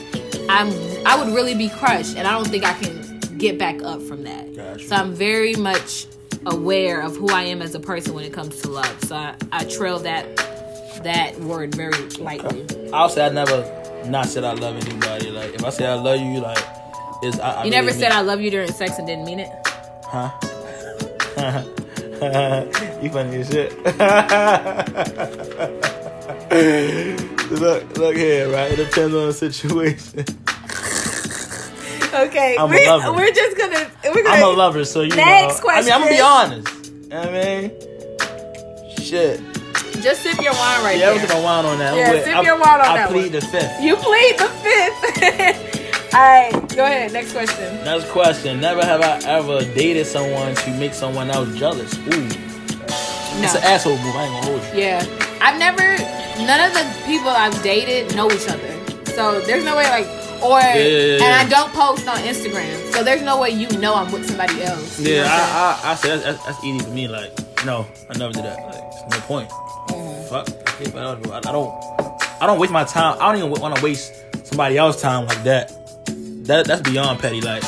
I'm 0.49 0.67
I 1.07 1.21
would 1.21 1.33
really 1.33 1.55
be 1.55 1.69
crushed, 1.69 2.15
and 2.17 2.27
I 2.27 2.31
don't 2.31 2.47
think 2.47 2.63
I 2.65 2.73
can 2.73 3.19
get 3.37 3.57
back 3.57 3.81
up 3.83 4.01
from 4.01 4.23
that. 4.23 4.55
Gotcha. 4.55 4.87
So 4.87 4.95
I'm 4.95 5.13
very 5.13 5.55
much 5.55 6.07
aware 6.45 7.01
of 7.01 7.15
who 7.15 7.29
I 7.29 7.43
am 7.43 7.61
as 7.61 7.73
a 7.75 7.79
person 7.79 8.13
when 8.13 8.23
it 8.23 8.31
comes 8.33 8.61
to 8.61 8.69
love. 8.69 9.03
So 9.05 9.15
I, 9.15 9.35
I 9.51 9.63
trail 9.65 9.99
that 9.99 10.25
that 11.03 11.37
word 11.39 11.75
very 11.75 11.97
lightly. 12.19 12.65
I'll 12.93 13.09
say 13.09 13.25
I 13.25 13.29
never 13.29 13.63
not 14.09 14.27
said 14.27 14.43
I 14.43 14.53
love 14.53 14.75
anybody. 14.75 15.31
Like 15.31 15.53
if 15.53 15.63
I 15.63 15.69
say 15.69 15.87
I 15.87 15.93
love 15.95 16.19
you, 16.19 16.39
like 16.39 16.57
is 17.23 17.39
I, 17.39 17.61
I 17.61 17.63
You 17.65 17.71
never 17.71 17.87
really 17.87 17.99
said 17.99 18.11
I 18.11 18.21
love 18.21 18.41
you 18.41 18.51
during 18.51 18.71
sex 18.71 18.97
and 18.97 19.07
didn't 19.07 19.25
mean 19.25 19.39
it? 19.39 19.49
Huh? 20.03 20.31
you 23.01 23.09
funny 23.09 23.37
as 23.37 23.49
shit. 23.49 23.75
look, 27.51 27.97
look 27.97 28.15
here, 28.15 28.49
right? 28.51 28.71
It 28.71 28.77
depends 28.77 29.13
on 29.15 29.27
the 29.27 29.33
situation. 29.33 30.25
Okay, 32.13 32.55
I'm 32.57 32.69
we're, 32.69 32.87
lover. 32.87 33.13
we're 33.13 33.31
just 33.31 33.57
gonna 33.57 33.89
we're 34.05 34.27
I'm 34.27 34.43
a 34.43 34.47
lover, 34.47 34.85
so 34.85 35.01
you 35.01 35.15
Next 35.15 35.63
know. 35.63 35.69
I 35.69 35.81
mean, 35.81 35.91
I'm 35.91 35.99
gonna 36.01 36.11
be 36.11 36.21
honest. 36.21 36.85
You 36.85 37.07
know 37.09 37.19
what 37.19 37.29
I 37.29 37.43
mean, 37.43 37.71
shit. 38.97 39.41
Just 40.05 40.21
sip 40.21 40.39
your 40.39 40.53
wine 40.53 40.83
right 40.83 40.99
now. 40.99 41.11
Yeah, 41.11 41.17
there. 41.17 41.27
gonna 41.27 41.43
wine 41.43 41.65
on 41.65 41.79
that. 41.79 41.97
Yeah, 41.97 42.23
sip 42.23 42.35
I- 42.35 42.41
your 42.43 42.59
wine 42.59 42.79
on 42.79 42.85
I 42.85 42.97
that 42.97 43.09
plead 43.09 43.33
one. 43.33 43.41
the 43.41 43.41
fifth. 43.41 43.81
You 43.81 43.95
plead 43.97 44.37
the 44.37 44.49
fifth. 44.61 46.13
All 46.13 46.21
right, 46.21 46.51
go 46.75 46.85
ahead. 46.85 47.11
Next 47.11 47.33
question. 47.33 47.83
Next 47.83 48.07
question. 48.11 48.61
Never 48.61 48.85
have 48.85 49.01
I 49.01 49.17
ever 49.27 49.65
dated 49.73 50.05
someone 50.05 50.53
to 50.55 50.71
make 50.77 50.93
someone 50.93 51.29
else 51.31 51.53
jealous. 51.57 51.97
Ooh, 51.97 52.09
No. 52.09 53.43
it's 53.43 53.55
an 53.55 53.63
asshole 53.63 53.97
move. 53.97 54.15
I 54.15 54.25
ain't 54.25 54.33
gonna 54.33 54.45
hold 54.45 54.61
you. 54.75 54.81
Yeah, 54.81 55.03
I've 55.41 55.57
never. 55.59 55.81
None 56.45 56.61
of 56.69 56.73
the 56.73 56.85
people 57.05 57.29
I've 57.29 57.59
dated 57.63 58.15
know 58.15 58.31
each 58.31 58.47
other, 58.47 58.71
so 59.07 59.41
there's 59.41 59.65
no 59.65 59.75
way 59.75 59.89
like. 59.89 60.07
Or 60.43 60.59
yeah, 60.59 60.75
yeah. 60.75 61.23
and 61.23 61.33
I 61.33 61.49
don't 61.49 61.73
post 61.73 62.07
on 62.07 62.17
Instagram, 62.17 62.93
so 62.93 63.03
there's 63.03 63.21
no 63.23 63.39
way 63.39 63.49
you 63.49 63.67
know 63.79 63.95
I'm 63.95 64.11
with 64.11 64.27
somebody 64.27 64.61
else. 64.61 64.99
Yeah? 64.99 65.25
I, 65.27 65.87
I, 65.87 65.91
I 65.91 65.95
say 65.95 66.09
that's, 66.09 66.23
that's, 66.23 66.45
that's 66.45 66.63
easy 66.63 66.79
for 66.85 66.91
me. 66.91 67.07
Like, 67.07 67.31
no, 67.65 67.87
I 68.09 68.17
never 68.17 68.33
did 68.33 68.43
that. 68.43 68.59
Like, 68.65 69.11
no 69.11 69.17
point. 69.25 69.49
Fuck. 70.29 70.49
I, 70.49 70.83
can't- 70.83 70.95
I, 70.97 71.37
I 71.37 71.51
don't. 71.51 71.71
I 72.41 72.47
don't 72.47 72.59
waste 72.59 72.73
my 72.73 72.83
time. 72.83 73.17
I 73.19 73.31
don't 73.31 73.37
even 73.47 73.61
want 73.61 73.75
to 73.77 73.83
waste 73.83 74.13
somebody 74.45 74.77
else's 74.77 75.01
time 75.01 75.25
like 75.27 75.43
that. 75.43 75.71
That 76.45 76.67
that's 76.67 76.81
beyond 76.81 77.19
petty. 77.19 77.41
Like, 77.41 77.63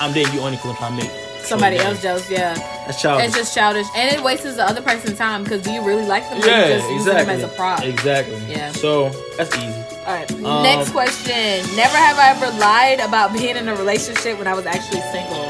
I'm 0.00 0.12
dating 0.12 0.34
you 0.34 0.40
only 0.40 0.56
because 0.56 0.70
I'm 0.72 0.76
trying 0.76 0.98
to 0.98 1.04
make 1.04 1.12
somebody 1.42 1.76
else 1.78 2.00
jealous. 2.02 2.30
Yeah, 2.30 2.54
That's 2.86 3.00
childish. 3.00 3.26
it's 3.28 3.36
just 3.36 3.54
childish, 3.54 3.86
and 3.96 4.14
it 4.14 4.22
wastes 4.22 4.54
the 4.54 4.64
other 4.64 4.82
person's 4.82 5.18
time 5.18 5.42
because 5.42 5.62
do 5.62 5.72
you 5.72 5.82
really 5.84 6.04
like 6.06 6.28
them? 6.30 6.38
yeah, 6.44 6.68
just 6.78 6.90
use 6.90 7.06
exactly. 7.06 7.36
them 7.36 7.44
as 7.44 7.50
a 7.52 7.56
prop. 7.56 7.82
Exactly. 7.82 8.36
Yeah. 8.48 8.72
So 8.72 9.08
that's 9.36 9.56
easy. 9.56 9.66
All 10.06 10.14
right. 10.14 10.30
Um, 10.44 10.62
Next 10.62 10.90
question. 10.92 11.34
Never 11.76 11.96
have 11.96 12.18
I 12.18 12.30
ever 12.36 12.58
lied 12.58 13.00
about 13.00 13.32
being 13.32 13.56
in 13.56 13.68
a 13.68 13.74
relationship 13.74 14.38
when 14.38 14.46
I 14.46 14.54
was 14.54 14.66
actually 14.66 15.00
single. 15.12 15.46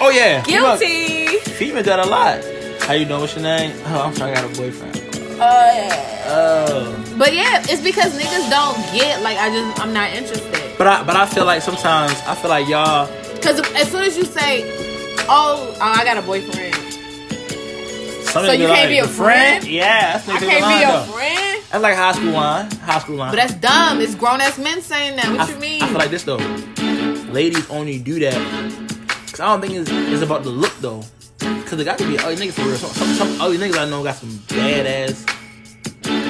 Oh 0.00 0.10
yeah. 0.14 0.42
Female- 0.44 0.78
Guilty. 0.78 1.38
Female 1.50 1.82
got 1.84 1.98
a 2.06 2.08
lot. 2.08 2.42
How 2.82 2.94
you 2.94 3.04
doing? 3.04 3.20
What's 3.20 3.34
your 3.34 3.42
name? 3.42 3.76
Oh, 3.86 4.02
I'm 4.02 4.14
sorry, 4.14 4.32
I 4.32 4.34
got 4.36 4.44
a 4.52 4.56
boyfriend. 4.60 5.01
Oh 5.42 5.74
yeah. 5.74 6.24
Oh. 6.28 7.14
But 7.18 7.34
yeah, 7.34 7.62
it's 7.66 7.82
because 7.82 8.16
niggas 8.18 8.48
don't 8.48 8.76
get 8.94 9.22
like 9.22 9.38
I 9.38 9.50
just 9.50 9.80
I'm 9.80 9.92
not 9.92 10.12
interested. 10.12 10.78
But 10.78 10.86
I 10.86 11.02
but 11.02 11.16
I 11.16 11.26
feel 11.26 11.44
like 11.44 11.62
sometimes 11.62 12.12
I 12.26 12.34
feel 12.34 12.50
like 12.50 12.68
y'all 12.68 13.10
Because 13.34 13.60
as 13.74 13.90
soon 13.90 14.04
as 14.04 14.16
you 14.16 14.24
say, 14.24 14.62
"Oh, 15.28 15.74
oh 15.74 15.76
I 15.80 16.04
got 16.04 16.16
a 16.16 16.22
boyfriend," 16.22 16.74
some 18.24 18.46
So 18.46 18.52
you 18.52 18.66
can't 18.68 18.88
be 18.88 18.98
a 18.98 19.02
"The 19.02 19.08
friend? 19.08 19.64
Yeah, 19.66 20.18
that's 20.18 20.28
I 20.28 20.38
can't 20.38 20.62
line, 20.62 20.78
be 20.78 20.86
though. 20.86 21.02
a 21.02 21.06
friend. 21.06 21.62
That's 21.70 21.82
like 21.82 21.96
high 21.96 22.12
school 22.12 22.32
line. 22.32 22.70
High 22.70 22.98
school 23.00 23.16
line. 23.16 23.32
But 23.32 23.36
that's 23.36 23.54
dumb. 23.54 24.00
It's 24.00 24.14
grown 24.14 24.40
ass 24.40 24.58
men 24.58 24.80
saying 24.80 25.16
that. 25.16 25.26
What 25.30 25.48
I, 25.48 25.52
you 25.52 25.58
mean? 25.58 25.82
I 25.82 25.88
feel 25.88 25.98
like 25.98 26.10
this 26.10 26.22
though. 26.24 26.38
Ladies 27.32 27.68
only 27.70 27.98
do 27.98 28.20
that 28.20 28.38
because 29.24 29.40
I 29.40 29.46
don't 29.46 29.60
think 29.60 29.74
it's, 29.74 29.90
it's 29.90 30.22
about 30.22 30.44
the 30.44 30.50
look 30.50 30.74
though. 30.80 31.02
Because 31.72 31.86
the 31.86 31.90
guy 31.90 31.96
could 31.96 32.08
be 32.08 32.18
oh, 32.18 32.28
ugly 32.30 32.46
niggas 32.48 32.52
for 32.52 32.66
real. 32.66 32.76
Some, 32.76 32.90
some, 32.90 33.14
some 33.14 33.40
ugly 33.40 33.56
niggas 33.56 33.78
I 33.78 33.88
know 33.88 34.04
got 34.04 34.16
some 34.16 34.28
badass 34.28 35.26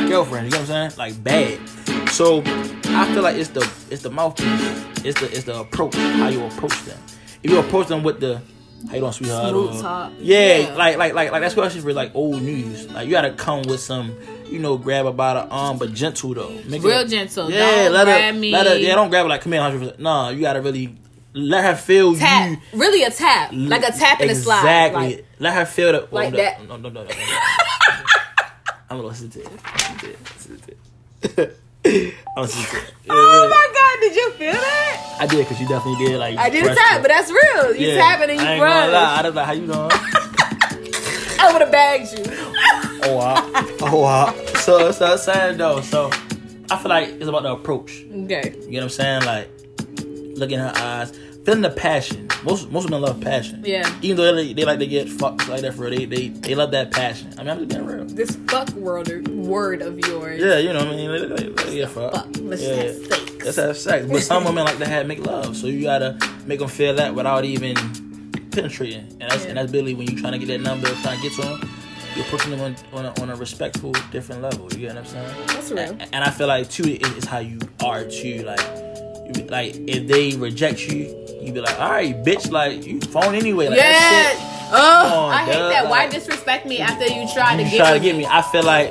girlfriends. 0.08 0.44
You 0.44 0.50
know 0.60 0.62
what 0.62 0.70
I'm 0.70 0.90
saying? 0.90 0.92
Like 0.96 1.24
bad. 1.24 1.68
So 2.10 2.42
I 2.46 3.12
feel 3.12 3.24
like 3.24 3.34
it's 3.34 3.48
the 3.48 3.68
it's 3.90 4.02
the 4.02 4.10
mouthpiece. 4.10 4.46
It's 5.04 5.18
the 5.20 5.26
it's 5.32 5.42
the 5.42 5.58
approach. 5.58 5.96
How 5.96 6.28
you 6.28 6.44
approach 6.44 6.80
them. 6.84 6.96
If 7.42 7.50
you 7.50 7.58
approach 7.58 7.88
them 7.88 8.04
with 8.04 8.20
the 8.20 8.40
how 8.86 8.94
you 8.94 9.00
doing, 9.00 9.12
sweetheart? 9.12 9.48
Smooth 9.50 9.76
or- 9.78 9.82
talk. 9.82 10.12
Yeah, 10.20 10.58
Yeah. 10.58 10.74
like 10.76 10.96
like 10.96 11.12
like 11.12 11.32
like 11.32 11.40
that's 11.42 11.54
especially 11.54 11.80
for 11.80 11.92
like 11.92 12.14
old 12.14 12.40
news. 12.40 12.88
Like 12.92 13.06
you 13.06 13.10
gotta 13.10 13.32
come 13.32 13.62
with 13.62 13.80
some, 13.80 14.14
you 14.48 14.60
know, 14.60 14.78
grab 14.78 15.06
her 15.06 15.12
by 15.12 15.34
the 15.34 15.44
arm, 15.48 15.76
but 15.76 15.92
gentle 15.92 16.34
though. 16.34 16.56
Make 16.68 16.84
Real 16.84 17.00
it- 17.00 17.08
gentle. 17.08 17.50
Yeah, 17.50 17.84
Don't 17.86 17.92
let 17.94 18.04
grab 18.04 18.34
her, 18.34 18.40
me. 18.40 18.52
Let 18.52 18.66
her, 18.68 18.76
yeah, 18.76 18.94
don't 18.94 19.10
grab 19.10 19.24
her 19.24 19.28
like 19.28 19.40
come 19.40 19.50
here, 19.54 19.60
hundred 19.62 19.80
percent. 19.80 19.98
Nah, 19.98 20.28
you 20.28 20.40
gotta 20.42 20.60
really 20.60 20.94
let 21.34 21.64
her 21.64 21.76
feel 21.76 22.14
tap. 22.16 22.50
you. 22.50 22.58
Really 22.78 23.02
a 23.04 23.10
tap. 23.10 23.50
Like 23.52 23.82
a 23.88 23.92
tap 23.92 24.20
and 24.20 24.30
a 24.30 24.34
slide. 24.34 24.58
Exactly. 24.60 25.02
Like, 25.16 25.26
let 25.38 25.54
her 25.54 25.64
feel 25.66 25.92
that. 25.92 26.02
Oh, 26.04 26.08
like 26.14 26.30
no, 26.32 26.36
that. 26.36 26.60
No, 26.68 26.76
no, 26.76 26.88
no, 26.88 27.02
no. 27.02 27.08
no. 27.08 27.10
I'm 28.90 28.98
gonna 28.98 29.02
listen 29.08 29.30
to 29.30 29.40
it. 29.40 29.48
Listen 29.52 29.98
to 29.98 30.10
it. 30.10 30.18
Listen 30.34 30.60
to 30.60 30.70
it. 30.72 31.58
I'm 32.36 32.42
listening 32.42 32.66
to 32.66 32.76
it. 32.76 32.94
Yeah, 33.06 33.06
oh 33.10 33.42
yeah. 33.42 33.48
my 33.48 33.68
god, 33.74 34.00
did 34.00 34.14
you 34.16 34.30
feel 34.32 34.52
that? 34.52 35.16
I 35.20 35.26
did 35.26 35.38
because 35.38 35.60
you 35.60 35.66
definitely 35.68 36.06
did. 36.06 36.18
Like 36.18 36.36
I 36.38 36.50
did 36.50 36.64
tap, 36.64 36.98
it. 36.98 37.02
but 37.02 37.08
that's 37.08 37.30
real. 37.30 37.74
You 37.76 37.88
Yeah. 37.88 37.96
tapping 37.96 38.30
and 38.30 38.40
you 38.40 38.46
I 38.46 38.52
ain't 38.52 38.60
gonna 38.60 38.74
lie. 38.74 38.90
brush. 38.90 39.18
I 39.18 39.26
was 39.26 39.34
like, 39.34 39.46
how 39.46 39.52
you 39.52 39.66
doing? 39.66 39.90
I 41.40 41.52
would 41.52 41.62
have 41.62 41.72
bagged 41.72 42.18
you. 42.18 42.24
Oh 43.04 43.16
wow. 43.16 43.50
Oh 43.80 44.00
wow. 44.00 44.34
So 44.60 44.92
so 44.92 45.08
that's 45.08 45.24
saying 45.24 45.56
though. 45.58 45.80
So 45.80 46.10
I 46.70 46.76
feel 46.78 46.88
like 46.90 47.08
it's 47.08 47.26
about 47.26 47.42
the 47.42 47.52
approach. 47.52 48.02
Okay. 48.24 48.54
You 48.60 48.72
know 48.72 48.76
what 48.78 48.82
I'm 48.84 48.88
saying? 48.90 49.24
Like 49.24 49.50
look 50.34 50.50
in 50.50 50.58
her 50.58 50.72
eyes, 50.74 51.12
feeling 51.44 51.62
the 51.62 51.70
passion. 51.70 52.28
Most 52.44 52.70
most 52.70 52.84
women 52.84 53.02
love 53.02 53.20
passion. 53.20 53.62
Yeah. 53.64 53.92
Even 54.02 54.16
though 54.16 54.34
they, 54.34 54.52
they 54.52 54.64
like 54.64 54.78
to 54.78 54.86
get 54.86 55.08
fucked 55.08 55.48
like 55.48 55.62
that 55.62 55.74
for 55.74 55.82
real, 55.82 55.90
they 55.90 56.04
they 56.04 56.28
they 56.28 56.54
love 56.54 56.70
that 56.72 56.90
passion. 56.90 57.32
I 57.38 57.42
mean, 57.42 57.50
I'm 57.50 57.58
just 57.58 57.68
being 57.68 57.86
real. 57.86 58.04
This 58.04 58.36
fuck 58.48 58.70
word 58.70 59.28
word 59.28 59.82
of 59.82 59.98
yours. 60.06 60.40
Yeah, 60.40 60.58
you 60.58 60.72
know 60.72 60.80
what 60.80 60.88
I 60.88 60.96
mean. 60.96 61.10
Let, 61.10 61.30
let, 61.30 61.56
let, 61.56 61.72
yeah, 61.72 61.86
fuck. 61.86 62.12
Fuck. 62.12 62.28
Let's 62.40 62.62
yeah. 62.62 62.74
have 62.74 62.94
sex. 62.96 63.32
Let's 63.44 63.56
have 63.56 63.76
sex. 63.76 64.06
But 64.06 64.22
some 64.22 64.44
women 64.44 64.64
like 64.64 64.78
to 64.78 64.86
have 64.86 65.06
make 65.06 65.24
love, 65.24 65.56
so 65.56 65.66
you 65.66 65.82
gotta 65.82 66.18
make 66.46 66.58
them 66.58 66.68
feel 66.68 66.94
that 66.94 67.14
without 67.14 67.44
even 67.44 67.76
penetrating. 68.50 69.06
And 69.20 69.30
that's 69.30 69.44
Yeah. 69.44 69.50
and 69.50 69.58
that's 69.58 69.72
really 69.72 69.94
when 69.94 70.08
you 70.10 70.18
trying 70.20 70.32
to 70.32 70.38
get 70.38 70.48
that 70.48 70.60
number, 70.60 70.88
trying 71.02 71.20
to 71.20 71.28
get 71.28 71.32
to 71.36 71.42
them. 71.42 71.70
You're 72.14 72.26
pushing 72.26 72.50
them 72.50 72.60
on, 72.60 72.76
on, 72.92 73.06
a, 73.06 73.22
on 73.22 73.30
a 73.30 73.36
respectful, 73.36 73.92
different 74.10 74.42
level. 74.42 74.68
You 74.72 74.80
get 74.80 74.88
what 74.88 74.98
I'm 74.98 75.06
saying? 75.06 75.46
That's 75.46 75.70
real. 75.70 75.80
And, 75.80 76.02
and 76.12 76.22
I 76.22 76.28
feel 76.30 76.46
like 76.46 76.68
too 76.68 76.82
is, 76.82 77.10
is 77.16 77.24
how 77.24 77.38
you 77.38 77.58
are 77.82 78.04
too. 78.04 78.42
Like 78.42 78.60
you 78.60 78.66
you 78.66 78.82
be- 78.82 78.91
like 79.48 79.74
if 79.88 80.06
they 80.06 80.36
reject 80.36 80.80
you, 80.88 81.06
you 81.40 81.52
be 81.52 81.60
like, 81.60 81.78
all 81.80 81.90
right, 81.90 82.14
bitch, 82.24 82.50
like 82.50 82.86
you 82.86 83.00
phone 83.00 83.34
anyway. 83.34 83.68
Like, 83.68 83.78
Yeah. 83.78 83.84
that 83.90 84.48
Oh, 84.74 85.24
on, 85.26 85.32
I 85.32 85.44
hate 85.44 85.52
duh. 85.52 85.68
that. 85.68 85.88
Why 85.90 86.08
disrespect 86.08 86.64
me 86.66 86.78
after 86.80 87.04
you 87.06 87.26
try 87.34 87.56
to. 87.56 87.62
You 87.62 87.70
get 87.70 87.76
try 87.76 87.92
to 87.92 88.00
get 88.00 88.16
me. 88.16 88.24
I 88.26 88.40
feel 88.42 88.62
like 88.62 88.90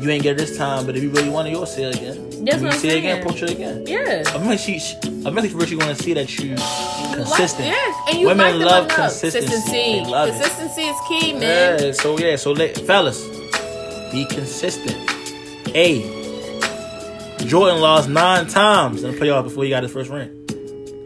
you 0.00 0.08
ain't 0.10 0.22
get 0.22 0.32
it 0.32 0.38
this 0.38 0.56
time, 0.56 0.86
but 0.86 0.96
if 0.96 1.02
you 1.02 1.10
really 1.10 1.30
want 1.30 1.48
it, 1.48 1.50
you'll 1.50 1.66
see 1.66 1.82
it 1.82 1.96
again. 1.96 2.30
That's 2.44 2.56
what 2.56 2.62
you 2.62 2.68
I'm 2.68 2.78
see 2.78 2.88
it 2.90 2.98
again, 2.98 3.24
post 3.24 3.42
it 3.42 3.50
again. 3.50 3.84
Yeah. 3.86 4.20
Eventually, 4.20 4.78
she, 4.78 4.94
eventually, 5.02 5.66
she 5.66 5.76
want 5.76 5.96
to 5.96 6.02
see 6.02 6.12
that 6.14 6.38
you 6.38 6.54
consistent. 7.14 7.66
Yes, 7.68 7.96
and 8.10 8.18
you 8.20 8.26
Women 8.28 8.58
like 8.60 8.66
love 8.70 8.84
enough. 8.84 8.96
consistency. 8.98 9.48
Consistency. 9.48 10.10
Love. 10.10 10.28
Consistency 10.28 10.82
is 10.82 10.96
key, 11.08 11.32
man. 11.32 11.82
Yeah, 11.82 11.92
so 11.92 12.18
yeah, 12.18 12.36
so 12.36 12.52
let, 12.52 12.76
fellas, 12.78 13.26
be 14.12 14.26
consistent. 14.26 14.96
A. 15.74 16.23
Jordan 17.46 17.80
lost 17.80 18.08
nine 18.08 18.46
times 18.46 19.02
in 19.02 19.12
the 19.12 19.18
playoff 19.18 19.44
before 19.44 19.64
he 19.64 19.70
got 19.70 19.82
his 19.82 19.92
first 19.92 20.10
ring. 20.10 20.40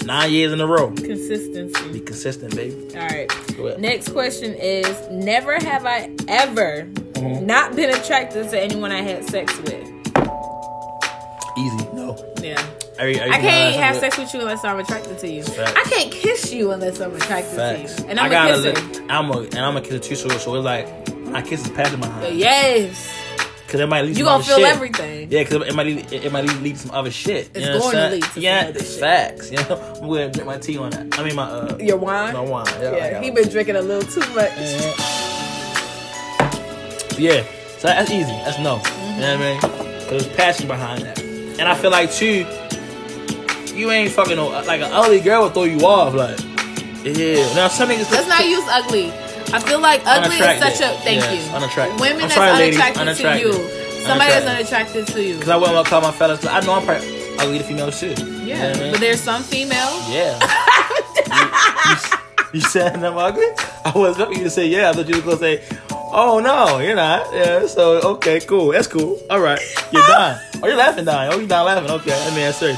Nine 0.05 0.31
years 0.33 0.53
in 0.53 0.61
a 0.61 0.67
row. 0.67 0.91
Consistency. 0.93 1.93
Be 1.93 2.01
consistent, 2.01 2.55
baby. 2.57 2.75
All 2.97 3.07
right. 3.07 3.31
Next 3.79 4.11
question 4.11 4.55
is: 4.55 4.87
Never 5.11 5.55
have 5.61 5.85
I 5.85 6.11
ever 6.29 6.89
Mhm. 7.15 7.43
not 7.43 7.77
been 7.77 7.91
attracted 7.91 8.49
to 8.51 8.59
anyone 8.61 8.91
I 8.93 9.03
had 9.03 9.25
sex 9.29 9.55
with. 9.59 9.75
Easy. 11.59 11.77
No. 11.93 12.17
Yeah. 12.41 12.63
Every, 12.99 13.19
every 13.21 13.33
I 13.33 13.39
can't 13.39 13.75
have 13.77 13.97
I- 13.97 14.01
sex 14.01 14.17
with 14.19 14.33
you 14.33 14.41
unless 14.41 14.65
I'm 14.65 14.79
attracted 14.79 15.19
to 15.19 15.29
you. 15.29 15.43
Facts. 15.43 15.73
I 15.77 15.83
can't 15.91 16.11
kiss 16.13 16.53
you 16.53 16.71
unless 16.71 17.01
I'm 17.01 17.15
attracted 17.15 17.57
Facts. 17.57 17.95
to 17.97 18.03
you. 18.03 18.09
And 18.09 18.21
I 18.21 18.25
I'm 18.27 18.31
gotta 18.31 18.71
a 18.71 18.73
kisser. 18.75 18.87
li- 19.01 19.07
I'm 19.11 19.31
a 19.31 19.39
and 19.41 19.59
I'm 19.59 19.77
a 19.77 19.81
kisser 19.81 19.99
too. 19.99 20.15
So 20.15 20.29
so 20.39 20.55
it's 20.55 20.65
like 20.65 20.87
I 21.35 21.43
kiss 21.43 21.65
is 21.65 21.71
passing 21.73 22.01
behind. 22.01 22.39
Yes. 22.39 23.13
Cause 23.69 23.81
it 23.81 23.87
might 23.87 24.01
lead 24.03 24.17
You 24.17 24.25
gonna 24.25 24.43
feel 24.43 24.57
shit. 24.57 24.67
everything. 24.67 25.31
Yeah, 25.31 25.43
because 25.45 25.69
it 25.69 25.75
might 25.75 25.85
lead, 25.87 26.11
it, 26.11 26.25
it 26.25 26.33
might 26.33 26.45
lead 26.47 26.75
to 26.77 26.81
some 26.81 26.91
other 26.93 27.11
shit. 27.11 27.51
It's 27.55 27.61
you 27.61 27.67
know 27.67 27.79
what 27.81 27.93
going 27.93 28.05
to 28.11 28.15
lead 28.17 28.23
to 28.23 28.29
some 28.31 28.43
yeah, 28.43 28.67
other 28.71 28.79
shit. 28.79 29.01
facts. 29.01 29.51
You 29.51 29.59
know, 29.59 29.93
I'm 29.97 30.09
gonna 30.09 30.31
drink 30.31 30.47
my 30.47 30.57
tea 30.57 30.79
on 30.79 30.89
that. 30.91 31.19
I 31.19 31.23
mean 31.23 31.37
my 31.37 31.43
uh, 31.45 31.77
Your 31.79 31.99
wine? 31.99 32.33
my 32.33 32.41
wine. 32.41 32.65
Yeah, 32.81 32.97
Yeah, 32.97 33.21
he 33.23 33.31
been 33.31 33.47
drinking 33.51 33.77
a 33.77 33.83
little 33.83 34.11
too 34.11 34.21
much. 34.35 34.53
Yeah, 37.19 37.43
so 37.79 37.89
that's 37.89 38.11
easy. 38.11 38.31
That's 38.31 38.59
no. 38.59 38.77
You 38.77 39.21
know 39.21 39.37
what 39.37 39.73
I 39.73 39.79
mean? 39.99 40.09
There's 40.09 40.29
passion 40.29 40.67
behind 40.69 41.03
that, 41.03 41.21
and 41.21 41.63
I 41.63 41.75
feel 41.75 41.91
like 41.91 42.11
too, 42.13 42.47
you 43.75 43.91
ain't 43.91 44.13
fucking 44.13 44.37
no 44.37 44.49
like 44.49 44.81
an 44.81 44.93
ugly 44.93 45.21
girl 45.21 45.43
will 45.43 45.51
throw 45.51 45.65
you 45.65 45.81
off. 45.81 46.15
Like, 46.15 46.39
yeah. 47.05 47.53
Now 47.55 47.69
some 47.69 47.91
niggas. 47.91 48.11
Let's 48.11 48.29
not 48.29 48.47
use 48.47 48.65
ugly. 48.69 49.13
I 49.53 49.61
feel 49.61 49.81
like 49.81 50.03
ugly 50.07 50.37
is 50.37 50.59
such 50.61 50.81
a 50.81 50.95
thank 51.03 51.23
you. 51.25 51.51
unattractive. 51.55 52.01
Women 52.01 52.23
I'm 52.23 52.29
that's 52.29 52.35
sorry, 52.35 52.53
ladies, 52.53 52.81
unattracted, 52.81 53.17
to 53.17 53.47
you. 53.49 53.53
Somebody 53.53 54.31
that's 54.31 54.47
Unattractive. 54.47 54.47
unattracted 54.47 55.07
to 55.09 55.23
you. 55.23 55.39
Cause 55.41 55.49
I 55.49 55.57
wouldn't 55.57 55.75
want 55.75 55.87
to 55.87 55.91
call 55.91 56.01
my 56.03 56.13
fellas. 56.13 56.45
I 56.47 56.61
know 56.61 56.75
I'm 56.75 56.85
probably 56.85 57.37
ugly 57.39 57.59
to 57.59 57.65
females 57.65 57.99
too. 58.01 58.09
You 58.11 58.15
know 58.17 58.45
Yeah, 58.45 58.73
I 58.75 58.79
mean? 58.81 58.93
but 58.93 59.01
there's 59.01 59.21
some 59.21 59.43
females. 59.43 60.09
Yeah. 60.09 60.39
you, 61.27 61.45
you, 61.91 61.97
you 62.55 62.61
saying 62.61 63.05
I'm 63.05 63.17
ugly? 63.19 63.45
I 63.85 63.93
was 63.95 64.11
expecting 64.17 64.39
you 64.39 64.45
to 64.45 64.51
say 64.51 64.67
yeah. 64.69 64.91
I 64.91 64.93
thought 64.93 65.09
you 65.09 65.17
were 65.17 65.23
gonna 65.23 65.37
say, 65.39 65.65
oh 65.91 66.41
no, 66.43 66.79
you're 66.79 66.97
not. 66.97 67.33
Yeah. 67.35 67.67
So 67.67 68.01
okay, 68.17 68.41
cool. 68.41 68.69
That's 68.73 68.87
cool. 68.87 69.21
All 69.31 69.41
right, 69.41 69.61
you're 69.93 70.03
done. 70.07 70.41
Oh, 70.63 70.67
you're 70.67 70.77
laughing, 70.77 71.05
dying. 71.05 71.33
Oh, 71.33 71.39
you're 71.39 71.49
not 71.49 71.67
laughing. 71.67 71.91
Okay, 71.91 72.11
let 72.11 72.35
me 72.35 72.43
answer. 72.43 72.75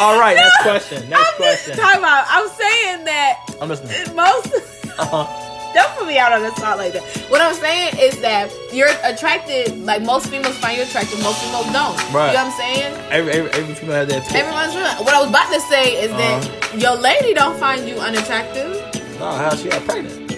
All 0.00 0.18
right, 0.18 0.36
next 0.36 0.58
question. 0.62 1.08
Next 1.08 1.28
I'm 1.30 1.36
question. 1.36 1.76
Just 1.76 1.80
talking 1.80 1.98
about. 2.00 2.24
I'm 2.28 2.48
saying 2.48 3.04
that 3.04 3.56
I'm 3.60 3.68
listening. 3.68 4.16
most. 4.16 4.54
Uh-huh. 4.98 5.43
Don't 5.74 5.90
put 5.98 6.06
me 6.06 6.18
out 6.18 6.32
on 6.32 6.42
the 6.42 6.54
spot 6.54 6.78
like 6.78 6.92
that. 6.92 7.02
What 7.28 7.40
I'm 7.40 7.54
saying 7.54 7.94
is 7.98 8.20
that 8.20 8.50
you're 8.72 8.88
attracted. 9.02 9.76
Like 9.84 10.02
most 10.02 10.28
females 10.28 10.56
find 10.58 10.76
you 10.76 10.84
attractive. 10.84 11.20
Most 11.22 11.42
females 11.42 11.66
don't. 11.72 11.96
Right. 12.14 12.28
You 12.30 12.38
know 12.38 12.44
what 12.44 12.46
I'm 12.46 12.52
saying? 12.52 12.94
Every, 13.10 13.32
every 13.32 13.50
every 13.50 13.74
female 13.74 13.96
has 13.96 14.08
that. 14.08 14.22
Pick. 14.26 14.36
Everyone's 14.36 14.74
real. 14.76 14.86
What 15.04 15.14
I 15.14 15.20
was 15.20 15.28
about 15.30 15.52
to 15.52 15.60
say 15.60 15.94
is 16.02 16.10
that 16.12 16.44
Uh-huh. 16.46 16.76
your 16.78 16.94
lady 16.96 17.34
don't 17.34 17.58
find 17.58 17.88
you 17.88 17.96
unattractive. 17.96 18.70
No, 19.18 19.30
how 19.32 19.54
she 19.56 19.68
got 19.68 19.84
pregnant? 19.84 20.30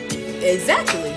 Exactly. 0.42 1.12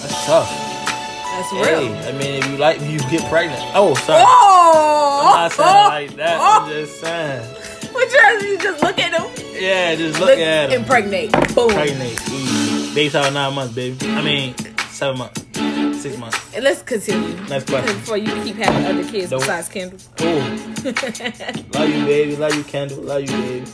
That's 0.00 0.26
tough. 0.26 0.48
That's 0.50 1.50
Hey, 1.50 1.86
real. 1.88 1.94
I 2.08 2.12
mean, 2.12 2.34
if 2.42 2.46
you 2.50 2.56
like 2.56 2.80
me, 2.80 2.92
you 2.92 2.98
get 3.10 3.22
pregnant. 3.28 3.60
Oh, 3.74 3.94
sorry. 3.94 4.22
Oh, 4.26 5.20
I'm 5.22 5.42
not 5.42 5.52
saying 5.52 5.68
it 5.68 5.88
like 6.08 6.16
that. 6.16 6.38
Oh, 6.40 6.64
I'm 6.64 6.70
just 6.70 7.00
saying. 7.00 7.44
What 7.96 8.12
you 8.12 8.48
you 8.48 8.58
just 8.58 8.82
look 8.82 8.98
at 8.98 9.12
them, 9.12 9.26
Yeah, 9.60 9.94
just 9.94 10.18
look 10.20 10.30
look, 10.30 10.38
at 10.38 10.70
him. 10.72 10.80
impregnate, 10.82 11.32
boom. 11.54 11.70
Pregnant. 11.70 12.30
Easy. 12.30 12.94
Baby 12.94 13.08
shower 13.10 13.30
nine 13.30 13.54
months, 13.54 13.74
baby. 13.74 13.96
I 14.10 14.22
mean, 14.22 14.54
seven 14.88 15.18
months. 15.18 15.42
Six 16.02 16.18
months. 16.18 16.54
And 16.54 16.62
let's 16.64 16.82
continue. 16.82 17.34
Next 17.48 17.66
question. 17.68 17.98
Before 17.98 18.16
you 18.18 18.32
keep 18.44 18.56
having 18.56 18.84
other 18.86 19.08
kids 19.10 19.30
Don't- 19.30 19.40
besides 19.40 19.68
Kendall. 19.68 19.98
Oh, 20.20 20.82
love 21.74 21.88
you, 21.88 22.04
baby. 22.06 22.36
Love 22.36 22.54
you, 22.54 22.64
Kendall. 22.64 23.02
Love 23.02 23.22
you, 23.22 23.28
baby. 23.28 23.66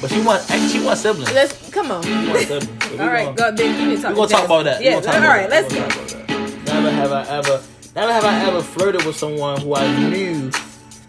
But 0.00 0.10
she 0.10 0.20
want, 0.20 0.42
actually, 0.50 0.68
she 0.68 0.84
want 0.84 0.98
siblings. 0.98 1.32
let's 1.32 1.70
come 1.70 1.90
on. 1.92 2.02
Siblings. 2.02 3.00
All 3.00 3.06
right, 3.06 3.34
go. 3.36 3.52
Then 3.52 3.80
you 3.80 3.88
need 3.88 3.96
to 3.96 4.02
talk. 4.02 4.10
We 4.10 4.16
gonna 4.16 4.28
talk 4.28 4.44
about 4.46 4.64
that. 4.64 4.82
Yeah. 4.82 4.94
all 4.94 4.98
about 4.98 5.22
right. 5.22 5.48
that. 5.48 5.70
Let's 5.70 5.72
We 5.72 5.80
go. 5.80 5.88
talk 5.88 5.96
about 5.96 6.26
that. 6.26 6.64
Never 6.66 6.90
have 6.90 7.12
I 7.12 7.26
ever, 7.28 7.62
never 7.94 8.12
have 8.12 8.24
I 8.24 8.40
ever 8.48 8.62
flirted 8.62 9.04
with 9.06 9.16
someone 9.16 9.60
who 9.60 9.74
I 9.76 10.08
knew 10.10 10.50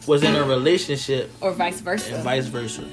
was 0.07 0.21
in 0.23 0.35
a 0.35 0.43
relationship 0.43 1.31
Or 1.41 1.51
vice 1.51 1.81
versa. 1.81 2.13
and 2.15 2.23
vice 2.23 2.45
versa. 2.45 2.83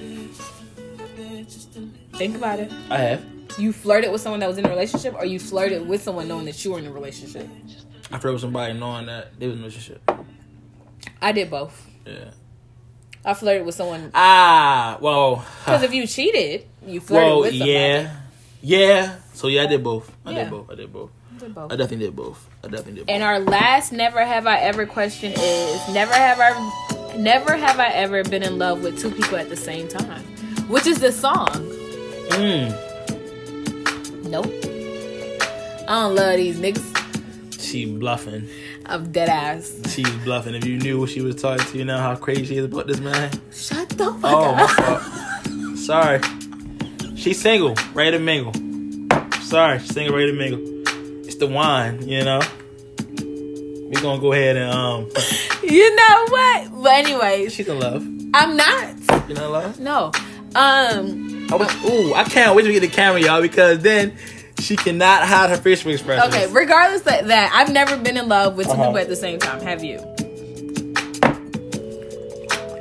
Think 2.21 2.37
about 2.37 2.61
it. 2.61 2.71
I 2.91 2.99
have. 2.99 3.25
You 3.59 3.73
flirted 3.73 4.13
with 4.13 4.21
someone 4.21 4.41
that 4.41 4.47
was 4.49 4.59
in 4.59 4.67
a 4.67 4.69
relationship, 4.69 5.15
or 5.15 5.25
you 5.25 5.39
flirted 5.41 5.89
with 5.89 6.03
someone 6.03 6.29
knowing 6.29 6.45
that 6.45 6.63
you 6.63 6.73
were 6.73 6.79
in 6.79 6.85
a 6.87 6.93
relationship. 6.93 7.49
I 8.13 8.19
flirted 8.19 8.33
with 8.35 8.41
somebody 8.43 8.75
knowing 8.75 9.07
that 9.07 9.41
they 9.41 9.47
was 9.47 9.55
in 9.57 9.63
a 9.63 9.67
relationship. 9.69 10.11
I 11.23 11.33
did 11.33 11.51
both. 11.51 11.87
Yeah. 12.05 12.33
I 13.25 13.33
flirted 13.33 13.65
with 13.65 13.75
someone 13.75 14.11
Ah, 14.13 14.99
well. 15.01 15.47
because 15.65 15.83
if 15.83 15.95
you 15.95 16.07
cheated, 16.07 16.67
you 16.87 17.01
flirted 17.01 17.27
Well, 17.27 17.41
with 17.41 17.51
somebody. 17.53 17.71
yeah, 17.73 18.17
yeah. 18.61 19.17
So 19.33 19.49
yeah, 19.49 19.63
I 19.63 19.67
did 19.67 19.83
both. 19.83 20.13
I 20.27 20.33
Yeah. 20.33 20.43
did 20.45 20.51
both. 20.51 20.71
I 20.71 20.75
did 20.75 20.93
both. 20.93 21.11
Did 21.39 21.55
both. 21.55 21.73
I 21.73 21.77
definitely 21.77 22.05
did 22.07 22.17
both. 22.17 22.49
I 22.63 22.69
definitely 22.69 22.93
did 22.97 23.07
both. 23.07 23.15
And 23.15 23.23
our 23.23 23.39
last 23.41 23.93
never 23.93 24.23
have 24.23 24.47
I 24.47 24.59
ever 24.59 24.85
question 24.85 25.33
is 25.35 25.89
never 25.89 26.13
have 26.13 26.39
I 26.39 27.17
never 27.17 27.57
have 27.57 27.81
I 27.81 27.89
ever 27.93 28.23
been 28.25 28.43
in 28.43 28.59
love 28.59 28.83
with 28.83 28.99
two 29.01 29.11
people 29.11 29.39
at 29.39 29.49
the 29.49 29.57
same 29.57 29.89
time. 29.89 30.23
Which 30.69 30.87
is 30.87 30.99
the 30.99 31.13
song. 31.13 31.77
Mm, 32.31 32.71
Nope. 34.29 34.47
I 35.89 36.03
don't 36.03 36.15
love 36.15 36.37
these 36.37 36.59
niggas. 36.59 37.61
she 37.61 37.87
bluffing. 37.87 38.47
I'm 38.87 39.11
dead 39.13 39.29
ass. 39.29 39.77
She's 39.89 40.09
bluffing. 40.25 40.55
If 40.55 40.65
you 40.65 40.79
knew 40.79 41.01
what 41.01 41.11
she 41.11 41.21
was 41.21 41.35
talking 41.37 41.65
to, 41.67 41.79
you 41.79 41.85
know 41.85 41.99
how 41.99 42.15
crazy 42.17 42.45
she 42.47 42.57
is 42.59 42.65
about 42.67 42.87
this 42.87 43.01
man. 43.01 43.31
Shut 43.53 43.89
the 43.91 44.13
fuck 44.15 44.25
up. 44.25 44.33
Oh, 44.33 44.55
my 44.55 44.67
fault. 44.67 45.79
Sorry. 45.79 46.21
She's 47.17 47.41
single, 47.41 47.75
ready 47.95 48.13
to 48.13 48.19
mingle. 48.19 48.53
Sorry, 49.43 49.79
she's 49.81 49.93
single, 49.93 50.17
ready 50.17 50.31
to 50.33 50.37
mingle. 50.39 50.61
It's 51.27 51.37
the 51.37 51.47
wine, 51.49 52.07
you 52.09 52.25
know. 52.25 52.41
We're 53.93 54.01
gonna 54.01 54.21
go 54.21 54.33
ahead 54.33 54.57
and 54.57 54.73
um. 54.73 55.11
You 55.63 55.95
know 55.95 56.27
what? 56.31 56.83
But 56.83 56.93
anyways, 56.93 57.53
She's 57.53 57.69
in 57.69 57.79
love. 57.79 58.03
I'm 58.35 58.57
not. 58.57 59.29
You 59.29 59.35
know 59.35 59.51
love. 59.51 59.79
No. 59.79 60.11
Um. 60.55 61.30
I 61.53 61.57
was, 61.57 61.85
ooh, 61.85 62.15
I 62.15 62.25
can't 62.25 62.55
wait 62.55 62.63
to 62.65 62.73
get 62.73 62.81
the 62.81 62.89
camera, 62.89 63.21
y'all, 63.21 63.41
because 63.43 63.81
then 63.81 64.17
she 64.59 64.77
cannot 64.77 65.27
hide 65.27 65.51
her 65.51 65.57
facial 65.57 65.91
expressions. 65.91 66.33
Okay. 66.35 66.47
Regardless 66.53 67.01
of 67.01 67.27
that, 67.29 67.51
I've 67.53 67.73
never 67.73 67.97
been 67.97 68.17
in 68.17 68.29
love 68.29 68.57
with 68.57 68.67
two 68.67 68.73
Uh-huh. 68.73 68.85
people 68.87 68.99
at 68.99 69.09
the 69.09 69.17
same 69.17 69.39
time. 69.39 69.61
Have 69.63 69.83
you? 69.83 69.99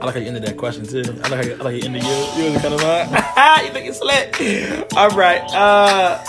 I 0.02 0.06
like 0.06 0.14
how 0.16 0.22
you 0.22 0.28
ended 0.28 0.44
that 0.44 0.56
question 0.58 0.86
too. 0.86 1.04
I 1.24 1.28
like 1.28 1.32
how 1.32 1.42
you, 1.42 1.54
I 1.54 1.58
like 1.58 1.62
how 1.64 1.70
you 1.70 1.84
ended 1.84 2.04
you. 2.04 2.10
You 2.44 2.52
was 2.54 2.62
kind 2.62 2.74
of 2.74 2.82
like, 2.82 3.10
you 3.66 3.72
think 3.74 3.90
it's 3.90 3.98
slick. 4.00 4.94
All 4.96 5.10
right. 5.10 5.42
Uh, 5.54 6.24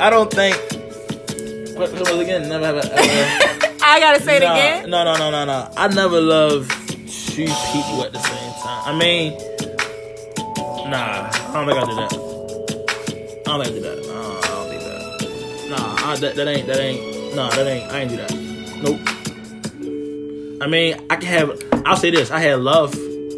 I 0.00 0.10
don't 0.10 0.30
think. 0.30 0.56
What 1.78 1.92
what 1.92 2.00
was 2.00 2.18
again? 2.18 2.48
Never 2.48 2.66
have 2.66 2.76
I 2.76 2.80
ever. 2.80 3.76
I 3.82 4.00
gotta 4.00 4.20
say 4.22 4.36
it 4.36 4.42
again. 4.42 4.90
No, 4.90 5.04
no, 5.04 5.16
no, 5.16 5.30
no, 5.30 5.44
no. 5.46 5.70
I 5.76 5.88
never 5.88 6.20
loved 6.20 6.70
two 7.32 7.46
people 7.46 8.04
at 8.04 8.12
the 8.12 8.18
same 8.18 8.52
time. 8.62 8.82
I 8.84 8.98
mean, 8.98 9.32
nah. 10.90 11.30
I 11.30 11.52
don't 11.52 11.66
think 11.66 11.78
I 11.78 11.84
do 11.84 11.94
that. 11.96 12.12
I 13.46 13.56
don't 13.56 13.64
think 13.64 13.68
I 13.68 13.78
do 13.78 13.80
that. 13.80 13.98
Nah, 14.06 14.38
I 14.38 14.48
don't 14.48 14.68
think 14.68 14.82
that. 14.82 15.68
Nah, 15.70 16.10
I, 16.10 16.16
that, 16.16 16.34
that 16.36 16.48
ain't. 16.48 16.66
That 16.66 16.80
ain't. 16.80 17.36
Nah, 17.36 17.50
that 17.50 17.66
ain't. 17.66 17.92
I 17.92 18.00
ain't 18.00 18.10
do 18.10 18.16
that. 18.16 18.32
Nope. 18.82 19.00
I 20.60 20.66
mean, 20.66 20.96
I 21.10 21.16
can 21.16 21.26
have. 21.26 21.62
I'll 21.86 21.96
say 21.96 22.10
this. 22.10 22.30
I 22.30 22.40
had 22.40 22.60
love 22.60 22.94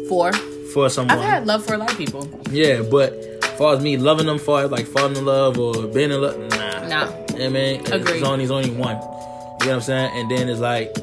Four. 0.07 0.33
for 0.73 0.89
someone. 0.89 1.17
I've 1.17 1.23
had 1.23 1.45
love 1.45 1.65
for 1.65 1.73
a 1.73 1.77
lot 1.77 1.91
of 1.91 1.97
people. 1.97 2.27
Yeah, 2.51 2.81
but 2.81 3.13
as 3.13 3.49
far 3.57 3.75
as 3.75 3.81
me 3.83 3.97
loving 3.97 4.25
them, 4.25 4.39
far 4.39 4.63
as 4.65 4.71
like 4.71 4.87
falling 4.87 5.15
in 5.15 5.25
love 5.25 5.59
or 5.59 5.87
being 5.87 6.11
in 6.11 6.21
love, 6.21 6.37
nah. 6.39 6.87
Nah. 6.87 7.11
I 7.35 7.49
mean, 7.49 7.81
Agreed. 7.91 8.17
it's 8.17 8.23
only, 8.23 8.43
it's 8.43 8.51
only 8.51 8.71
one. 8.71 8.95
You 8.97 9.01
know 9.01 9.07
what 9.57 9.69
I'm 9.69 9.81
saying? 9.81 10.11
And 10.15 10.31
then 10.31 10.49
it's 10.49 10.59
like, 10.59 10.95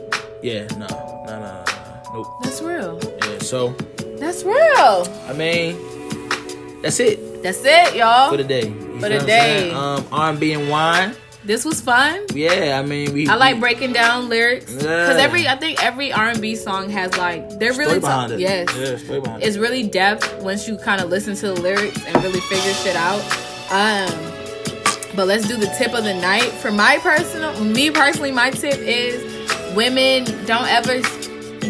yeah, 0.43 0.67
no, 0.77 0.87
no, 0.87 1.25
no, 1.27 1.41
no, 1.41 1.65
nope. 2.13 2.27
That's 2.43 2.61
real. 2.61 3.01
Yeah, 3.23 3.39
so 3.39 3.71
That's 4.19 4.45
real. 4.45 5.07
I 5.27 5.33
mean, 5.37 5.77
that's 6.83 7.01
it 7.01 7.43
That's 7.43 7.63
it, 7.65 7.95
y'all. 7.97 8.31
for 8.31 8.37
the 8.37 8.45
day. 8.45 8.69
You 8.69 9.01
For 9.01 9.09
the 9.09 9.15
what 9.17 9.23
I'm 9.23 9.27
saying? 9.27 9.71
day. 9.71 9.73
Um, 9.73 10.05
R&B 10.13 10.53
and 10.53 10.69
wine. 10.69 11.15
This 11.45 11.65
was 11.65 11.81
fun. 11.81 12.27
Yeah, 12.35 12.79
I 12.83 12.87
mean, 12.87 13.13
we. 13.15 13.27
I 13.29 13.37
like 13.37 13.55
we, 13.55 13.61
breaking 13.61 13.93
down 13.95 14.29
lyrics 14.29 14.75
because 14.75 15.17
Yeah. 15.17 15.23
every 15.23 15.49
I 15.49 15.57
think 15.57 15.83
every 15.83 16.13
R 16.13 16.29
and 16.29 16.43
B 16.43 16.55
song 16.57 16.91
has 16.91 17.17
like 17.17 17.59
they're 17.59 17.73
story 17.73 17.87
really 17.87 18.01
behind 18.01 18.31
tough. 18.33 18.39
it. 18.39 18.43
Yes, 18.43 18.69
Yeah, 18.77 18.97
story 18.99 19.21
behind 19.21 19.43
it. 19.43 19.47
it's 19.47 19.57
really 19.57 19.85
depth 19.85 20.43
once 20.43 20.69
you 20.69 20.77
kind 20.77 21.01
of 21.01 21.09
listen 21.09 21.35
to 21.37 21.53
the 21.55 21.61
lyrics 21.61 22.05
and 22.07 22.17
really 22.23 22.41
figure 22.41 22.73
shit 22.75 22.97
out. 22.97 23.23
Um, 23.71 24.13
but 25.17 25.27
let's 25.27 25.47
do 25.49 25.57
the 25.57 25.73
tip 25.79 25.95
of 25.95 26.05
the 26.05 26.15
night. 26.15 26.51
For 26.61 26.71
my 26.71 26.99
personal, 26.99 27.65
me 27.65 27.91
personally, 27.93 28.33
my 28.33 28.51
tip 28.51 28.77
is 28.79 29.23
women 29.75 30.25
don't 30.45 30.67
ever, 30.69 31.01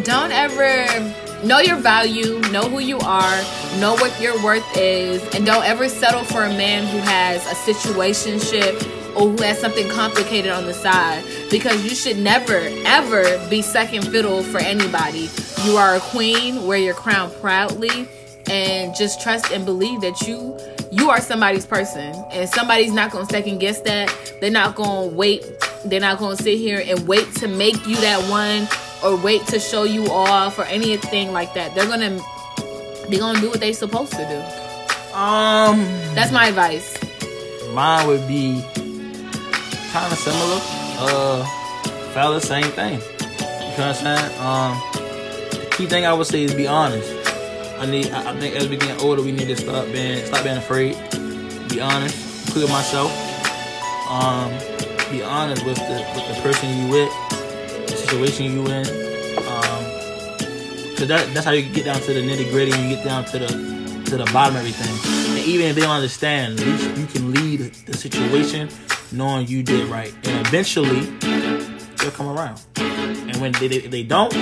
don't 0.03 0.33
ever 0.33 0.87
know 1.45 1.61
your 1.61 1.77
value, 1.77 2.41
know 2.51 2.69
who 2.69 2.81
you 2.81 2.99
are, 2.99 3.37
know 3.79 3.95
what 3.95 4.21
your 4.21 4.43
worth 4.43 4.65
is, 4.77 5.23
and 5.35 5.47
don't 5.47 5.65
ever 5.65 5.89
settle 5.89 6.25
for 6.25 6.45
a 6.45 6.51
man 6.51 6.87
who 6.87 6.99
has 6.99 7.47
a 7.47 7.73
situationship 7.73 8.83
or 9.15 9.31
who 9.31 9.43
has 9.43 9.59
something 9.59 9.89
complicated 9.91 10.51
on 10.51 10.67
the 10.67 10.75
side 10.75 11.25
because 11.51 11.83
you 11.85 11.91
should 11.91 12.19
never 12.19 12.69
ever 12.85 13.49
be 13.49 13.63
second 13.63 14.07
fiddle 14.09 14.43
for 14.43 14.59
anybody. 14.59 15.29
You 15.65 15.77
are 15.77 15.97
a 15.97 16.01
queen, 16.01 16.67
wear 16.67 16.79
your 16.79 16.95
crown 16.95 17.31
proudly, 17.41 18.09
and 18.51 18.95
just 18.95 19.21
trust 19.21 19.51
and 19.53 19.65
believe 19.65 20.01
that 20.01 20.21
you 20.23 20.59
you 20.91 21.11
are 21.11 21.21
somebody's 21.21 21.67
person 21.67 22.15
and 22.33 22.49
somebody's 22.49 22.93
not 22.93 23.11
gonna 23.11 23.27
second 23.27 23.59
guess 23.59 23.81
that. 23.83 24.13
They're 24.41 24.51
not 24.51 24.75
gonna 24.75 25.09
wait, 25.09 25.45
they're 25.85 26.01
not 26.01 26.19
gonna 26.19 26.37
sit 26.37 26.59
here 26.59 26.83
and 26.85 27.07
wait 27.07 27.33
to 27.37 27.49
make 27.49 27.87
you 27.87 27.97
that 27.97 28.29
one 28.31 28.67
or 29.03 29.17
wait 29.17 29.47
to 29.49 29.59
show 29.59 29.85
you 29.85 30.07
off 30.07 30.59
or 30.59 30.65
anything 30.65 31.33
like 31.33 31.55
that. 31.55 31.75
They're 31.75 31.87
gonna 31.87 32.19
they're 33.09 33.21
gonna 33.21 33.41
do 33.41 33.51
what 33.51 33.61
they 33.61 33.73
supposed 33.73 34.13
to 34.13 34.19
do. 34.29 35.17
Um, 35.17 35.79
That's 36.15 36.31
my 36.33 36.47
advice. 36.49 36.97
mine 37.73 38.07
would 38.07 38.27
be 38.29 38.63
kind 39.93 40.13
of 40.13 40.19
similar. 40.19 40.61
Uh, 41.01 41.45
fellas, 42.13 42.47
same 42.47 42.65
thing. 42.73 42.95
You 43.01 43.85
know 43.85 43.93
what 43.93 44.05
I'm 44.05 44.19
saying? 44.19 44.41
Um, 44.41 45.61
the 45.61 45.69
key 45.77 45.87
thing 45.87 46.05
I 46.07 46.13
would 46.13 46.27
say 46.27 46.43
is 46.45 46.55
be 46.55 46.67
honest. 46.67 47.11
I 47.79 47.87
need. 47.87 48.11
I 48.11 48.31
I 48.31 48.37
think 48.39 48.57
as 48.57 48.69
we 48.69 48.77
get 48.77 49.01
older, 49.03 49.23
we 49.23 49.31
need 49.33 49.47
to 49.49 49.57
stop 49.57 49.87
being 49.93 50.25
stop 50.27 50.43
being 50.45 50.57
afraid. 50.57 50.95
Be 51.69 51.81
honest, 51.81 52.47
including 52.49 52.73
myself. 52.73 53.13
Um, 54.11 54.51
be 55.11 55.23
honest 55.23 55.65
with 55.65 55.77
the 55.77 56.05
with 56.15 56.27
the 56.37 56.41
person 56.43 56.69
you 56.77 56.89
with, 56.93 57.13
situation 58.09 58.53
you 58.53 58.67
in. 58.67 58.87
Um, 59.39 59.85
cause 60.97 61.09
that 61.09 61.29
that's 61.35 61.45
how 61.45 61.53
you 61.53 61.63
get 61.73 61.85
down 61.85 62.01
to 62.01 62.13
the 62.13 62.21
nitty 62.21 62.51
gritty 62.51 62.73
and 62.73 62.89
you 62.89 62.97
get 62.97 63.05
down 63.05 63.25
to 63.27 63.39
the 63.39 63.47
to 64.07 64.17
the 64.17 64.25
bottom 64.33 64.57
of 64.57 64.63
everything. 64.63 64.95
And 65.37 65.47
even 65.47 65.67
if 65.67 65.75
they 65.75 65.83
don't 65.83 65.91
understand, 65.91 66.59
you 66.61 67.07
can 67.07 67.33
lead 67.33 67.61
the 67.61 67.97
situation 67.97 68.71
knowing 69.13 69.47
you 69.47 69.63
did 69.63 69.87
right. 69.89 70.15
And 70.25 70.47
eventually, 70.47 71.01
they'll 71.97 72.11
come 72.11 72.29
around. 72.29 72.61
And 72.77 73.37
when 73.37 73.53
they, 73.53 73.69
they, 73.69 73.79
they 73.81 74.03
don't, 74.03 74.35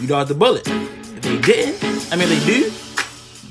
you 0.00 0.06
dodge 0.06 0.28
the 0.28 0.34
bullet. 0.34 0.66
If 0.66 1.20
they 1.20 1.38
didn't, 1.38 2.12
I 2.12 2.16
mean, 2.16 2.30
they 2.30 2.44
do, 2.46 2.72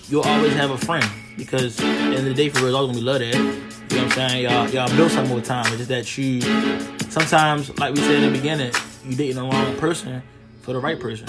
you'll 0.09 0.23
always 0.23 0.53
have 0.53 0.71
a 0.71 0.77
friend. 0.77 1.05
Because 1.37 1.79
at 1.79 1.83
the 1.83 2.17
end 2.17 2.17
of 2.17 2.25
the 2.25 2.33
day, 2.33 2.49
for 2.49 2.65
real, 2.65 2.75
always 2.75 2.97
gonna 2.97 2.99
be 2.99 3.05
love 3.05 3.19
there. 3.19 3.35
You 3.35 3.41
know 3.41 4.07
what 4.07 4.17
I'm 4.17 4.29
saying? 4.29 4.43
Y'all, 4.43 4.69
y'all 4.69 4.97
build 4.97 5.11
something 5.11 5.37
over 5.37 5.45
time. 5.45 5.67
It's 5.67 5.87
just 5.87 5.89
that 5.89 6.17
you, 6.17 6.41
sometimes, 7.11 7.77
like 7.77 7.93
we 7.93 8.01
said 8.01 8.23
in 8.23 8.33
the 8.33 8.37
beginning, 8.37 8.71
you 9.07 9.15
dating 9.15 9.35
the 9.35 9.43
wrong 9.43 9.75
person 9.77 10.21
for 10.61 10.73
the 10.73 10.79
right 10.79 10.99
person. 10.99 11.27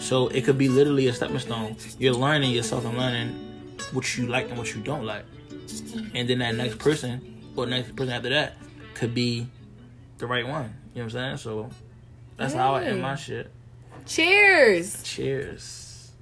So 0.00 0.28
it 0.28 0.44
could 0.44 0.58
be 0.58 0.68
literally 0.68 1.06
a 1.06 1.12
stepping 1.12 1.38
stone. 1.38 1.76
You're 1.98 2.14
learning 2.14 2.50
yourself 2.50 2.84
and 2.84 2.98
learning 2.98 3.28
what 3.92 4.16
you 4.16 4.26
like 4.26 4.48
and 4.48 4.58
what 4.58 4.74
you 4.74 4.80
don't 4.82 5.04
like. 5.04 5.24
And 6.14 6.28
then 6.28 6.38
that 6.40 6.54
next 6.56 6.78
person, 6.78 7.52
or 7.56 7.66
next 7.66 7.94
person 7.96 8.12
after 8.12 8.28
that, 8.30 8.56
could 8.94 9.14
be 9.14 9.46
the 10.18 10.26
right 10.26 10.46
one. 10.46 10.74
You 10.94 11.02
know 11.02 11.04
what 11.04 11.04
I'm 11.04 11.10
saying? 11.10 11.36
So 11.38 11.70
that's 12.36 12.54
how 12.54 12.74
I 12.74 12.84
end 12.84 13.00
my 13.00 13.14
mm. 13.14 13.18
shit. 13.18 13.50
Cheers! 14.06 15.02
Cheers. 15.02 16.12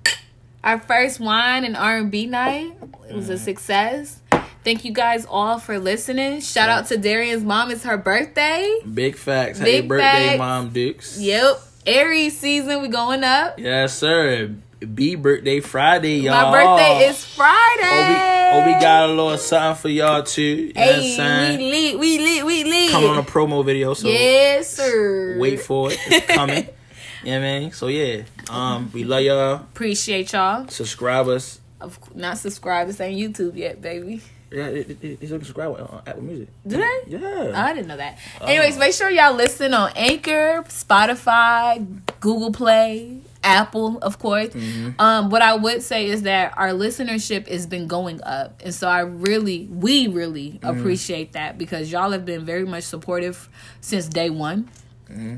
Our 0.63 0.79
first 0.79 1.19
wine 1.19 1.65
and 1.65 1.77
R 1.77 1.99
and 1.99 2.11
B 2.11 2.27
night 2.27 2.77
it 3.09 3.15
was 3.15 3.29
a 3.29 3.35
mm-hmm. 3.35 3.45
success. 3.45 4.22
Thank 4.65 4.85
you 4.85 4.93
guys 4.93 5.27
all 5.27 5.59
for 5.59 5.79
listening. 5.79 6.41
Shout 6.41 6.69
out 6.69 6.87
to 6.87 6.97
Darian's 6.97 7.43
mom. 7.43 7.73
It's 7.73 7.83
her 7.83 7.97
birthday. 7.97 8.79
Big 8.93 9.17
facts. 9.17 9.59
Happy 9.59 9.81
Big 9.81 9.89
birthday, 9.89 10.29
facts. 10.29 10.39
Mom 10.39 10.69
Dukes. 10.69 11.21
Yep. 11.21 11.61
Aries 11.85 12.39
season, 12.39 12.81
we 12.81 12.87
going 12.87 13.25
up. 13.25 13.59
Yes, 13.59 13.99
sir. 13.99 14.55
B 14.95 15.17
birthday 15.17 15.59
Friday, 15.59 16.21
y'all. 16.21 16.53
My 16.53 16.53
birthday 16.53 17.09
is 17.09 17.25
Friday. 17.25 17.83
Oh, 17.83 18.59
we, 18.59 18.63
oh, 18.63 18.67
we 18.67 18.81
got 18.81 19.11
a 19.11 19.13
little 19.13 19.37
something 19.37 19.81
for 19.81 19.89
y'all 19.89 20.23
too. 20.23 20.43
You 20.43 20.73
know 20.75 20.81
Hey, 20.81 21.57
we 21.57 21.71
lit, 21.71 21.99
we 21.99 22.19
lit, 22.19 22.47
we 22.47 22.65
lit. 22.65 22.91
Come 22.91 23.05
on 23.05 23.19
a 23.19 23.23
promo 23.23 23.65
video, 23.65 23.95
so 23.95 24.09
yes, 24.09 24.71
sir. 24.71 25.37
wait 25.39 25.61
for 25.61 25.91
it. 25.91 25.99
It's 26.07 26.27
coming. 26.27 26.69
yeah, 27.25 27.39
know 27.39 27.47
what 27.47 27.55
I 27.55 27.61
mean? 27.61 27.73
So 27.73 27.89
yeah, 27.89 28.23
um, 28.49 28.91
we 28.93 29.03
love 29.03 29.23
y'all. 29.23 29.55
Appreciate 29.55 30.33
y'all. 30.33 30.69
Subscribe 30.69 31.27
us. 31.29 31.61
Of 31.81 31.99
not 32.15 32.39
subscribed. 32.39 32.91
This 32.91 33.01
ain't 33.01 33.19
YouTube 33.19 33.57
yet, 33.57 33.83
baby. 33.83 34.21
Yeah, 34.53 34.67
it, 34.67 34.91
it, 34.91 35.05
it, 35.05 35.19
it's 35.23 35.31
subscribe 35.31 35.71
on 35.71 36.03
Apple 36.07 36.23
Music. 36.23 36.49
Do 36.67 36.77
they? 36.77 37.01
Yeah. 37.07 37.53
I 37.55 37.73
didn't 37.73 37.89
know 37.89 37.97
that. 37.97 38.19
Anyways, 38.43 38.77
make 38.77 38.93
sure 38.93 39.09
y'all 39.11 39.35
listen 39.35 39.73
on 39.73 39.93
Anchor, 39.97 40.63
Spotify, 40.69 41.85
Google 42.21 42.53
Play, 42.53 43.19
Apple, 43.43 43.99
of 43.99 44.19
course. 44.19 44.55
Um, 44.99 45.31
what 45.31 45.43
I 45.43 45.57
would 45.57 45.83
say 45.83 46.07
is 46.07 46.23
that 46.23 46.53
our 46.57 46.69
listenership 46.71 47.49
has 47.49 47.67
been 47.67 47.87
going 47.87 48.23
up, 48.23 48.61
and 48.63 48.75
so 48.75 48.89
I 48.89 49.01
really, 49.01 49.69
we 49.71 50.07
really 50.07 50.61
appreciate 50.63 51.33
that 51.33 51.57
because 51.57 51.91
y'all 51.91 52.11
have 52.11 52.25
been 52.25 52.45
very 52.45 52.65
much 52.67 52.85
supportive 52.85 53.49
since 53.81 54.07
day 54.07 54.31
one. 54.31 54.69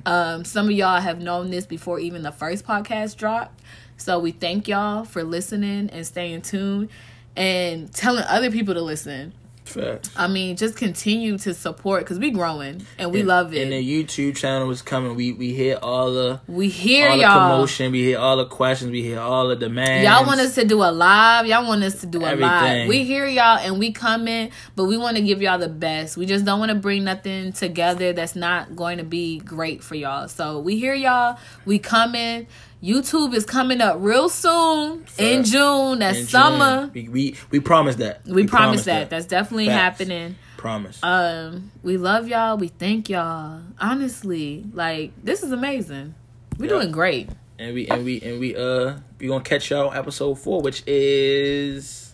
Um, 0.06 0.44
some 0.44 0.66
of 0.66 0.72
y'all 0.72 1.00
have 1.00 1.20
known 1.20 1.50
this 1.50 1.66
before 1.66 1.98
even 1.98 2.22
the 2.22 2.30
first 2.32 2.64
podcast 2.66 3.16
dropped. 3.16 3.60
So 3.96 4.18
we 4.18 4.32
thank 4.32 4.68
y'all 4.68 5.04
for 5.04 5.24
listening 5.24 5.90
and 5.90 6.06
staying 6.06 6.42
tuned 6.42 6.90
and 7.37 7.93
telling 7.93 8.24
other 8.24 8.51
people 8.51 8.74
to 8.74 8.82
listen. 8.82 9.32
Facts. 9.64 10.11
I 10.14 10.28
mean, 10.28 10.57
just 10.57 10.76
continue 10.76 11.39
to 11.39 11.55
support 11.55 12.03
because 12.05 12.18
we 12.18 12.30
growing 12.30 12.85
and 12.99 13.11
we 13.12 13.22
love 13.22 13.55
it. 13.55 13.62
And 13.62 13.72
the 13.72 13.82
YouTube 13.82 14.37
channel 14.37 14.70
is 14.70 14.82
coming. 14.82 15.14
We 15.14 15.32
we 15.32 15.55
hear 15.55 15.78
all 15.82 16.12
the 16.12 16.41
we 16.47 16.68
hear 16.68 17.09
all 17.09 17.16
the 17.16 17.22
y'all. 17.22 17.51
commotion. 17.51 17.93
We 17.93 18.03
hear 18.05 18.18
all 18.18 18.37
the 18.37 18.47
questions. 18.47 18.91
We 18.91 19.03
hear 19.03 19.18
all 19.18 19.49
the 19.49 19.57
demands. 19.57 20.07
Y'all 20.07 20.26
want 20.26 20.41
us 20.41 20.55
to 20.57 20.64
do 20.64 20.82
a 20.82 20.93
live. 20.93 21.47
Y'all 21.47 21.66
want 21.66 21.82
us 21.82 22.01
to 22.03 22.07
do 22.07 22.18
a 22.18 22.37
live. 22.37 22.89
We 22.89 23.05
hear 23.05 23.26
y'all 23.26 23.59
and 23.59 23.78
we 23.78 23.91
coming, 23.91 24.51
but 24.76 24.85
we 24.85 24.99
want 24.99 25.16
to 25.16 25.22
give 25.22 25.41
y'all 25.41 25.59
the 25.59 25.68
best. 25.68 26.18
We 26.18 26.26
just 26.26 26.45
don't 26.45 26.59
want 26.59 26.70
to 26.70 26.78
bring 26.78 27.05
nothing 27.05 27.53
together 27.53 28.12
that's 28.12 28.37
not 28.37 28.76
going 28.76 28.99
to 28.99 29.05
be 29.05 29.39
great 29.39 29.82
for 29.82 29.95
y'all. 29.95 30.28
So 30.28 30.61
we 30.61 30.78
hear 30.78 30.95
y'all. 30.95 31.39
We 31.64 31.78
coming. 31.78 32.47
YouTube 32.85 33.32
is 33.35 33.47
coming 33.47 33.80
up 33.80 33.97
real 33.99 34.28
soon 34.28 35.07
in 35.16 35.43
June. 35.45 36.01
That's 36.01 36.18
in 36.18 36.22
June. 36.24 36.28
summer. 36.28 36.91
We, 36.93 37.09
we 37.09 37.37
we 37.51 37.61
promise 37.61 37.97
that. 37.97 38.24
We, 38.26 38.47
promise 38.47 38.85
that. 38.85 39.09
That's 39.09 39.24
definitely 39.26 39.66
Facts. 39.66 39.99
happening. 39.99 40.37
promise. 40.59 40.99
Um, 41.03 41.70
we 41.82 41.97
love 41.97 42.28
y'all. 42.28 42.59
We 42.59 42.68
thank 42.68 43.09
y'all. 43.09 43.61
Honestly, 43.80 44.64
like 44.74 45.12
this 45.24 45.43
is 45.43 45.51
amazing. 45.53 46.14
We're 46.59 46.66
Yeah. 46.66 46.80
doing 46.80 46.91
great. 46.93 47.30
and 47.59 47.72
we 47.74 47.87
and 47.89 48.05
we 48.05 48.20
and 48.20 48.39
we 48.41 48.55
uh 48.57 48.95
we 49.18 49.28
gonna 49.28 49.43
catch 49.45 49.70
y'all 49.70 49.93
episode 49.95 50.35
four, 50.35 50.61
which 50.61 50.82
is 50.87 52.12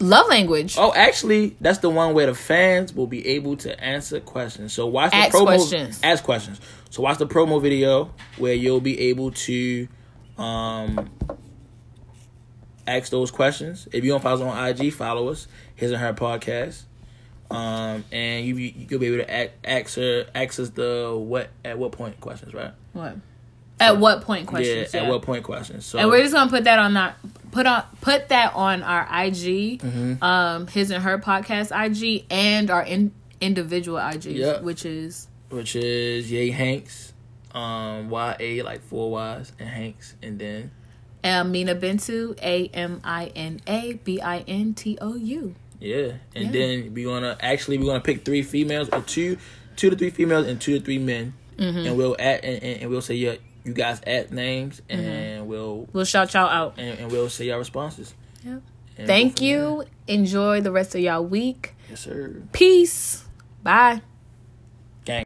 Love 0.00 0.28
language. 0.28 0.76
oh 0.78 0.92
actually 0.94 1.56
that's 1.60 1.78
the 1.78 1.90
one 1.90 2.14
where 2.14 2.26
the 2.26 2.34
fans 2.34 2.94
will 2.94 3.06
be 3.06 3.26
able 3.28 3.56
to 3.58 3.78
answer 3.84 4.18
questions. 4.20 4.72
So 4.72 4.86
watch 4.86 5.10
the 5.12 5.16
Ask 5.18 5.34
promo 5.34 5.44
questions. 5.46 6.00
ask 6.02 6.24
questions. 6.24 6.60
So 6.90 7.02
watch 7.02 7.18
the 7.18 7.26
promo 7.26 7.60
video 7.62 8.10
where 8.38 8.54
you'll 8.54 8.80
be 8.80 8.98
able 9.10 9.30
to 9.32 9.88
um 10.38 11.10
ask 12.86 13.10
those 13.10 13.30
questions. 13.30 13.88
If 13.92 14.04
you 14.04 14.10
don't 14.10 14.22
follow 14.22 14.46
us 14.46 14.54
on 14.54 14.68
IG, 14.86 14.92
follow 14.92 15.28
us. 15.28 15.46
His 15.76 15.90
and 15.92 16.00
her 16.00 16.14
podcast. 16.14 16.82
Um, 17.50 18.04
and 18.12 18.44
you 18.44 18.56
you'll 18.56 19.00
be 19.00 19.06
able 19.06 19.18
to 19.18 19.30
ask, 19.34 19.50
ask 19.64 19.96
her 19.96 20.26
ask 20.34 20.60
us 20.60 20.68
the 20.70 21.14
what 21.16 21.48
at 21.64 21.78
what 21.78 21.92
point 21.92 22.20
questions, 22.20 22.52
right? 22.52 22.72
What? 22.92 23.16
At 23.80 23.98
what 23.98 24.22
point 24.22 24.46
questions? 24.48 24.92
yeah, 24.92 25.02
at 25.04 25.08
what 25.08 25.22
point 25.22 25.44
questions. 25.44 25.86
So 25.86 25.98
And 25.98 26.08
we're 26.10 26.20
just 26.20 26.34
gonna 26.34 26.50
put 26.50 26.64
that 26.64 26.78
on 26.78 26.96
our 26.96 27.14
put 27.52 27.64
on 27.64 27.84
put 28.02 28.28
that 28.28 28.54
on 28.54 28.82
our 28.82 29.02
IG, 29.24 29.80
Mm-hmm. 29.80 30.22
um, 30.22 30.66
his 30.66 30.90
and 30.90 31.02
her 31.02 31.18
podcast 31.18 31.70
IG, 31.72 32.26
and 32.30 32.70
our 32.70 32.82
in, 32.82 33.12
individual 33.40 33.98
IGs, 33.98 34.34
Yeah. 34.34 34.60
which 34.60 34.84
is 34.84 35.26
which 35.48 35.74
is 35.74 36.30
Yay 36.30 36.50
Hanks, 36.50 37.07
um, 37.54 38.10
Y 38.10 38.36
A 38.40 38.62
like 38.62 38.82
four 38.82 39.10
Y's 39.10 39.52
and 39.58 39.68
Hanks, 39.68 40.14
and 40.22 40.38
then 40.38 40.70
Amina 41.24 41.74
Bintou, 41.74 42.38
A 42.42 42.68
M 42.68 43.00
I 43.04 43.32
N 43.34 43.60
A 43.66 43.94
B 43.94 44.20
I 44.20 44.38
N 44.46 44.74
T 44.74 44.96
O 45.00 45.14
U. 45.16 45.54
yeah, 45.80 46.12
and 46.34 46.46
Yeah. 46.46 46.50
then 46.52 46.94
we're 46.94 47.06
gonna 47.08 47.36
actually 47.40 47.78
we're 47.78 47.86
gonna 47.86 48.00
pick 48.00 48.24
three 48.24 48.42
females 48.42 48.88
or 48.92 49.00
two, 49.02 49.36
two 49.76 49.90
to 49.90 49.96
three 49.96 50.10
females 50.10 50.46
and 50.46 50.60
two 50.60 50.78
to 50.78 50.84
three 50.84 50.98
men, 50.98 51.34
Mm-hmm. 51.58 51.86
and 51.88 51.96
we'll 51.96 52.16
add 52.18 52.44
and, 52.44 52.62
and, 52.62 52.82
and 52.82 52.90
we'll 52.90 53.00
say 53.02 53.14
yeah, 53.14 53.34
you 53.64 53.72
guys 53.72 54.00
add 54.06 54.32
names, 54.32 54.80
and 54.88 55.00
Mm-hmm. 55.40 55.46
we'll 55.46 55.88
We'll 55.92 56.04
shout 56.04 56.32
y'all 56.34 56.48
out. 56.48 56.74
and, 56.78 56.98
and 57.00 57.10
we'll 57.12 57.28
say 57.30 57.46
your 57.46 57.58
responses. 57.58 58.14
Yep. 58.44 58.62
And 58.98 59.06
Thank 59.06 59.40
you. 59.40 59.84
Enjoy 60.08 60.60
the 60.60 60.72
rest 60.72 60.94
of 60.94 61.00
y'all 61.00 61.24
week. 61.24 61.74
yes 61.90 62.00
sir. 62.00 62.42
Peace. 62.52 63.24
Bye. 63.62 64.02